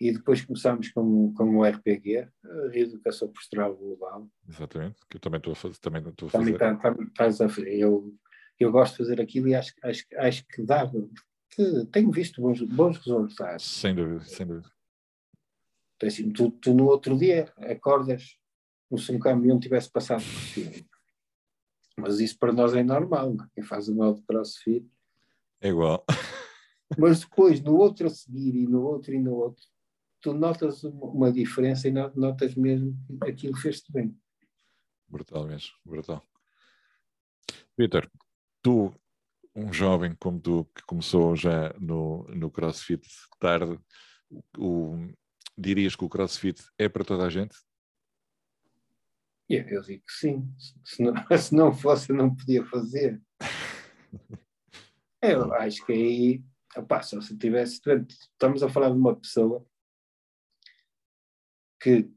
E 0.02 0.12
depois 0.12 0.44
começámos 0.44 0.90
com, 0.90 1.34
com 1.34 1.58
o 1.58 1.64
RPG, 1.64 2.28
a 2.44 2.68
Reeducação 2.74 3.32
Postural 3.32 3.74
Global. 3.74 4.30
Exatamente, 4.50 5.00
que 5.10 5.16
eu 5.16 5.22
também 5.22 5.38
estou 5.38 5.54
a 5.54 5.56
fazer. 5.56 5.78
Também 5.78 6.06
estou 6.06 6.28
a 6.28 6.32
fazer. 6.32 6.58
Também 6.58 6.78
tá, 6.78 6.94
tá, 7.16 7.46
a 7.46 7.50
fazer. 7.50 7.74
Eu, 7.74 8.14
eu 8.60 8.70
gosto 8.70 8.92
de 8.92 8.98
fazer 8.98 9.22
aquilo 9.22 9.48
e 9.48 9.56
acho, 9.56 9.74
acho, 9.82 10.04
acho 10.18 10.46
que 10.46 10.62
dá, 10.62 10.92
que 11.52 11.86
tenho 11.86 12.12
visto 12.12 12.42
bons, 12.42 12.62
bons 12.62 12.98
resultados. 12.98 13.64
Sem 13.64 13.96
dúvida, 13.96 14.26
sem 14.26 14.46
dúvida. 14.46 14.70
Então, 15.96 16.10
assim, 16.10 16.34
tu, 16.34 16.52
tu, 16.52 16.74
no 16.74 16.88
outro 16.88 17.18
dia 17.18 17.54
acordas 17.60 18.38
como 18.90 19.00
se 19.00 19.10
um 19.14 19.20
caminhão 19.20 19.58
tivesse 19.58 19.90
passado 19.90 20.22
por 20.22 20.42
cima. 20.42 20.86
Mas 21.98 22.20
isso 22.20 22.38
para 22.38 22.52
nós 22.52 22.74
é 22.74 22.84
normal, 22.84 23.34
é? 23.36 23.48
quem 23.56 23.64
faz 23.64 23.88
o 23.88 23.96
modo 23.96 24.22
crossfit 24.24 24.86
é 25.66 25.70
igual. 25.70 26.06
Mas 26.98 27.22
depois, 27.22 27.60
no 27.62 27.76
outro 27.76 28.08
a 28.08 28.10
seguir, 28.10 28.56
e 28.56 28.68
no 28.68 28.84
outro, 28.84 29.14
e 29.14 29.20
no 29.20 29.34
outro, 29.34 29.64
tu 30.22 30.34
notas 30.34 30.84
uma 30.84 31.32
diferença 31.32 31.88
e 31.88 31.92
notas 31.92 32.56
mesmo 32.56 32.96
que 33.24 33.30
aquilo 33.30 33.58
fez-te 33.58 33.92
bem. 33.92 34.16
Brutal 35.08 35.48
mesmo, 35.48 35.72
brutal. 35.84 36.24
Peter, 37.76 38.10
tu, 38.62 38.94
um 39.56 39.74
jovem 39.74 40.16
como 40.20 40.40
tu, 40.40 40.66
que 40.76 40.84
começou 40.84 41.36
já 41.36 41.74
no, 41.80 42.24
no 42.30 42.52
CrossFit 42.52 43.08
tarde, 43.40 43.80
o, 44.58 45.08
dirias 45.58 45.96
que 45.96 46.06
o 46.06 46.10
CrossFit 46.10 46.64
é 46.78 46.88
para 46.88 47.04
toda 47.04 47.26
a 47.26 47.30
gente? 47.30 47.56
Eu, 49.50 49.82
digo 49.82 50.04
que 50.04 50.14
sim. 50.14 50.54
Se 50.84 51.02
não, 51.02 51.14
se 51.38 51.56
não 51.56 51.74
fosse, 51.74 52.12
eu 52.12 52.16
não 52.16 52.36
podia 52.36 52.64
fazer. 52.66 53.20
Eu 55.32 55.54
acho 55.54 55.86
que 55.86 55.92
aí, 55.94 56.44
opa, 56.76 57.02
se 57.02 57.16
você 57.16 57.36
tivesse. 57.36 57.82
Estamos 58.08 58.64
a 58.64 58.70
falar 58.70 58.90
de 58.90 58.98
uma 58.98 59.16
pessoa 59.16 59.66
que 61.82 62.10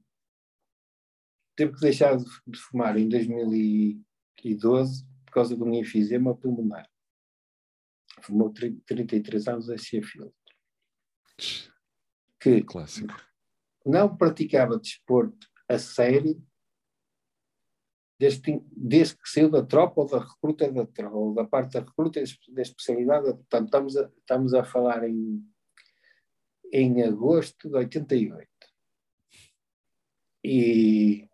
teve 1.56 1.74
que 1.74 1.80
deixar 1.80 2.16
de, 2.16 2.59
fumar 2.59 2.96
em 2.96 3.09
2012 3.09 5.06
por 5.26 5.32
causa 5.32 5.56
de 5.56 5.62
um 5.62 5.74
enfisema 5.74 6.36
pulmonar. 6.36 6.88
Fumou 8.22 8.52
33 8.52 9.48
anos 9.48 9.70
a 9.70 9.76
Sheffield. 9.76 10.32
Que 12.40 12.62
Clássico. 12.62 13.14
não 13.84 14.16
praticava 14.16 14.78
desporto 14.78 15.48
a 15.68 15.78
sério 15.78 16.40
desde, 18.18 18.60
desde 18.72 19.16
que 19.16 19.28
saiu 19.28 19.50
da 19.50 19.64
tropa 19.64 20.00
ou 20.00 20.08
da 20.08 20.18
recruta 20.18 20.70
da 20.70 20.86
tropa, 20.86 21.16
ou 21.16 21.34
da 21.34 21.44
parte 21.44 21.74
da 21.74 21.80
recruta 21.80 22.20
da 22.48 22.62
especialidade. 22.62 23.26
Portanto, 23.26 23.66
estamos 23.66 23.96
a, 23.96 24.10
estamos 24.18 24.54
a 24.54 24.64
falar 24.64 25.08
em, 25.08 25.42
em 26.72 27.02
agosto 27.02 27.68
de 27.68 27.76
88. 27.76 28.48
E 30.44 31.28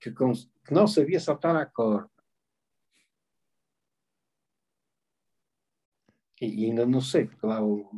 que, 0.00 0.10
que 0.10 0.72
não 0.74 0.86
sabia 0.86 1.20
saltar 1.20 1.56
a 1.56 1.66
corda. 1.66 2.10
E 6.40 6.64
ainda 6.66 6.84
não 6.84 7.00
sei, 7.00 7.26
porque 7.26 7.46
lá 7.46 7.62
o, 7.62 7.88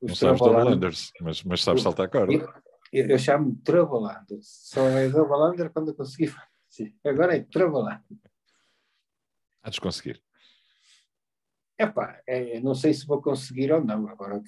não 0.00 0.14
sabes 0.14 0.40
Travelanders, 0.40 1.12
mas, 1.20 1.42
mas 1.42 1.62
sabes 1.62 1.82
saltar 1.82 2.06
a 2.06 2.08
corda. 2.08 2.32
Eu, 2.90 3.06
eu 3.08 3.18
chamo 3.18 3.52
de 3.52 3.62
Travalander. 3.62 4.38
Só 4.40 4.88
é 4.88 5.10
Travalander 5.10 5.70
quando 5.70 5.88
eu 5.88 5.94
consegui 5.94 6.32
Sim. 6.78 6.94
Agora 7.04 7.36
é 7.36 7.42
Travalander. 7.42 8.00
Há 9.64 9.70
de 9.70 9.80
conseguir. 9.80 10.22
Epá, 11.76 12.22
é, 12.24 12.60
não 12.60 12.72
sei 12.72 12.94
se 12.94 13.04
vou 13.04 13.20
conseguir 13.20 13.72
ou 13.72 13.84
não. 13.84 14.06
Agora, 14.06 14.40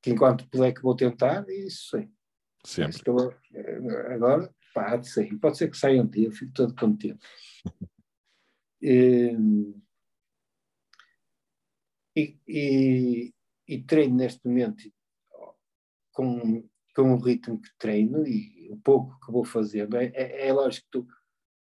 que 0.00 0.10
enquanto 0.10 0.48
puder 0.48 0.72
que 0.72 0.82
vou 0.82 0.94
tentar, 0.94 1.44
isso 1.48 1.88
sei. 1.90 2.08
Sempre. 2.64 2.96
Estou, 2.96 3.34
eh, 3.52 4.14
agora, 4.14 4.54
pá, 4.72 4.92
há 4.92 4.96
de 4.96 5.08
sair. 5.08 5.36
Pode 5.36 5.58
ser 5.58 5.68
que 5.68 5.76
saia 5.76 6.00
um 6.00 6.06
dia, 6.06 6.28
eu 6.28 6.32
fico 6.32 6.52
todo 6.52 6.74
contente. 6.76 7.26
Ehm, 8.86 9.72
e, 12.14 12.38
e, 12.46 13.34
e, 13.66 13.82
treino 13.82 14.16
neste 14.16 14.46
momento 14.46 14.92
com, 16.12 16.68
com 16.94 17.14
o 17.14 17.16
ritmo 17.16 17.58
que 17.62 17.70
treino 17.78 18.26
e 18.26 18.68
o 18.70 18.76
pouco 18.76 19.18
que 19.24 19.32
vou 19.32 19.42
fazendo. 19.42 19.96
É, 19.96 20.12
é, 20.14 20.48
é 20.48 20.52
lógico 20.52 20.84
que 20.84 20.90
tu, 20.90 21.08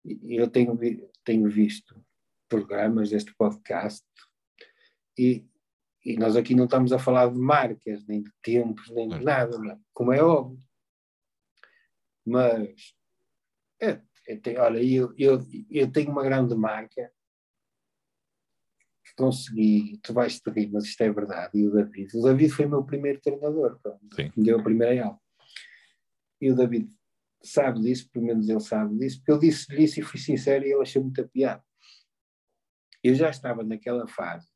eu 0.04 0.48
tenho, 0.48 0.78
tenho 1.24 1.48
visto 1.48 2.04
programas 2.48 3.10
deste 3.10 3.34
podcast 3.34 4.04
e, 5.18 5.46
e 6.04 6.16
nós 6.16 6.36
aqui 6.36 6.54
não 6.54 6.64
estamos 6.64 6.92
a 6.92 6.98
falar 6.98 7.30
de 7.30 7.38
marcas, 7.38 8.06
nem 8.06 8.22
de 8.22 8.30
tempos, 8.42 8.90
nem 8.90 9.08
de 9.08 9.24
nada, 9.24 9.56
é? 9.72 9.78
como 9.94 10.12
é 10.12 10.22
óbvio. 10.22 10.62
Mas, 12.24 12.94
é, 13.80 14.00
eu 14.26 14.40
tenho, 14.40 14.60
olha, 14.60 14.82
eu, 14.82 15.14
eu, 15.16 15.46
eu 15.70 15.90
tenho 15.90 16.10
uma 16.10 16.22
grande 16.22 16.54
marca 16.54 17.12
que 19.04 19.14
consegui, 19.16 19.98
tu 20.02 20.12
vais 20.12 20.40
te 20.40 20.50
rir, 20.50 20.70
mas 20.70 20.84
isto 20.84 21.00
é 21.02 21.12
verdade, 21.12 21.58
e 21.58 21.66
o 21.66 21.72
David. 21.72 22.16
O 22.16 22.22
David 22.22 22.52
foi 22.52 22.66
o 22.66 22.70
meu 22.70 22.84
primeiro 22.84 23.20
treinador, 23.20 23.80
me 24.36 24.44
deu 24.44 24.58
a 24.58 24.62
primeira 24.62 25.06
aula. 25.06 25.20
E 26.40 26.50
o 26.50 26.56
David 26.56 26.90
sabe 27.42 27.80
disso, 27.80 28.08
pelo 28.10 28.26
menos 28.26 28.48
ele 28.48 28.60
sabe 28.60 28.98
disso, 28.98 29.18
porque 29.18 29.32
eu 29.32 29.38
disse-lhe 29.38 29.84
isso 29.84 30.00
e 30.00 30.02
fui 30.02 30.20
sincero 30.20 30.64
e 30.64 30.72
ele 30.72 30.82
achou 30.82 31.02
muita 31.02 31.26
piada. 31.26 31.64
Eu 33.02 33.14
já 33.14 33.30
estava 33.30 33.64
naquela 33.64 34.06
fase 34.06 34.48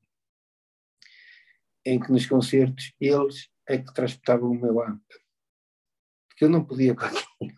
em 1.85 2.01
que 2.01 2.11
nos 2.11 2.27
concertos 2.27 2.93
eles 3.01 3.49
é 3.69 3.79
que 3.79 3.93
transportavam 3.93 4.51
o 4.51 4.55
meu 4.55 4.81
amp. 4.81 5.03
Porque 6.29 6.45
eu 6.45 6.51
não 6.51 6.65
podia 6.65 6.95
com 6.95 7.05
aquilo. 7.05 7.57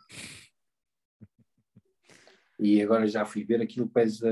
E 2.58 2.82
agora 2.82 3.06
já 3.06 3.24
fui 3.24 3.44
ver, 3.44 3.60
aquilo 3.62 3.88
pesa. 3.88 4.28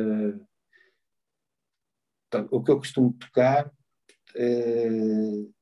O 2.50 2.62
que 2.62 2.70
eu 2.70 2.78
costumo 2.78 3.12
tocar, 3.12 3.68
uh, 4.34 5.54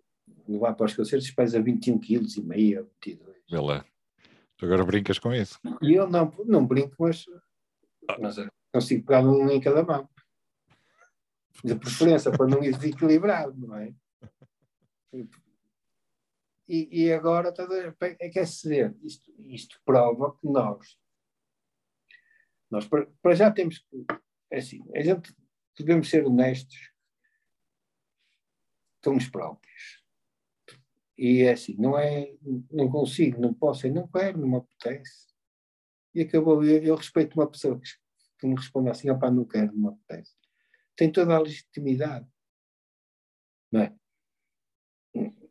levar 0.49 0.75
para 0.75 0.87
os 0.87 0.95
concertos, 0.95 1.31
pesa 1.31 1.63
21 1.63 1.99
kg 1.99 2.27
e 2.37 2.43
meio, 2.43 2.91
22. 3.05 3.37
Vê 3.51 3.59
lá. 3.59 3.87
Tu 4.57 4.67
agora 4.67 4.85
brincas 4.85 5.19
com 5.19 5.33
isso. 5.33 5.59
E 5.83 5.95
eu 5.95 6.09
não, 6.09 6.33
não 6.47 6.67
brinco, 6.67 6.95
mas, 6.99 7.25
ah. 8.09 8.17
mas 8.21 8.37
consigo 8.73 9.05
pegar 9.05 9.21
um 9.21 9.51
em 9.51 9.61
cada 9.61 9.83
mão. 9.83 10.09
De 11.65 11.75
preferência, 11.75 12.31
para 12.31 12.47
não 12.47 12.63
ir 12.63 12.77
desequilibrado, 12.77 13.57
não 13.57 13.77
é? 13.77 13.95
E, 16.69 17.05
e 17.05 17.13
agora 17.13 17.53
é 18.01 18.29
quer 18.31 18.45
dizer, 18.45 18.97
isto, 19.03 19.33
isto 19.39 19.81
prova 19.85 20.37
que 20.37 20.49
nós, 20.49 20.99
nós 22.71 22.87
para, 22.89 23.07
para 23.21 23.35
já 23.35 23.51
temos 23.51 23.79
que, 23.79 24.05
é 24.51 24.59
assim, 24.59 24.83
a 24.95 25.03
gente 25.03 25.35
devemos 25.79 26.09
ser 26.09 26.25
honestos 26.27 26.91
com 29.03 29.17
os 29.17 29.29
próprios. 29.29 30.04
E 31.17 31.43
é 31.43 31.53
assim, 31.53 31.77
não 31.79 31.99
é, 31.99 32.35
não 32.71 32.91
consigo, 32.91 33.41
não 33.41 33.55
posso, 33.55 33.89
não 33.89 34.09
quero, 34.09 34.39
não 34.39 34.49
me 34.49 34.57
apetece. 34.57 35.33
E 36.15 36.23
acabou, 36.23 36.65
eu, 36.65 36.83
eu 36.83 36.95
respeito 36.97 37.35
uma 37.35 37.49
pessoa 37.49 37.79
que, 37.79 37.89
que 38.39 38.47
me 38.47 38.55
responde 38.55 38.91
assim, 38.91 39.11
opá, 39.11 39.31
não 39.31 39.45
quero, 39.45 39.73
não 39.73 39.81
me 39.81 39.89
apetece. 39.89 40.35
Tem 40.97 41.11
toda 41.11 41.35
a 41.35 41.41
legitimidade. 41.41 42.27
Não 43.71 43.81
é? 43.83 43.95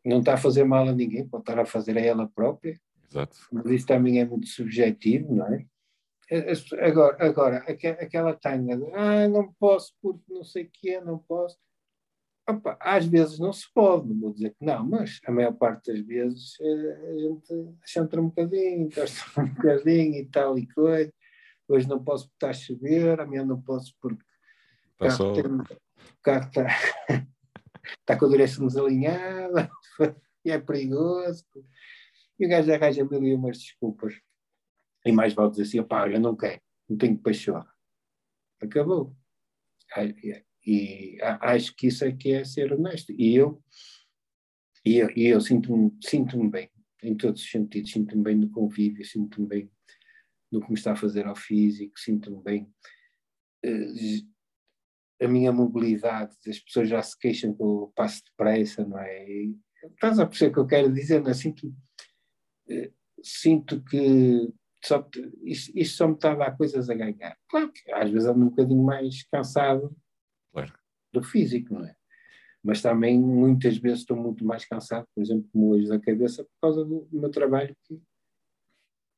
Não 0.04 0.18
está 0.18 0.34
a 0.34 0.38
fazer 0.38 0.64
mal 0.64 0.86
a 0.86 0.92
ninguém, 0.92 1.26
pode 1.26 1.42
estar 1.42 1.58
a 1.58 1.66
fazer 1.66 1.96
a 1.96 2.00
ela 2.00 2.28
própria. 2.28 2.78
Exato. 3.08 3.36
Mas 3.50 3.66
isso 3.66 3.86
também 3.86 4.20
é 4.20 4.24
muito 4.24 4.46
subjetivo, 4.46 5.34
não 5.34 5.46
é? 5.46 5.66
Agora, 6.80 7.16
agora 7.26 7.58
aquela 7.58 8.34
tanga 8.34 8.76
de, 8.76 8.94
ah, 8.94 9.28
não 9.28 9.52
posso 9.54 9.94
porque 10.00 10.32
não 10.32 10.42
sei 10.42 10.64
o 10.64 10.70
que 10.70 10.90
é, 10.90 11.00
não 11.00 11.18
posso. 11.18 11.58
Opa, 12.46 12.76
às 12.78 13.06
vezes 13.06 13.38
não 13.38 13.52
se 13.54 13.66
pode, 13.72 14.06
não 14.06 14.20
vou 14.20 14.32
dizer 14.32 14.50
que 14.50 14.64
não, 14.64 14.84
mas 14.84 15.18
a 15.26 15.32
maior 15.32 15.52
parte 15.52 15.90
das 15.90 16.00
vezes 16.04 16.60
eh, 16.60 17.10
a 17.10 17.18
gente 17.18 17.74
chanta 17.86 18.20
um 18.20 18.28
bocadinho, 18.28 18.90
gosta 18.94 19.40
um 19.40 19.48
bocadinho 19.54 20.16
e 20.16 20.26
tal 20.26 20.58
e 20.58 20.66
coisa. 20.66 21.12
Hoje 21.66 21.88
não 21.88 22.04
posso 22.04 22.24
porque 22.24 22.36
está 22.36 22.50
a 22.50 22.52
chover, 22.52 23.18
amanhã 23.18 23.46
não 23.46 23.62
posso 23.62 23.94
porque 23.98 24.22
tá 24.98 25.08
só... 25.08 25.32
tem, 25.32 25.44
o 25.46 25.64
carro 26.22 26.46
está, 26.48 26.66
está 28.00 28.18
com 28.18 28.26
a 28.26 28.28
direção 28.28 28.66
desalinhada 28.66 29.70
e 30.44 30.50
é 30.50 30.58
perigoso. 30.58 31.46
E 32.38 32.44
o 32.44 32.48
gajo 32.48 32.70
arranja 32.70 33.04
mil 33.04 33.22
e 33.22 33.34
umas 33.34 33.56
desculpas. 33.56 34.20
E 35.06 35.12
mais 35.12 35.32
vale 35.32 35.50
dizer 35.50 35.62
assim, 35.62 35.82
pá, 35.82 36.06
eu 36.10 36.20
não 36.20 36.36
quero, 36.36 36.60
não 36.88 36.98
tenho 36.98 37.16
paixão. 37.16 37.64
Acabou. 38.60 39.16
E 40.66 41.18
acho 41.22 41.74
que 41.76 41.88
isso 41.88 42.04
é 42.04 42.12
que 42.12 42.32
é 42.32 42.44
ser 42.44 42.72
honesto. 42.72 43.12
E 43.12 43.34
eu, 43.34 43.62
e 44.84 44.96
eu, 44.96 45.10
eu 45.10 45.40
sinto-me 45.40 45.92
sinto 46.02 46.42
bem, 46.48 46.70
em 47.02 47.14
todos 47.16 47.42
os 47.42 47.50
sentidos. 47.50 47.92
Sinto-me 47.92 48.22
bem 48.22 48.36
no 48.36 48.50
convívio, 48.50 49.04
sinto-me 49.04 49.46
bem 49.46 49.70
no 50.50 50.60
que 50.60 50.68
me 50.68 50.74
está 50.74 50.92
a 50.92 50.96
fazer 50.96 51.26
ao 51.26 51.36
físico, 51.36 51.98
sinto-me 51.98 52.42
bem. 52.42 52.72
Uh, 53.64 54.34
a 55.22 55.28
minha 55.28 55.52
mobilidade, 55.52 56.36
as 56.48 56.58
pessoas 56.58 56.88
já 56.88 57.02
se 57.02 57.18
queixam 57.18 57.54
que 57.54 57.62
eu 57.62 57.92
passo 57.94 58.22
depressa, 58.24 58.84
não 58.84 58.98
é? 58.98 59.30
E, 59.30 59.56
estás 59.92 60.18
a 60.18 60.26
perceber 60.26 60.50
o 60.50 60.54
que 60.54 60.60
eu 60.60 60.66
quero 60.66 60.92
dizer? 60.92 61.20
Não 61.20 61.30
é? 61.30 61.34
Sinto, 61.34 61.66
uh, 61.68 62.92
sinto 63.22 63.82
que 63.84 64.52
só, 64.84 65.08
isto, 65.44 65.72
isto 65.74 65.96
só 65.96 66.08
me 66.08 66.14
está 66.14 66.32
a 66.32 66.36
dar 66.36 66.56
coisas 66.56 66.90
a 66.90 66.94
ganhar. 66.94 67.36
Claro 67.48 67.72
que 67.72 67.90
às 67.92 68.10
vezes 68.10 68.28
ando 68.28 68.44
um 68.44 68.50
bocadinho 68.50 68.82
mais 68.82 69.22
cansado. 69.24 69.96
Do 71.14 71.22
físico, 71.22 71.74
não 71.74 71.84
é? 71.84 71.94
Mas 72.62 72.82
também 72.82 73.20
muitas 73.20 73.76
vezes 73.76 74.00
estou 74.00 74.16
muito 74.16 74.44
mais 74.44 74.64
cansado, 74.64 75.06
por 75.14 75.22
exemplo, 75.22 75.48
como 75.52 75.70
hoje 75.70 75.86
da 75.86 76.00
cabeça, 76.00 76.44
por 76.44 76.60
causa 76.60 76.84
do 76.84 77.06
meu 77.12 77.30
trabalho 77.30 77.76
que 77.84 78.02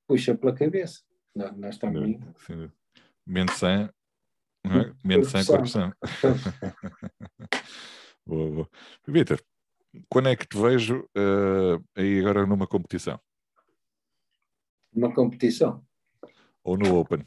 puxa 0.07 0.35
pela 0.35 0.55
cabeça. 0.55 1.03
Nós 1.35 1.79
também. 1.79 2.21
Mente 3.25 3.53
sã, 3.53 3.91
não 4.65 4.81
é? 4.81 4.95
Mente 5.05 5.27
sã, 5.27 5.45
corpo 5.45 5.67
sã. 5.67 5.93
boa, 8.27 8.51
boa. 8.51 8.71
Vitor, 9.07 9.41
quando 10.09 10.29
é 10.29 10.37
que 10.37 10.47
te 10.47 10.57
vejo 10.57 11.09
uh, 11.17 11.85
aí 11.95 12.21
agora 12.21 12.47
numa 12.47 12.67
competição? 12.67 13.21
Uma 14.93 15.15
competição? 15.15 15.85
Ou 16.65 16.77
no 16.77 16.99
Open? 16.99 17.25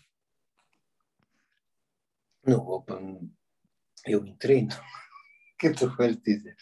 No 2.46 2.58
Open 2.72 3.32
eu 4.12 4.26
entrei, 4.26 4.64
no... 4.64 4.70
que 5.60 5.68
eu 5.68 5.72
estou 5.72 5.90
a 6.00 6.08
dizer? 6.08 6.56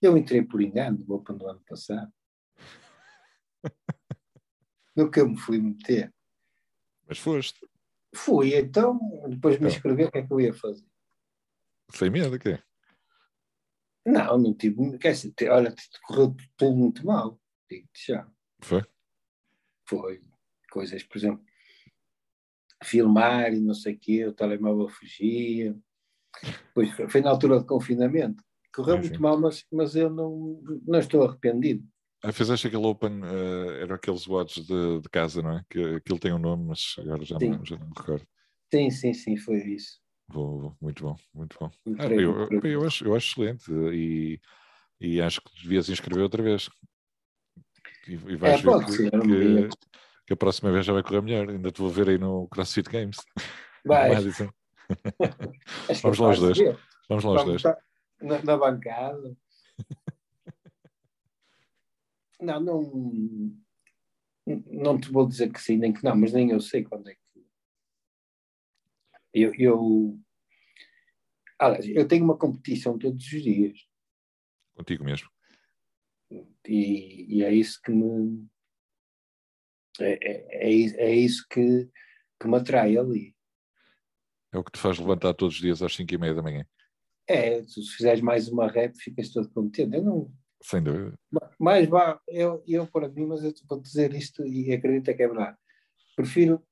Eu 0.00 0.16
entrei 0.16 0.42
por 0.42 0.62
engano 0.62 1.04
no 1.06 1.14
Open 1.14 1.36
do 1.36 1.48
ano 1.48 1.62
passado. 1.66 2.12
no 4.96 5.10
que 5.10 5.20
eu 5.20 5.28
me 5.28 5.38
fui 5.38 5.58
meter. 5.58 6.12
Mas 7.06 7.18
foste. 7.18 7.66
Fui, 8.14 8.54
então, 8.54 8.98
depois 9.28 9.58
me 9.58 9.66
então. 9.66 9.76
inscrever, 9.76 10.08
o 10.08 10.12
que 10.12 10.18
é 10.18 10.26
que 10.26 10.32
eu 10.32 10.40
ia 10.40 10.54
fazer? 10.54 10.86
Sem 11.90 12.10
medo, 12.10 12.36
o 12.36 12.38
quê? 12.38 12.62
Não, 14.06 14.38
não 14.38 14.54
tive. 14.54 14.98
Quer 14.98 15.12
dizer, 15.12 15.34
olha, 15.50 15.74
correu 16.06 16.36
tudo 16.56 16.76
muito 16.76 17.04
mal, 17.04 17.40
digo-te 17.68 18.12
já. 18.12 18.30
Foi? 18.60 18.84
Foi. 19.88 20.22
Coisas, 20.70 21.02
por 21.02 21.18
exemplo, 21.18 21.44
filmar 22.82 23.52
e 23.52 23.60
não 23.60 23.74
sei 23.74 23.94
o 23.94 23.98
quê, 23.98 24.26
o 24.26 24.32
telemóvel 24.32 24.88
fugia, 24.88 25.76
Pois 26.74 26.90
foi 26.90 27.20
na 27.20 27.30
altura 27.30 27.60
de 27.60 27.66
confinamento. 27.66 28.42
Correu 28.74 28.98
muito 28.98 29.22
mal, 29.22 29.38
mas, 29.38 29.64
mas 29.72 29.94
eu 29.94 30.10
não, 30.10 30.60
não 30.86 30.98
estou 30.98 31.22
arrependido. 31.22 31.86
Ah, 32.22 32.32
fizeste 32.32 32.66
aquele 32.66 32.86
Open, 32.86 33.20
uh, 33.20 33.70
eram 33.80 33.94
aqueles 33.94 34.26
watts 34.26 34.64
de, 34.66 35.00
de, 35.00 35.08
casa, 35.10 35.42
não 35.42 35.58
é? 35.58 35.64
Que 35.68 35.96
aquilo 35.96 36.18
tem 36.18 36.32
um 36.32 36.38
nome, 36.38 36.64
mas 36.68 36.96
agora 36.98 37.22
já, 37.22 37.38
me, 37.38 37.60
já 37.64 37.76
não 37.76 37.86
me 37.86 37.92
recordo. 37.94 38.26
Sim, 38.72 38.90
sim, 38.90 39.12
sim, 39.12 39.36
foi 39.36 39.58
isso. 39.58 40.00
Muito 40.80 41.04
bom, 41.04 41.16
muito 41.34 41.56
bom. 41.60 41.70
Ah, 41.98 42.06
eu, 42.06 42.48
eu, 42.50 42.60
eu, 42.62 42.84
acho, 42.86 43.04
eu 43.04 43.14
acho 43.14 43.42
excelente 43.42 43.70
e, 43.92 44.40
e 44.98 45.20
acho 45.20 45.42
que 45.42 45.62
devias 45.62 45.88
inscrever 45.90 46.22
outra 46.22 46.42
vez. 46.42 46.70
E, 48.08 48.14
e 48.14 48.36
vais 48.36 48.58
é, 48.58 48.62
ver 48.62 48.84
que, 48.84 48.92
ser, 48.92 49.10
que, 49.10 49.68
que, 50.26 50.32
a 50.32 50.36
próxima 50.36 50.72
vez 50.72 50.86
já 50.86 50.94
vai 50.94 51.02
correr 51.02 51.20
melhor. 51.20 51.50
Ainda 51.50 51.70
te 51.70 51.80
vou 51.80 51.90
ver 51.90 52.08
aí 52.08 52.18
no 52.18 52.48
CrossFit 52.48 52.90
Games. 52.90 53.18
Vai. 53.84 54.10
Vamos 56.02 56.18
lá 56.18 56.30
os 56.30 56.38
dois. 56.38 56.58
Vamos 57.08 57.24
lá 57.24 57.34
os 57.34 57.44
dois. 57.44 57.62
Na, 58.20 58.42
na 58.42 58.56
bancada. 58.56 59.36
não, 62.40 62.60
não. 62.60 63.64
Não 64.46 65.00
te 65.00 65.10
vou 65.10 65.26
dizer 65.26 65.50
que 65.50 65.60
sim, 65.60 65.78
nem 65.78 65.92
que 65.92 66.04
não, 66.04 66.14
mas 66.14 66.32
nem 66.32 66.50
eu 66.50 66.60
sei 66.60 66.84
quando 66.84 67.08
é 67.08 67.14
que. 67.14 67.20
Eu, 69.32 69.52
eu, 69.54 70.20
aliás, 71.58 71.88
eu 71.88 72.06
tenho 72.06 72.24
uma 72.24 72.36
competição 72.36 72.98
todos 72.98 73.24
os 73.24 73.42
dias. 73.42 73.88
Contigo 74.74 75.02
mesmo. 75.02 75.28
E, 76.66 77.38
e 77.38 77.42
é 77.42 77.52
isso 77.52 77.80
que 77.82 77.90
me. 77.90 78.46
É, 80.00 80.12
é, 80.12 80.68
é, 80.68 81.08
é 81.08 81.14
isso 81.14 81.46
que, 81.48 81.88
que 82.40 82.48
me 82.48 82.56
atrai 82.56 82.96
ali. 82.96 83.34
É 84.54 84.58
o 84.58 84.62
que 84.62 84.70
te 84.70 84.78
faz 84.78 84.98
levantar 85.00 85.34
todos 85.34 85.56
os 85.56 85.60
dias 85.60 85.82
às 85.82 85.96
5 85.96 86.14
e 86.14 86.18
meia 86.18 86.32
da 86.32 86.40
manhã. 86.42 86.64
É, 87.28 87.60
se 87.64 87.82
fizeres 87.88 88.20
mais 88.20 88.48
uma 88.48 88.68
rap, 88.68 88.96
ficas 88.96 89.30
todo 89.30 89.50
contente. 89.50 89.96
Eu 89.96 90.02
não. 90.02 90.32
Sem 90.62 90.80
dúvida. 90.80 91.18
Mas 91.58 91.88
vá, 91.88 92.20
eu, 92.28 92.62
eu 92.66 92.86
para 92.86 93.08
mim, 93.08 93.26
mas 93.26 93.42
eu 93.42 93.52
vou 93.68 93.80
dizer 93.80 94.14
isto 94.14 94.46
e 94.46 94.72
acredito 94.72 95.14
que 95.14 95.22
é 95.22 95.26
verdade. 95.26 95.56
Prefiro 96.14 96.62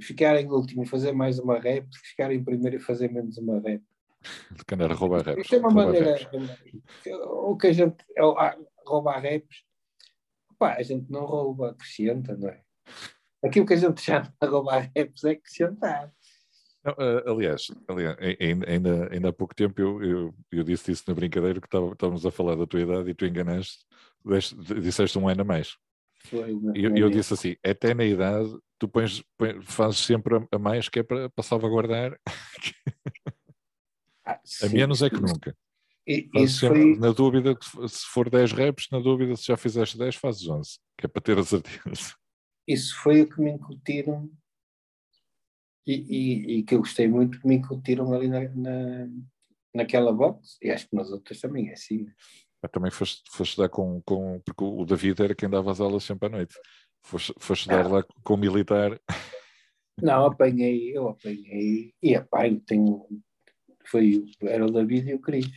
ficar 0.00 0.40
em 0.40 0.48
último 0.48 0.84
e 0.84 0.86
fazer 0.86 1.12
mais 1.12 1.40
uma 1.40 1.58
rap 1.58 1.84
do 1.84 1.90
que 1.90 2.08
ficar 2.08 2.32
em 2.32 2.42
primeiro 2.42 2.76
e 2.76 2.80
fazer 2.80 3.10
menos 3.10 3.36
uma 3.36 3.58
rap. 3.58 3.82
De 4.52 4.64
que 4.64 4.74
andar 4.74 4.92
a 4.92 4.94
roubar 4.94 5.24
raps. 5.24 5.42
Isto 5.42 5.56
é 5.56 5.58
uma 5.58 5.70
maneira. 5.70 6.16
O 7.26 7.56
que 7.56 7.66
a 7.66 7.72
gente. 7.72 7.96
Roubar 8.86 9.20
raps. 9.20 9.64
Pá, 10.56 10.74
a 10.74 10.82
gente 10.82 11.10
não 11.10 11.24
rouba, 11.24 11.70
acrescenta, 11.70 12.36
não 12.36 12.48
é? 12.48 12.62
Aquilo 13.44 13.66
que 13.66 13.74
a 13.74 13.76
gente 13.76 14.00
chama 14.00 14.32
de 14.40 14.48
roubar 14.48 14.92
raps 14.96 15.24
é 15.24 15.32
acrescentar. 15.32 16.14
Não, 16.84 16.92
uh, 16.94 17.30
aliás, 17.30 17.70
aliás 17.86 18.16
ainda, 18.66 19.08
ainda 19.12 19.28
há 19.28 19.32
pouco 19.32 19.54
tempo 19.54 19.80
eu, 19.80 20.02
eu, 20.02 20.34
eu 20.50 20.64
disse 20.64 20.90
isso 20.90 21.04
na 21.06 21.14
brincadeira 21.14 21.60
que 21.60 21.66
estávamos 21.66 22.26
a 22.26 22.30
falar 22.30 22.56
da 22.56 22.66
tua 22.66 22.80
idade 22.80 23.10
e 23.10 23.14
tu 23.14 23.24
enganaste, 23.24 23.84
disseste 24.80 25.16
um 25.18 25.28
ano 25.28 25.42
a 25.42 25.44
mais. 25.44 25.76
Foi, 26.24 26.50
e 26.74 26.84
eu, 26.84 26.96
eu, 26.96 27.10
disse 27.10 27.34
assim: 27.34 27.56
até 27.64 27.94
na 27.94 28.04
idade, 28.04 28.56
tu 28.78 28.88
pões, 28.88 29.22
pões, 29.36 29.64
fazes 29.64 29.98
sempre 29.98 30.46
a 30.50 30.58
mais 30.58 30.88
que 30.88 31.00
é 31.00 31.02
para, 31.02 31.30
para 31.30 31.44
salvaguardar. 31.44 32.18
Ah, 34.24 34.40
a 34.62 34.68
menos 34.68 35.02
é 35.02 35.10
que 35.10 35.20
nunca. 35.20 35.52
E, 36.06 36.28
foi... 36.46 36.96
Na 36.96 37.10
dúvida, 37.10 37.56
se 37.88 38.06
for 38.06 38.30
10 38.30 38.52
reps, 38.52 38.86
na 38.92 39.00
dúvida, 39.00 39.34
se 39.34 39.46
já 39.46 39.56
fizeste 39.56 39.98
10, 39.98 40.14
fazes 40.14 40.46
11, 40.48 40.78
que 40.96 41.06
é 41.06 41.08
para 41.08 41.20
ter 41.20 41.36
a 41.36 41.42
certeza. 41.42 42.14
Isso 42.64 42.96
foi 43.02 43.22
o 43.22 43.28
que 43.28 43.40
me 43.40 43.50
incutiram 43.50 44.30
e, 45.86 45.94
e, 45.94 46.58
e, 46.58 46.62
que 46.62 46.74
eu 46.74 46.78
gostei 46.78 47.08
muito 47.08 47.40
que 47.40 47.46
me 47.46 47.56
incutiram 47.56 48.12
ali 48.12 48.28
na, 48.28 48.40
na, 48.50 49.08
naquela 49.74 50.12
box, 50.12 50.56
e 50.62 50.70
acho 50.70 50.88
que 50.88 50.96
nas 50.96 51.10
outras 51.10 51.40
também 51.40 51.70
é 51.70 51.72
assim. 51.72 52.06
Eu 52.62 52.68
também 52.68 52.90
foste, 52.90 53.22
foste 53.30 53.56
dar 53.56 53.68
com, 53.68 54.00
com. 54.02 54.40
Porque 54.44 54.62
o 54.62 54.84
David 54.84 55.22
era 55.22 55.34
quem 55.34 55.50
dava 55.50 55.70
as 55.72 55.80
aulas 55.80 56.04
sempre 56.04 56.26
à 56.26 56.30
noite. 56.30 56.54
Foste, 57.02 57.34
foste 57.38 57.68
dar 57.68 57.84
ah. 57.84 57.88
lá 57.88 58.04
com 58.22 58.34
o 58.34 58.36
militar. 58.36 59.00
Não, 60.00 60.24
apanhei, 60.24 60.96
eu 60.96 61.08
apanhei, 61.08 61.92
e 62.02 62.14
apanho, 62.14 62.60
tenho. 62.60 63.06
Foi, 63.86 64.24
era 64.42 64.64
o 64.64 64.70
David 64.70 65.10
e 65.10 65.14
o 65.14 65.20
Cris. 65.20 65.50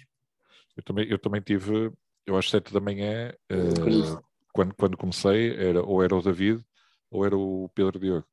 Eu 0.76 0.84
também, 0.84 1.07
eu 1.07 1.19
também 1.19 1.41
tive, 1.41 1.91
eu 2.26 2.36
às 2.36 2.49
sete 2.49 2.73
da 2.73 2.82
manhã, 2.82 3.34
uh, 3.51 4.21
quando, 4.51 4.76
quando 4.76 4.97
comecei, 4.97 5.55
era, 5.55 5.82
ou 5.82 6.03
era 6.03 6.15
o 6.15 6.21
David 6.21 6.65
ou 7.09 7.26
era 7.26 7.38
o 7.38 7.69
Pedro 7.73 7.99
Diogo 7.99 8.28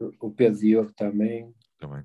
o 0.00 0.30
Pedro 0.30 0.60
Diogo 0.60 0.92
também. 0.92 1.54
Também. 1.78 2.04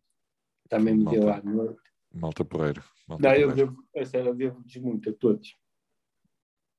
Também 0.70 0.96
me 0.96 1.06
deu 1.06 1.30
à 1.30 1.42
noite. 1.42 1.82
Malta 2.14 2.46
Porreiro. 2.46 2.84
Malta 3.08 3.28
Não, 3.28 3.36
eu 3.36 3.54
devo, 3.54 3.84
essa 3.96 4.18
era, 4.18 4.34
devo-lhes 4.34 4.76
muito 4.78 5.10
a 5.10 5.14
todos. 5.14 5.58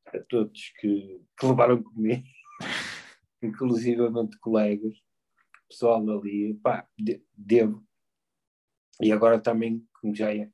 A 0.07 0.19
todos 0.21 0.73
que, 0.81 1.21
que 1.39 1.47
levaram 1.47 1.83
comigo, 1.83 2.27
inclusivamente 3.43 4.39
colegas, 4.39 4.95
pessoal 5.69 6.09
ali, 6.11 6.55
pá, 6.55 6.89
de, 6.99 7.23
devo. 7.37 7.85
E 9.01 9.13
agora 9.13 9.41
também, 9.41 9.87
como 10.01 10.15
já 10.15 10.35
é, 10.35 10.51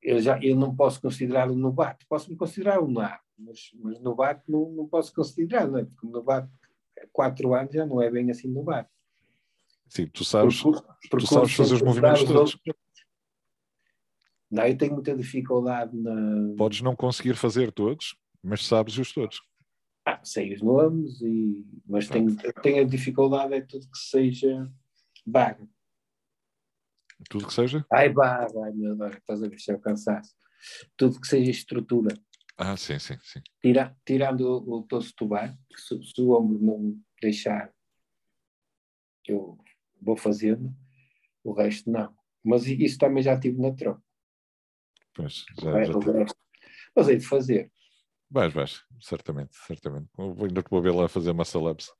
eu, 0.00 0.20
já, 0.20 0.38
eu 0.42 0.56
não 0.56 0.74
posso 0.74 1.00
considerá-lo 1.02 1.54
novato, 1.54 2.06
posso 2.08 2.30
me 2.30 2.36
considerar 2.36 2.80
um 2.80 2.88
novato, 2.88 3.24
mas, 3.36 3.70
mas 3.74 4.00
novato 4.00 4.50
não, 4.50 4.70
não 4.70 4.88
posso 4.88 5.12
considerar, 5.14 5.68
não 5.68 5.78
é? 5.78 5.84
Porque 5.84 6.06
novato 6.06 6.50
quatro 7.12 7.54
anos 7.54 7.72
já 7.72 7.86
não 7.86 8.00
é 8.00 8.10
bem 8.10 8.30
assim 8.30 8.48
no 8.48 8.62
bar. 8.62 8.88
Sim, 9.88 10.06
tu 10.06 10.24
sabes, 10.24 10.62
porque, 10.62 10.86
porque 11.10 11.26
tu 11.26 11.34
sabes 11.34 11.52
fazer 11.52 11.74
os 11.74 11.82
movimentos 11.82 12.24
todos. 12.24 12.58
Não, 14.50 14.66
eu 14.66 14.76
tenho 14.76 14.94
muita 14.94 15.16
dificuldade 15.16 15.96
na. 15.96 16.54
Podes 16.56 16.80
não 16.80 16.96
conseguir 16.96 17.34
fazer 17.34 17.72
todos, 17.72 18.16
mas 18.42 18.66
sabes-os 18.66 19.12
todos. 19.12 19.40
Ah, 20.04 20.20
sei 20.24 20.54
os 20.54 20.62
nomes, 20.62 21.20
e... 21.20 21.64
mas 21.86 22.08
tenho, 22.08 22.34
tenho 22.62 22.82
a 22.82 22.86
dificuldade 22.86 23.54
é 23.54 23.60
tudo 23.60 23.88
que 23.88 23.98
seja 23.98 24.68
bar. 25.26 25.60
Tudo 27.28 27.46
que 27.46 27.52
seja? 27.52 27.84
Ai, 27.92 28.08
bar, 28.08 28.48
ai 28.64 28.72
meu 28.72 28.96
Deus, 28.96 29.14
estás 29.16 29.42
a 29.42 29.48
ver 29.48 29.58
se 29.58 29.70
é 29.70 29.74
o 29.74 29.80
cansaço. 29.80 30.34
Tudo 30.96 31.20
que 31.20 31.26
seja 31.26 31.50
estrutura. 31.50 32.14
Ah, 32.62 32.76
sim, 32.76 32.98
sim, 32.98 33.16
sim. 33.22 33.40
Tira, 33.62 33.96
tirando 34.04 34.42
o, 34.42 34.80
o 34.80 34.82
tosso 34.82 35.14
tubar, 35.16 35.56
se, 35.74 35.98
se, 36.04 36.20
o 36.20 36.38
ombro 36.38 36.62
não 36.62 36.94
deixar, 37.18 37.72
eu 39.26 39.56
vou 39.98 40.14
fazendo, 40.14 40.70
o 41.42 41.54
resto 41.54 41.90
não. 41.90 42.14
Mas 42.44 42.66
isso 42.66 42.98
também 42.98 43.22
já 43.22 43.40
tive 43.40 43.58
na 43.58 43.72
troca. 43.72 44.02
Pois, 45.14 45.46
já, 45.58 45.84
já 45.84 45.94
Mas 46.94 47.08
hei 47.08 47.16
de 47.16 47.26
fazer. 47.26 47.72
Vais, 48.30 48.52
vais, 48.52 48.84
certamente, 49.00 49.56
certamente. 49.56 50.10
Vou, 50.14 50.44
ainda 50.44 50.62
te 50.62 50.68
vou 50.68 50.82
ver 50.82 50.92
lá 50.92 51.08
fazer 51.08 51.32
muscle 51.32 51.66
ups. 51.70 51.90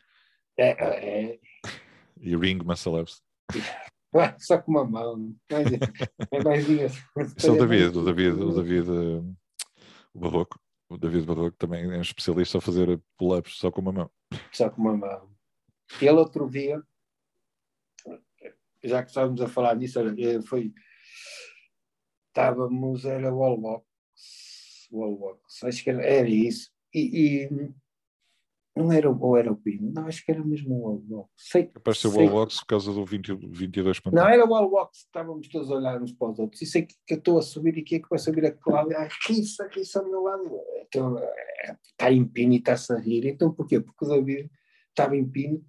É, 0.58 1.32
é. 1.32 1.40
E 2.20 2.36
ring 2.36 2.62
muscle 2.62 3.00
ups. 3.00 3.22
Só 4.40 4.60
com 4.60 4.72
uma 4.72 4.84
mão. 4.84 5.34
é 5.48 6.42
mais 6.44 6.68
isso. 6.68 7.02
É 7.42 7.50
o 7.50 7.56
David, 7.56 7.96
o 7.96 8.04
David, 8.04 8.42
o 8.42 8.52
David 8.52 8.90
eh, 8.90 9.39
o 10.14 10.20
Barroco, 10.20 10.60
o 10.88 10.98
David 10.98 11.26
Barroco 11.26 11.56
também 11.56 11.84
é 11.84 11.98
um 11.98 12.00
especialista 12.00 12.58
a 12.58 12.60
fazer 12.60 13.00
pull-ups 13.16 13.56
só 13.58 13.70
com 13.70 13.80
uma 13.80 13.92
mão. 13.92 14.10
Só 14.52 14.68
com 14.70 14.80
uma 14.82 14.96
mão. 14.96 15.30
Ele 16.00 16.10
outro 16.10 16.48
dia, 16.48 16.82
já 18.82 19.02
que 19.02 19.08
estávamos 19.08 19.40
a 19.40 19.48
falar 19.48 19.74
nisso, 19.76 19.98
eh, 20.00 20.40
foi. 20.42 20.72
Estávamos, 22.28 23.04
era 23.04 23.32
wall 23.34 23.60
walks, 24.92 25.64
acho 25.64 25.82
que 25.82 25.90
era, 25.90 26.04
era 26.04 26.28
isso. 26.28 26.70
E, 26.94 27.44
e 27.44 27.72
não 28.76 28.92
era, 28.92 29.10
ou 29.10 29.36
era 29.36 29.52
o 29.52 29.56
Pino, 29.56 29.92
não, 29.92 30.06
acho 30.06 30.24
que 30.24 30.30
era 30.30 30.44
mesmo 30.44 30.74
o 30.74 30.82
Wallbox. 30.82 31.30
Sei, 31.36 31.64
de 31.64 31.94
ser 31.94 32.06
o 32.06 32.12
Wallbox 32.12 32.60
por 32.60 32.66
causa 32.66 32.92
do 32.92 33.04
20, 33.04 33.34
22. 33.34 34.00
Não, 34.12 34.28
era 34.28 34.44
o 34.44 34.48
Wallbox, 34.48 34.98
estávamos 34.98 35.48
todos 35.48 35.70
a 35.70 35.74
olhar 35.74 36.00
uns 36.00 36.12
para 36.12 36.30
os 36.30 36.38
outros. 36.38 36.62
E 36.62 36.66
sei 36.66 36.82
que, 36.82 36.94
que 37.06 37.14
eu 37.14 37.18
estou 37.18 37.38
a 37.38 37.42
subir 37.42 37.76
e 37.76 37.82
que 37.82 37.96
é 37.96 37.98
que 37.98 38.08
vai 38.08 38.18
subir 38.18 38.46
aquele 38.46 38.76
lado. 38.76 38.92
Ah, 38.92 39.08
que 39.26 39.32
isso, 39.32 39.68
que 39.68 39.80
isso 39.80 39.98
ao 39.98 40.08
meu 40.08 40.22
lado. 40.22 40.48
Então, 40.86 41.16
está 41.84 42.12
em 42.12 42.24
pino 42.24 42.52
e 42.52 42.58
está-se 42.58 42.92
a 42.92 42.96
rir. 42.96 43.26
Então 43.26 43.52
porquê? 43.52 43.80
Porque 43.80 44.04
o 44.04 44.08
David 44.08 44.50
estava 44.88 45.16
em 45.16 45.28
pino 45.28 45.64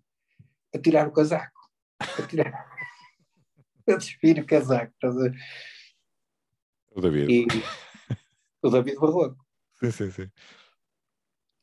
a 0.74 0.78
tirar 0.78 1.08
o 1.08 1.12
casaco. 1.12 1.60
A 2.00 2.28
tirar. 2.28 2.52
a 3.90 3.96
despir 3.96 4.40
o 4.40 4.46
casaco. 4.46 4.94
O 6.92 7.02
David. 7.02 7.32
E... 7.32 7.48
o 8.62 8.70
David 8.70 8.98
Barroco. 8.98 9.44
Sim, 9.80 9.92
sim, 9.92 10.12
sim 10.12 10.32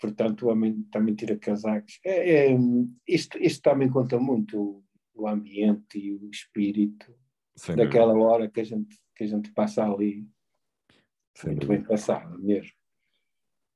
portanto 0.00 0.46
o 0.46 0.48
homem 0.50 0.82
também 0.90 1.14
tira 1.14 1.36
casacos. 1.36 1.98
É, 2.04 2.50
é, 2.52 2.58
isto, 3.06 3.38
isto 3.38 3.62
também 3.62 3.90
conta 3.90 4.18
muito 4.18 4.60
o, 4.60 4.84
o 5.14 5.28
ambiente 5.28 5.98
e 5.98 6.12
o 6.14 6.30
espírito 6.30 7.14
Sem 7.56 7.76
daquela 7.76 8.12
dúvida. 8.12 8.26
hora 8.26 8.50
que 8.50 8.60
a, 8.60 8.64
gente, 8.64 8.96
que 9.14 9.24
a 9.24 9.26
gente 9.26 9.52
passa 9.52 9.84
ali. 9.84 10.26
Sem 11.36 11.50
muito 11.50 11.66
dúvida. 11.66 11.80
bem 11.80 11.88
passado 11.88 12.38
mesmo. 12.38 12.72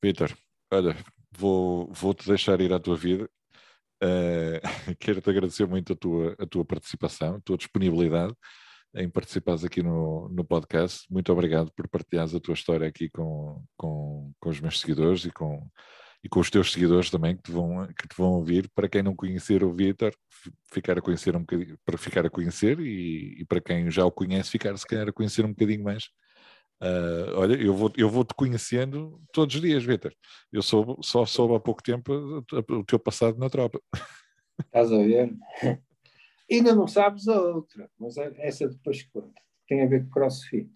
Peter, 0.00 0.36
olha, 0.72 0.96
vou, 1.30 1.92
vou-te 1.92 2.26
deixar 2.26 2.60
ir 2.60 2.72
à 2.72 2.80
tua 2.80 2.96
vida. 2.96 3.30
Uh, 4.02 4.58
Quero-te 4.98 5.30
agradecer 5.30 5.66
muito 5.66 5.92
a 5.92 5.96
tua, 5.96 6.34
a 6.38 6.46
tua 6.46 6.64
participação, 6.64 7.36
a 7.36 7.40
tua 7.40 7.56
disponibilidade. 7.56 8.34
em 8.94 9.08
participares 9.08 9.64
aqui 9.64 9.82
no, 9.82 10.28
no 10.28 10.44
podcast. 10.44 11.06
Muito 11.10 11.32
obrigado 11.32 11.72
por 11.72 11.88
partilhares 11.88 12.34
a 12.34 12.40
tua 12.40 12.54
história 12.54 12.86
aqui 12.88 13.08
com, 13.08 13.64
com, 13.76 14.32
com 14.40 14.50
os 14.50 14.60
meus 14.60 14.80
seguidores 14.80 15.24
e 15.24 15.30
com, 15.30 15.68
e 16.24 16.28
com 16.28 16.40
os 16.40 16.50
teus 16.50 16.72
seguidores 16.72 17.10
também 17.10 17.36
que 17.36 17.42
te 17.42 17.52
vão, 17.52 17.86
que 17.88 18.08
te 18.08 18.16
vão 18.16 18.32
ouvir. 18.32 18.70
Para 18.74 18.88
quem 18.88 19.02
não 19.02 19.14
conhecer 19.14 19.64
o 19.64 19.72
Vitor, 19.72 20.14
ficar 20.72 20.98
a 20.98 21.02
conhecer 21.02 21.34
um 21.34 21.40
bocadinho, 21.40 21.78
para 21.84 21.98
ficar 21.98 22.24
a 22.24 22.30
conhecer 22.30 22.78
e, 22.78 23.40
e, 23.40 23.44
para 23.44 23.60
quem 23.60 23.90
já 23.90 24.04
o 24.04 24.12
conhece, 24.12 24.50
ficar 24.50 24.76
se 24.76 24.86
calhar 24.86 25.08
a 25.08 25.12
conhecer 25.12 25.44
um 25.44 25.50
bocadinho 25.50 25.82
mais. 25.82 26.04
Uh, 26.80 27.36
olha, 27.36 27.54
eu 27.54 27.74
vou, 27.74 27.92
eu 27.96 28.08
vou 28.08 28.24
te 28.24 28.34
conhecendo 28.34 29.20
todos 29.32 29.54
os 29.54 29.60
dias, 29.60 29.84
Vitor. 29.84 30.12
Eu 30.52 30.62
soube, 30.62 30.96
só 31.04 31.24
soube 31.24 31.54
há 31.54 31.60
pouco 31.60 31.82
tempo 31.82 32.44
o 32.70 32.84
teu 32.84 32.98
passado 32.98 33.38
na 33.38 33.48
tropa. 33.48 33.80
Estás 34.66 34.92
a 34.92 34.98
ver? 34.98 35.36
Ainda 36.50 36.74
não 36.74 36.86
sabes 36.86 37.28
a 37.28 37.40
outra, 37.40 37.88
mas 37.98 38.16
essa 38.16 38.68
depois 38.68 39.02
conta. 39.04 39.40
Tem 39.66 39.82
a 39.82 39.86
ver 39.86 40.04
com 40.04 40.10
crossfit. 40.10 40.70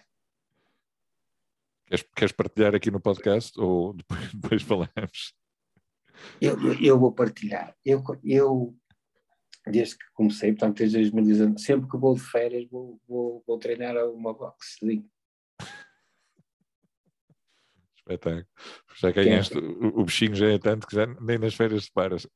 Queres, 1.86 2.04
queres 2.16 2.32
partilhar 2.32 2.74
aqui 2.74 2.90
no 2.90 3.00
podcast 3.00 3.58
ou 3.60 3.94
depois, 3.94 4.34
depois 4.34 4.62
falamos? 4.62 5.34
Eu, 6.40 6.74
eu, 6.82 6.98
vou 6.98 7.12
partilhar. 7.12 7.76
Eu, 7.84 8.02
eu, 8.24 8.74
desde 9.66 9.96
que 9.96 10.04
comecei, 10.14 10.50
portanto, 10.52 10.78
desde 10.78 10.98
2019, 10.98 11.58
sempre 11.58 11.88
que 11.88 11.96
vou 11.96 12.14
de 12.14 12.22
férias, 12.22 12.68
vou, 12.68 13.00
vou, 13.06 13.44
vou 13.46 13.58
treinar 13.58 13.96
uma 14.08 14.34
boxe. 14.34 15.04
Espetáculo. 17.96 18.46
Já 18.96 19.10
ganhaste, 19.10 19.58
o, 19.58 20.00
o 20.00 20.04
bichinho 20.04 20.34
já 20.34 20.48
é 20.48 20.58
tanto 20.58 20.86
que 20.86 20.96
já 20.96 21.06
nem 21.20 21.38
nas 21.38 21.54
férias 21.54 21.84
te 21.84 21.92
paras. 21.92 22.26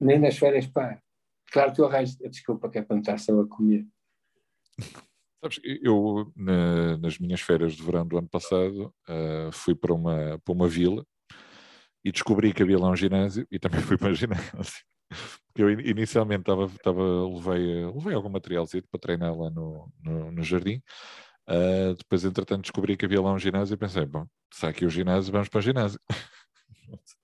Nem 0.00 0.18
nas 0.18 0.36
férias 0.36 0.66
para. 0.66 1.02
Claro 1.50 1.72
que 1.72 1.80
eu 1.80 1.86
arranjo 1.86 2.16
desculpa 2.28 2.70
que 2.70 2.78
é 2.78 2.82
para 2.82 2.94
não 2.94 3.00
estar 3.00 3.18
só 3.18 3.40
a 3.40 3.48
comer. 3.48 3.86
Sabes, 5.42 5.58
eu 5.82 6.30
na, 6.36 6.98
nas 6.98 7.18
minhas 7.18 7.40
férias 7.40 7.72
de 7.72 7.82
verão 7.82 8.06
do 8.06 8.18
ano 8.18 8.28
passado 8.28 8.94
uh, 9.08 9.50
fui 9.52 9.74
para 9.74 9.94
uma, 9.94 10.38
para 10.44 10.52
uma 10.52 10.68
vila 10.68 11.04
e 12.04 12.12
descobri 12.12 12.52
que 12.52 12.62
havia 12.62 12.78
lá 12.78 12.90
um 12.90 12.96
ginásio 12.96 13.46
e 13.50 13.58
também 13.58 13.80
fui 13.82 13.96
para 13.96 14.10
o 14.10 14.14
ginásio. 14.14 14.84
Porque 15.46 15.62
eu 15.62 15.70
inicialmente 15.70 16.42
estava, 16.42 16.66
estava, 16.66 17.26
levei, 17.26 17.86
levei 17.86 18.14
algum 18.14 18.28
materialzinho 18.28 18.84
para 18.90 19.00
treinar 19.00 19.36
lá 19.36 19.50
no, 19.50 19.90
no, 20.02 20.30
no 20.30 20.42
jardim. 20.42 20.82
Uh, 21.48 21.94
depois, 21.96 22.24
entretanto, 22.24 22.62
descobri 22.62 22.96
que 22.96 23.06
havia 23.06 23.20
lá 23.20 23.32
um 23.32 23.38
ginásio 23.38 23.74
e 23.74 23.78
pensei, 23.78 24.06
bom, 24.06 24.26
se 24.52 24.66
há 24.66 24.68
aqui 24.68 24.84
o 24.84 24.90
ginásio, 24.90 25.32
vamos 25.32 25.48
para 25.48 25.58
o 25.58 25.62
ginásio. 25.62 25.98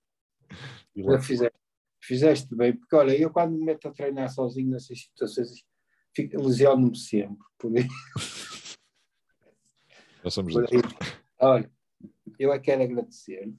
Já 0.95 1.19
fizeste, 1.21 1.59
fizeste 2.01 2.55
bem, 2.55 2.75
porque 2.75 2.95
olha, 2.95 3.15
eu 3.15 3.29
quando 3.29 3.51
me 3.51 3.63
meto 3.63 3.87
a 3.87 3.91
treinar 3.91 4.29
sozinho 4.29 4.71
nessas 4.71 4.99
situações 4.99 5.63
lesiono-me 6.23 6.97
sempre. 6.97 7.45
Por 7.57 7.75
aí. 7.75 7.87
Nós 10.23 10.33
somos 10.33 10.53
por 10.53 10.63
aí. 10.63 10.81
Olha, 11.39 11.71
eu 12.39 12.51
é 12.51 12.59
quero 12.59 12.83
agradecer 12.83 13.53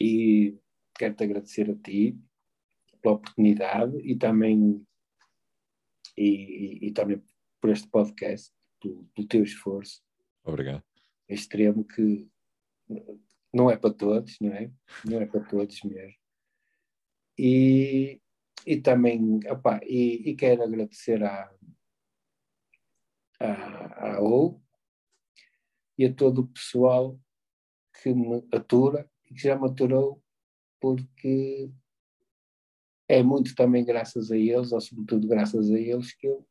e 0.00 0.56
quero-te 0.94 1.24
agradecer 1.24 1.70
a 1.70 1.74
ti 1.74 2.18
pela 3.02 3.14
oportunidade 3.14 3.96
e 3.98 4.16
também 4.16 4.86
e, 6.16 6.24
e, 6.24 6.88
e 6.88 6.92
também 6.92 7.22
por 7.60 7.70
este 7.70 7.88
podcast, 7.88 8.52
pelo, 8.80 9.04
pelo 9.14 9.28
teu 9.28 9.42
esforço. 9.42 10.02
Obrigado. 10.44 10.82
Extremo 11.28 11.84
que 11.84 12.28
não 13.52 13.70
é 13.70 13.76
para 13.76 13.92
todos, 13.92 14.38
não 14.40 14.52
é? 14.52 14.70
Não 15.04 15.20
é 15.20 15.26
para 15.26 15.40
todos 15.40 15.82
mesmo. 15.82 16.16
E, 17.38 18.20
e 18.66 18.80
também, 18.80 19.38
opa, 19.48 19.80
e, 19.84 20.30
e 20.30 20.34
quero 20.34 20.64
agradecer 20.64 21.22
à, 21.22 21.54
à, 23.38 24.16
à 24.16 24.20
OU 24.20 24.60
e 25.96 26.06
a 26.06 26.12
todo 26.12 26.40
o 26.40 26.48
pessoal 26.48 27.18
que 28.02 28.12
me 28.12 28.44
atura 28.52 29.08
e 29.30 29.34
que 29.34 29.40
já 29.40 29.56
me 29.56 29.68
aturou, 29.68 30.20
porque 30.80 31.70
é 33.08 33.22
muito 33.22 33.54
também 33.54 33.84
graças 33.84 34.32
a 34.32 34.36
eles, 34.36 34.72
ou 34.72 34.80
sobretudo 34.80 35.28
graças 35.28 35.70
a 35.70 35.78
eles, 35.78 36.12
que 36.12 36.26
eu 36.26 36.46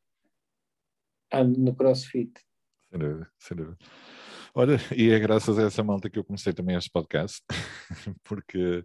ando 1.30 1.60
no 1.60 1.76
CrossFit. 1.76 2.32
Sem 2.90 2.98
dúvida, 2.98 3.30
sem 3.38 3.56
dúvida. 3.56 3.78
Olha, 4.54 4.76
e 4.96 5.10
é 5.10 5.18
graças 5.18 5.58
a 5.58 5.64
essa 5.64 5.84
malta 5.84 6.08
que 6.08 6.18
eu 6.18 6.24
comecei 6.24 6.54
também 6.54 6.76
este 6.76 6.90
podcast, 6.90 7.44
porque 8.24 8.82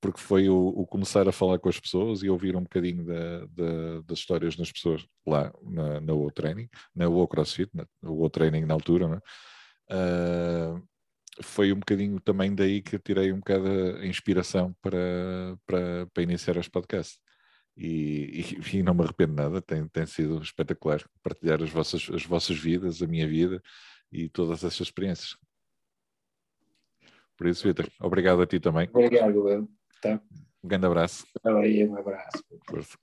porque 0.00 0.20
foi 0.20 0.48
o, 0.48 0.68
o, 0.68 0.86
começar 0.86 1.28
a 1.28 1.32
falar 1.32 1.58
com 1.58 1.68
as 1.68 1.78
pessoas 1.78 2.22
e 2.22 2.30
ouvir 2.30 2.56
um 2.56 2.62
bocadinho 2.62 3.04
da, 3.04 3.46
da, 3.46 4.00
das 4.06 4.18
histórias 4.18 4.56
das 4.56 4.72
pessoas 4.72 5.06
lá 5.26 5.52
na, 5.62 6.00
na 6.00 6.14
O 6.14 6.30
Training, 6.30 6.68
na 6.94 7.08
O 7.08 7.28
CrossFit, 7.28 7.70
na, 7.74 7.86
o 8.02 8.28
Training 8.30 8.64
na 8.64 8.74
altura, 8.74 9.22
uh, 9.90 10.82
foi 11.42 11.72
um 11.72 11.78
bocadinho 11.78 12.18
também 12.20 12.54
daí 12.54 12.82
que 12.82 12.98
tirei 12.98 13.32
um 13.32 13.38
bocado 13.38 13.68
a 13.68 14.06
inspiração 14.06 14.74
para, 14.80 15.56
para, 15.66 16.06
para 16.12 16.22
iniciar 16.22 16.56
este 16.56 16.70
podcast. 16.70 17.18
E, 17.76 18.42
e, 18.72 18.76
e, 18.76 18.82
não 18.82 18.94
me 18.94 19.04
arrependo 19.04 19.34
nada, 19.34 19.62
tem, 19.62 19.86
tem 19.88 20.04
sido 20.04 20.42
espetacular 20.42 21.02
partilhar 21.22 21.62
as 21.62 21.70
vossas, 21.70 22.10
as 22.12 22.24
vossas 22.24 22.58
vidas, 22.58 23.00
a 23.00 23.06
minha 23.06 23.26
vida 23.28 23.62
e 24.12 24.28
todas 24.28 24.64
essas 24.64 24.80
experiências. 24.80 25.36
Por 27.36 27.46
isso, 27.46 27.66
Vitor, 27.66 27.88
obrigado 28.00 28.42
a 28.42 28.46
ti 28.46 28.60
também. 28.60 28.88
Obrigado, 28.92 29.48
eu. 29.48 29.79
Tá. 30.00 30.20
Um 30.62 30.68
grande 30.68 30.86
abraço. 30.86 31.26
Aí, 31.44 31.86
um 31.86 31.96
abraço. 31.96 32.42
Força. 32.68 32.98